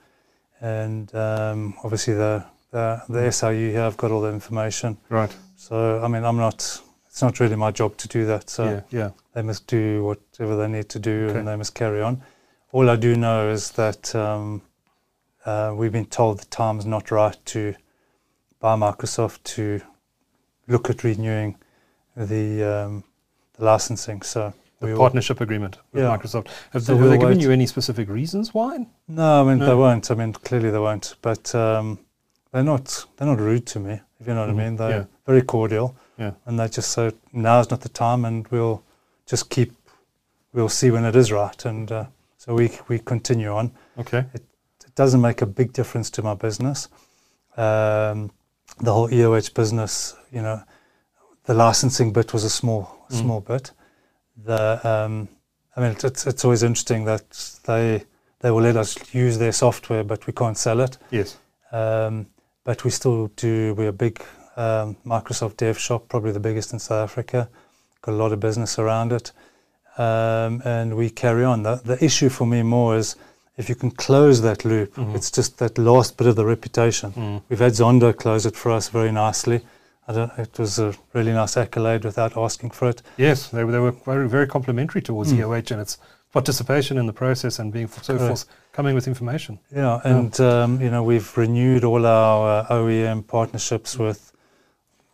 and 0.61 1.15
um, 1.15 1.77
obviously 1.85 2.15
the 2.15 2.45
the, 2.73 3.01
the 3.09 3.31
SIU 3.31 3.71
here 3.71 3.83
have 3.83 3.97
got 3.97 4.11
all 4.11 4.23
the 4.23 4.33
information. 4.33 4.99
Right. 5.09 5.33
So 5.55 6.03
I 6.03 6.09
mean, 6.09 6.25
I'm 6.25 6.37
not. 6.37 6.83
It's 7.07 7.23
not 7.23 7.39
really 7.39 7.55
my 7.57 7.71
job 7.71 7.97
to 7.99 8.09
do 8.09 8.27
that. 8.27 8.51
So 8.51 8.65
yeah. 8.65 8.81
Yeah. 8.91 9.11
they 9.35 9.43
must 9.43 9.69
do 9.69 10.03
whatever 10.05 10.57
they 10.57 10.67
need 10.67 10.89
to 10.89 10.99
do, 10.99 11.29
Okay. 11.29 11.39
and 11.39 11.47
they 11.47 11.55
must 11.55 11.77
carry 11.77 12.03
on. 12.03 12.23
All 12.73 12.91
I 12.91 12.97
do 12.97 13.15
know 13.17 13.51
is 13.51 13.71
that 13.71 14.13
um, 14.17 14.63
uh, 15.47 15.73
we've 15.75 15.93
been 15.93 16.07
told 16.07 16.41
the 16.41 16.47
time's 16.47 16.85
not 16.85 17.11
right 17.11 17.37
to 17.47 17.75
by 18.61 18.75
Microsoft 18.77 19.43
to 19.45 19.81
look 20.69 20.91
at 20.91 21.05
renewing 21.05 21.57
the 22.17 22.63
um, 22.65 23.05
the 23.59 23.65
licensing. 23.65 24.23
So 24.23 24.53
The 24.81 24.87
we 24.89 24.95
partnership 24.95 25.41
agreement 25.41 25.79
with 25.93 26.03
Yeah. 26.03 26.17
Microsoft. 26.17 26.49
Have, 26.73 26.83
So 26.83 26.95
they, 26.95 27.01
have 27.01 27.11
they 27.11 27.19
given 27.19 27.39
wait. 27.39 27.43
you 27.45 27.51
any 27.53 27.67
specific 27.67 28.09
reasons 28.09 28.53
why? 28.53 28.87
No, 29.09 29.43
I 29.43 29.45
mean 29.49 29.59
No. 29.59 29.67
they 29.67 29.75
won't. 29.75 30.11
I 30.11 30.15
mean 30.15 30.33
clearly 30.33 30.71
they 30.71 30.79
won't. 30.79 31.15
But 31.23 31.55
um, 31.55 31.99
they're 32.53 32.65
not. 32.65 33.07
They're 33.17 33.29
not 33.29 33.39
rude 33.41 33.67
to 33.67 33.81
me. 33.81 34.01
If 34.21 34.27
you 34.27 34.35
know 34.35 34.47
what 34.47 34.55
Mhm. 34.55 34.61
I 34.61 34.65
mean. 34.65 34.77
They're 34.77 34.91
Yeah. 34.91 35.05
very 35.27 35.43
cordial. 35.43 35.95
Yeah. 36.19 36.33
And 36.47 36.59
they 36.59 36.69
just 36.69 36.91
say 36.93 37.13
now's 37.33 37.71
not 37.71 37.81
the 37.83 37.89
time, 37.91 38.25
and 38.25 38.47
we'll 38.49 38.83
just 39.27 39.51
keep. 39.51 39.73
We'll 40.55 40.71
see 40.71 40.91
when 40.91 41.05
it 41.05 41.15
is 41.15 41.31
right, 41.31 41.65
and 41.67 41.93
uh, 41.93 42.05
so 42.39 42.55
we 42.55 42.71
we 42.89 42.99
continue 42.99 43.53
on. 43.55 43.73
Okay. 43.99 44.25
It 44.35 44.43
doesn't 44.97 45.21
make 45.21 45.43
a 45.43 45.47
big 45.47 45.73
difference 45.73 46.11
to 46.11 46.23
my 46.23 46.35
business. 46.35 46.89
Um, 47.57 48.31
the 48.81 48.93
whole 48.93 49.09
EOH 49.09 49.55
business, 49.55 50.15
you 50.33 50.43
know, 50.43 50.63
the 51.45 51.55
licensing 51.55 52.13
bit 52.13 52.33
was 52.33 52.45
a 52.45 52.51
small 52.51 52.93
Mm. 53.11 53.21
small 53.21 53.41
bit. 53.41 53.71
The 54.45 54.81
um, 54.85 55.29
I 55.77 55.81
mean, 55.81 55.93
it's 56.05 56.27
it's 56.27 56.45
always 56.45 56.63
interesting 56.63 57.05
that 57.05 57.25
they 57.65 58.03
they 58.41 58.51
will 58.51 58.63
let 58.63 58.77
us 58.77 58.97
use 59.15 59.39
their 59.39 59.53
software, 59.53 60.05
but 60.05 60.27
we 60.27 60.33
can't 60.33 60.59
sell 60.59 60.81
it. 60.81 60.99
Yes. 61.11 61.39
Um, 61.73 62.27
but 62.65 62.83
we 62.85 62.91
still 62.91 63.29
do. 63.37 63.75
We're 63.75 63.89
a 63.91 63.93
big 63.93 64.21
um, 64.57 64.97
Microsoft 65.05 65.57
Dev 65.59 65.79
shop, 65.79 66.09
probably 66.09 66.33
the 66.33 66.41
biggest 66.41 66.73
in 66.73 66.79
South 66.81 67.05
Africa. 67.11 67.49
Got 68.03 68.13
a 68.13 68.17
lot 68.17 68.33
of 68.33 68.41
business 68.41 68.79
around 68.79 69.13
it, 69.13 69.33
um, 69.99 70.63
and 70.65 70.97
we 70.97 71.11
carry 71.11 71.45
on. 71.45 71.63
The, 71.63 71.77
the 71.85 72.05
issue 72.05 72.29
for 72.29 72.47
me 72.47 72.63
more 72.63 72.97
is 72.97 73.17
if 73.57 73.69
you 73.69 73.75
can 73.75 73.91
close 73.91 74.43
that 74.43 74.65
loop. 74.65 74.95
Mhm. 74.97 75.15
It's 75.15 75.31
just 75.31 75.59
that 75.59 75.79
last 75.79 76.17
bit 76.17 76.27
of 76.27 76.37
the 76.37 76.45
reputation. 76.45 77.13
Mm. 77.13 77.43
We've 77.49 77.59
had 77.59 77.73
Zondo 77.73 78.13
close 78.15 78.45
it 78.47 78.57
for 78.57 78.71
us 78.71 78.89
very 78.89 79.11
nicely. 79.13 79.61
I 80.09 80.13
don't, 80.13 80.31
it 80.39 80.59
was 80.59 80.79
a 80.79 80.95
really 81.15 81.33
nice 81.33 81.57
accolade 81.57 82.05
without 82.05 82.37
asking 82.37 82.71
for 82.71 82.89
it. 82.89 83.03
Yes, 83.17 83.49
they, 83.49 83.65
were- 83.65 83.73
they 83.73 83.79
were 83.79 83.93
very, 83.93 84.29
very 84.29 84.47
complimentary 84.47 85.03
towards 85.03 85.33
Mm. 85.33 85.39
EOH 85.41 85.71
and 85.73 85.81
its 85.81 85.99
participation 86.33 86.99
in 86.99 87.07
the 87.07 87.13
process 87.13 87.59
and 87.59 87.73
being 87.73 87.89
so 87.89 88.17
Correct. 88.19 88.47
forthcoming 88.47 88.95
with 88.95 89.09
information. 89.09 89.59
Yeah, 89.75 90.01
and 90.05 90.39
um, 90.41 90.81
you 90.83 90.91
know 90.91 91.03
we've 91.03 91.35
renewed 91.37 91.83
all 91.83 92.05
our 92.05 92.67
uh, 92.71 92.75
OEM 92.75 93.23
Mm. 93.23 93.27
partnerships 93.27 93.97
with 93.99 94.33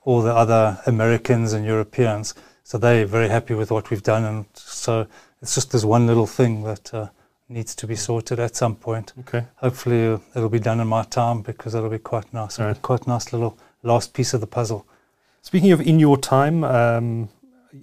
all 0.04 0.20
the 0.20 0.34
other 0.34 0.80
Americans 0.86 1.52
and 1.52 1.64
Europeans, 1.64 2.34
so 2.64 2.76
they're 2.76 3.06
very 3.06 3.28
happy 3.28 3.54
with 3.54 3.70
what 3.70 3.88
we've 3.90 4.02
done, 4.02 4.24
and 4.24 4.44
so 4.54 5.06
it's 5.40 5.54
just 5.54 5.70
this 5.70 5.84
one 5.84 6.08
little 6.08 6.26
thing 6.26 6.64
that 6.64 6.92
uh, 6.92 7.06
needs 7.52 7.74
to 7.76 7.86
be 7.86 7.94
sorted 7.96 8.40
at 8.40 8.56
some 8.56 8.74
point. 8.76 9.12
Okay. 9.20 9.44
Hopefully, 9.56 10.06
uh, 10.06 10.18
it'll 10.34 10.48
be 10.48 10.58
done 10.58 10.80
in 10.80 10.88
my 10.88 11.02
time 11.04 11.42
because 11.42 11.74
it'll 11.74 11.90
be 11.90 11.98
quite 11.98 12.32
nice, 12.32 12.58
Right. 12.58 12.80
quite 12.82 13.06
nice 13.06 13.32
little 13.32 13.56
last 13.82 14.12
piece 14.14 14.34
of 14.34 14.40
the 14.40 14.46
puzzle. 14.46 14.84
Speaking 15.42 15.72
of 15.72 15.80
in 15.80 15.98
your 15.98 16.16
time, 16.16 16.64
um, 16.64 17.28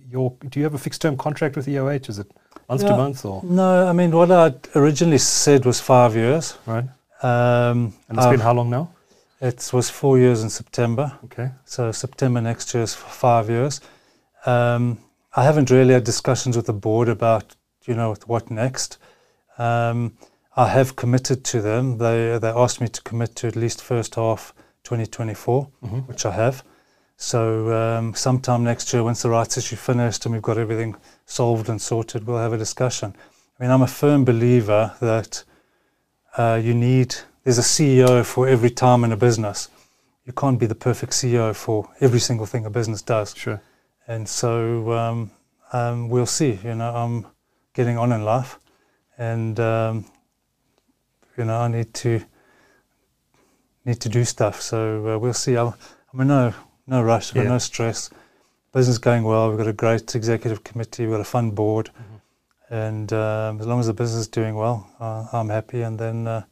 your 0.10 0.34
do 0.50 0.60
you 0.60 0.64
have 0.66 0.74
a 0.74 0.78
fixed 0.78 1.02
term 1.02 1.18
contract 1.18 1.56
with 1.56 1.68
EOH? 1.68 2.10
Is 2.10 2.20
it 2.20 2.32
month 2.68 2.82
to 2.82 2.96
month 2.98 3.26
or 3.26 3.42
No, 3.44 3.88
I 3.88 3.94
mean 3.94 4.12
what 4.12 4.32
I 4.32 4.54
originally 4.76 5.18
said 5.18 5.66
was 5.66 5.80
five 5.80 6.16
years. 6.16 6.58
right? 6.66 6.86
Um, 7.22 7.94
And 8.08 8.18
it's 8.18 8.26
been 8.28 8.36
I've- 8.36 8.42
how 8.44 8.54
long 8.54 8.70
now? 8.70 8.90
it 9.42 9.70
was 9.74 9.90
four 9.90 10.18
years 10.18 10.42
in 10.44 10.50
September. 10.50 11.12
Okay. 11.26 11.52
So 11.66 11.92
September 11.92 12.42
next 12.42 12.74
year 12.74 12.84
is 12.84 12.94
for 12.96 13.10
five 13.10 13.50
years. 13.50 13.82
Um, 14.46 14.98
I 15.36 15.44
haven't 15.44 15.70
really 15.70 15.94
had 15.94 16.04
discussions 16.06 16.56
with 16.56 16.66
the 16.66 16.74
board 16.74 17.10
about, 17.10 17.56
you 17.86 17.94
know, 17.96 18.16
what 18.26 18.50
next. 18.50 18.98
Um, 19.60 20.18
I 20.56 20.68
have 20.70 20.96
committed 20.96 21.44
to 21.46 21.62
them. 21.62 21.98
They 21.98 22.40
they 22.40 22.50
asked 22.50 22.82
me 22.82 22.88
to 22.88 23.02
commit 23.02 23.36
to 23.36 23.48
at 23.48 23.56
least 23.56 23.84
first 23.84 24.16
half 24.16 24.54
2024, 24.84 25.70
hmm 25.82 26.00
which 26.10 26.26
I 26.26 26.32
have. 26.32 26.64
So 27.18 27.72
um, 27.74 28.14
sometime 28.14 28.64
next 28.64 28.94
year, 28.94 29.04
once 29.04 29.22
the 29.22 29.30
rights 29.30 29.58
issue 29.58 29.76
finished 29.76 30.26
and 30.26 30.34
we've 30.34 30.42
got 30.42 30.58
everything 30.58 30.96
solved 31.26 31.68
and 31.70 31.82
sorted, 31.82 32.26
we'll 32.26 32.38
have 32.38 32.54
a 32.54 32.58
discussion. 32.58 33.14
I 33.60 33.64
mean, 33.64 33.72
I'm 33.72 33.82
a 33.82 33.88
firm 33.88 34.24
believer 34.24 34.94
that 35.02 35.44
uh, 36.38 36.62
you 36.64 36.74
need. 36.74 37.16
There's 37.44 37.60
a 37.60 37.62
CEO 37.62 38.26
for 38.26 38.48
every 38.48 38.70
time 38.70 39.04
in 39.04 39.12
a 39.12 39.18
business 39.18 39.70
you 40.30 40.34
can't 40.34 40.60
be 40.60 40.68
the 40.68 40.76
perfect 40.76 41.14
CEO 41.14 41.56
for 41.56 41.90
every 42.02 42.20
single 42.20 42.46
thing 42.46 42.64
a 42.64 42.70
business 42.70 43.02
does. 43.02 43.34
Sure. 43.36 43.60
And 44.08 44.30
so 44.30 44.92
um, 44.92 45.32
um, 45.74 46.08
we'll 46.08 46.28
see. 46.28 46.60
You 46.64 46.76
know, 46.76 46.94
I'm 46.96 47.26
getting 47.74 47.98
on 47.98 48.12
in 48.12 48.24
life, 48.24 48.60
and 49.20 49.60
um, 49.60 50.06
you 51.38 51.46
know, 51.46 51.58
I 51.60 51.68
need 51.68 51.94
to 51.96 52.22
need 53.86 54.00
to 54.02 54.10
do 54.10 54.26
stuff. 54.26 54.62
So 54.62 55.08
uh, 55.16 55.20
we'll 55.20 55.34
see. 55.34 55.56
I'm, 55.56 55.74
I'm 56.14 56.22
in 56.22 56.28
no 56.28 56.54
no 56.88 57.04
rush. 57.04 57.36
Yeah. 57.36 57.44
no 57.44 57.58
stress. 57.60 58.10
Business 58.74 58.98
going 58.98 59.24
well. 59.24 59.50
We've 59.50 59.58
got 59.58 59.68
a 59.68 59.74
great 59.74 60.16
executive 60.16 60.64
committee. 60.64 61.04
We've 61.04 61.12
got 61.14 61.22
a 61.22 61.24
fun 61.26 61.52
board, 61.52 61.90
and 62.70 63.12
um, 63.14 63.60
as 63.60 63.68
long 63.68 63.80
as 63.80 63.88
the 63.88 63.94
business 63.94 64.22
is 64.22 64.28
doing 64.28 64.56
well, 64.56 64.88
uh, 65.00 65.28
I'm 65.34 65.50
happy. 65.50 65.82
And 65.82 66.00
then 66.00 66.28
uh, 66.28 66.44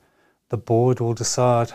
the 0.50 0.58
board 0.58 1.00
will 1.00 1.14
decide 1.14 1.72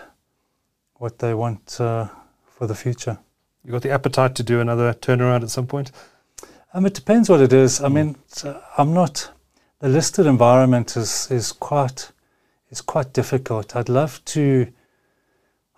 what 0.95 1.19
they 1.19 1.33
want 1.35 1.81
uh, 1.81 2.09
for 2.47 2.67
the 2.67 2.75
future. 2.75 3.19
You 3.65 3.71
got 3.73 3.83
the 3.83 3.91
appetite 3.93 4.35
to 4.37 4.43
do 4.43 4.61
another 4.61 4.93
turnaround 4.95 5.43
at 5.43 5.51
some 5.51 5.67
point? 5.69 5.93
Um, 6.75 6.87
it 6.87 6.95
depends 6.95 7.29
what 7.31 7.41
it 7.41 7.53
is. 7.53 7.81
I 7.81 7.89
Mm. 7.89 7.93
mean, 7.93 8.17
I'm 8.77 8.93
not. 8.93 9.31
The 9.83 9.89
listed 9.89 10.27
environment 10.27 10.97
is 10.97 11.29
is 11.31 11.51
quite 11.51 12.13
is 12.71 12.81
quite 12.81 13.13
difficult. 13.13 13.75
I'd 13.75 13.89
love 13.89 14.25
to. 14.27 14.69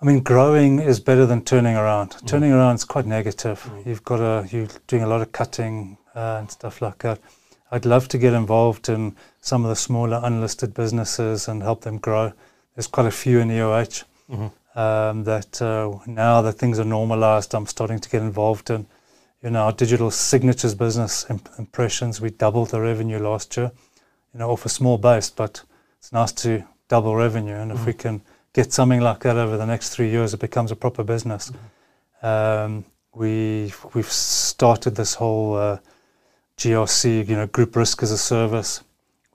I 0.02 0.04
mean, 0.04 0.20
growing 0.22 0.78
is 0.78 1.00
better 1.00 1.24
than 1.24 1.42
turning 1.42 1.74
around. 1.74 2.10
Mm. 2.10 2.26
Turning 2.26 2.52
around 2.52 2.74
is 2.74 2.84
quite 2.84 3.06
negative. 3.06 3.62
Mm. 3.62 3.86
You've 3.86 4.04
got 4.04 4.18
to 4.18 4.46
you're 4.54 4.68
doing 4.88 5.04
a 5.04 5.06
lot 5.06 5.22
of 5.22 5.32
cutting 5.32 5.96
uh, 6.14 6.36
and 6.40 6.50
stuff 6.50 6.82
like 6.82 6.98
that. 6.98 7.18
I'd 7.72 7.86
love 7.86 8.06
to 8.08 8.18
get 8.18 8.34
involved 8.34 8.90
in 8.90 9.16
some 9.40 9.64
of 9.64 9.70
the 9.70 9.76
smaller 9.76 10.20
unlisted 10.22 10.74
businesses 10.74 11.48
and 11.48 11.62
help 11.62 11.80
them 11.80 11.96
grow. 11.96 12.34
There's 12.74 12.86
quite 12.86 13.06
a 13.06 13.18
few 13.22 13.40
in 13.40 13.48
EOH 13.48 14.04
hmm 14.28 14.48
um, 14.74 15.24
that 15.24 15.62
uh, 15.62 15.98
now 16.06 16.42
that 16.42 16.54
things 16.54 16.78
are 16.78 16.84
normalized, 16.84 17.54
I'm 17.54 17.66
starting 17.66 18.00
to 18.00 18.08
get 18.10 18.22
involved 18.22 18.70
in. 18.70 18.86
You 19.42 19.50
know, 19.50 19.64
our 19.64 19.72
digital 19.72 20.10
signatures 20.10 20.74
business 20.74 21.26
imp- 21.28 21.48
impressions, 21.58 22.20
we 22.20 22.30
doubled 22.30 22.70
the 22.70 22.80
revenue 22.80 23.18
last 23.18 23.56
year, 23.56 23.72
you 24.34 24.40
know, 24.40 24.50
off 24.50 24.66
a 24.66 24.68
small 24.68 24.98
base, 24.98 25.30
but 25.30 25.62
it's 25.98 26.12
nice 26.12 26.32
to 26.32 26.64
double 26.88 27.14
revenue. 27.14 27.54
And 27.54 27.70
if 27.72 27.78
Mhm. 27.78 27.86
we 27.86 27.92
can 27.92 28.22
get 28.52 28.72
something 28.72 29.00
like 29.00 29.20
that 29.20 29.36
over 29.36 29.56
the 29.56 29.64
next 29.66 29.90
three 29.90 30.10
years, 30.10 30.34
it 30.34 30.40
becomes 30.40 30.70
a 30.72 30.76
proper 30.76 31.04
business. 31.04 31.52
Um, 32.22 32.84
we, 33.14 33.72
we've 33.94 34.10
started 34.10 34.96
this 34.96 35.14
whole 35.14 35.56
uh, 35.56 35.78
GRC, 36.56 37.28
you 37.28 37.36
know, 37.36 37.46
group 37.46 37.76
risk 37.76 38.02
as 38.02 38.10
a 38.10 38.18
service. 38.18 38.82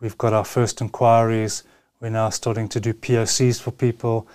We've 0.01 0.17
got 0.17 0.33
our 0.33 0.45
first 0.45 0.81
inquiries. 0.81 1.63
We're 2.01 2.09
now 2.09 2.29
starting 2.29 2.67
to 2.69 2.79
do 2.79 2.93
POCs 2.93 3.59
for 3.61 3.71
people. 3.71 4.27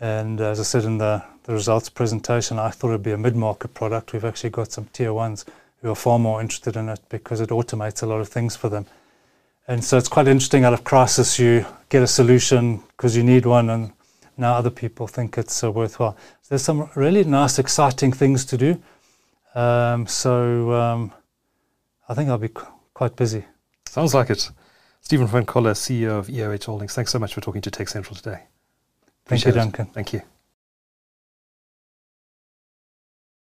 And 0.00 0.40
as 0.40 0.60
I 0.60 0.62
said 0.64 0.84
in 0.84 0.98
the, 0.98 1.22
the 1.44 1.52
results 1.52 1.88
presentation, 1.88 2.58
I 2.58 2.70
thought 2.70 2.88
it'd 2.90 3.02
be 3.02 3.12
a 3.12 3.18
mid 3.18 3.36
market 3.36 3.74
product. 3.74 4.12
We've 4.12 4.24
actually 4.24 4.50
got 4.50 4.72
some 4.72 4.86
tier 4.92 5.12
ones 5.12 5.44
who 5.82 5.90
are 5.90 5.96
far 5.96 6.18
more 6.18 6.40
interested 6.40 6.76
in 6.76 6.88
it 6.88 7.00
because 7.08 7.40
it 7.40 7.50
automates 7.50 8.02
a 8.02 8.06
lot 8.06 8.20
of 8.20 8.28
things 8.28 8.56
for 8.56 8.68
them. 8.68 8.86
And 9.70 9.84
so 9.84 9.96
it's 9.96 10.08
quite 10.08 10.26
interesting 10.26 10.64
out 10.64 10.72
of 10.72 10.82
crisis, 10.82 11.38
you 11.38 11.64
get 11.90 12.02
a 12.02 12.06
solution 12.08 12.82
because 12.88 13.16
you 13.16 13.22
need 13.22 13.46
one, 13.46 13.70
and 13.70 13.92
now 14.36 14.54
other 14.54 14.68
people 14.68 15.06
think 15.06 15.38
it's 15.38 15.62
uh, 15.62 15.70
worthwhile. 15.70 16.16
So 16.42 16.48
there's 16.48 16.62
some 16.62 16.90
really 16.96 17.22
nice, 17.22 17.56
exciting 17.60 18.10
things 18.10 18.44
to 18.46 18.56
do. 18.56 18.82
Um, 19.54 20.08
so 20.08 20.72
um, 20.72 21.12
I 22.08 22.14
think 22.14 22.30
I'll 22.30 22.38
be 22.38 22.48
qu- 22.48 22.66
quite 22.94 23.14
busy. 23.14 23.44
Sounds 23.88 24.12
like 24.12 24.30
it. 24.30 24.50
Stephen 25.02 25.28
Van 25.28 25.46
Coller, 25.46 25.74
CEO 25.74 26.18
of 26.18 26.26
EOH 26.26 26.64
Holdings. 26.64 26.96
Thanks 26.96 27.12
so 27.12 27.20
much 27.20 27.32
for 27.32 27.40
talking 27.40 27.62
to 27.62 27.70
TechCentral 27.70 28.16
today. 28.16 28.42
Thank 29.26 29.44
you, 29.44 29.52
it. 29.52 29.54
Duncan. 29.54 29.86
Thank 29.86 30.12
you. 30.14 30.22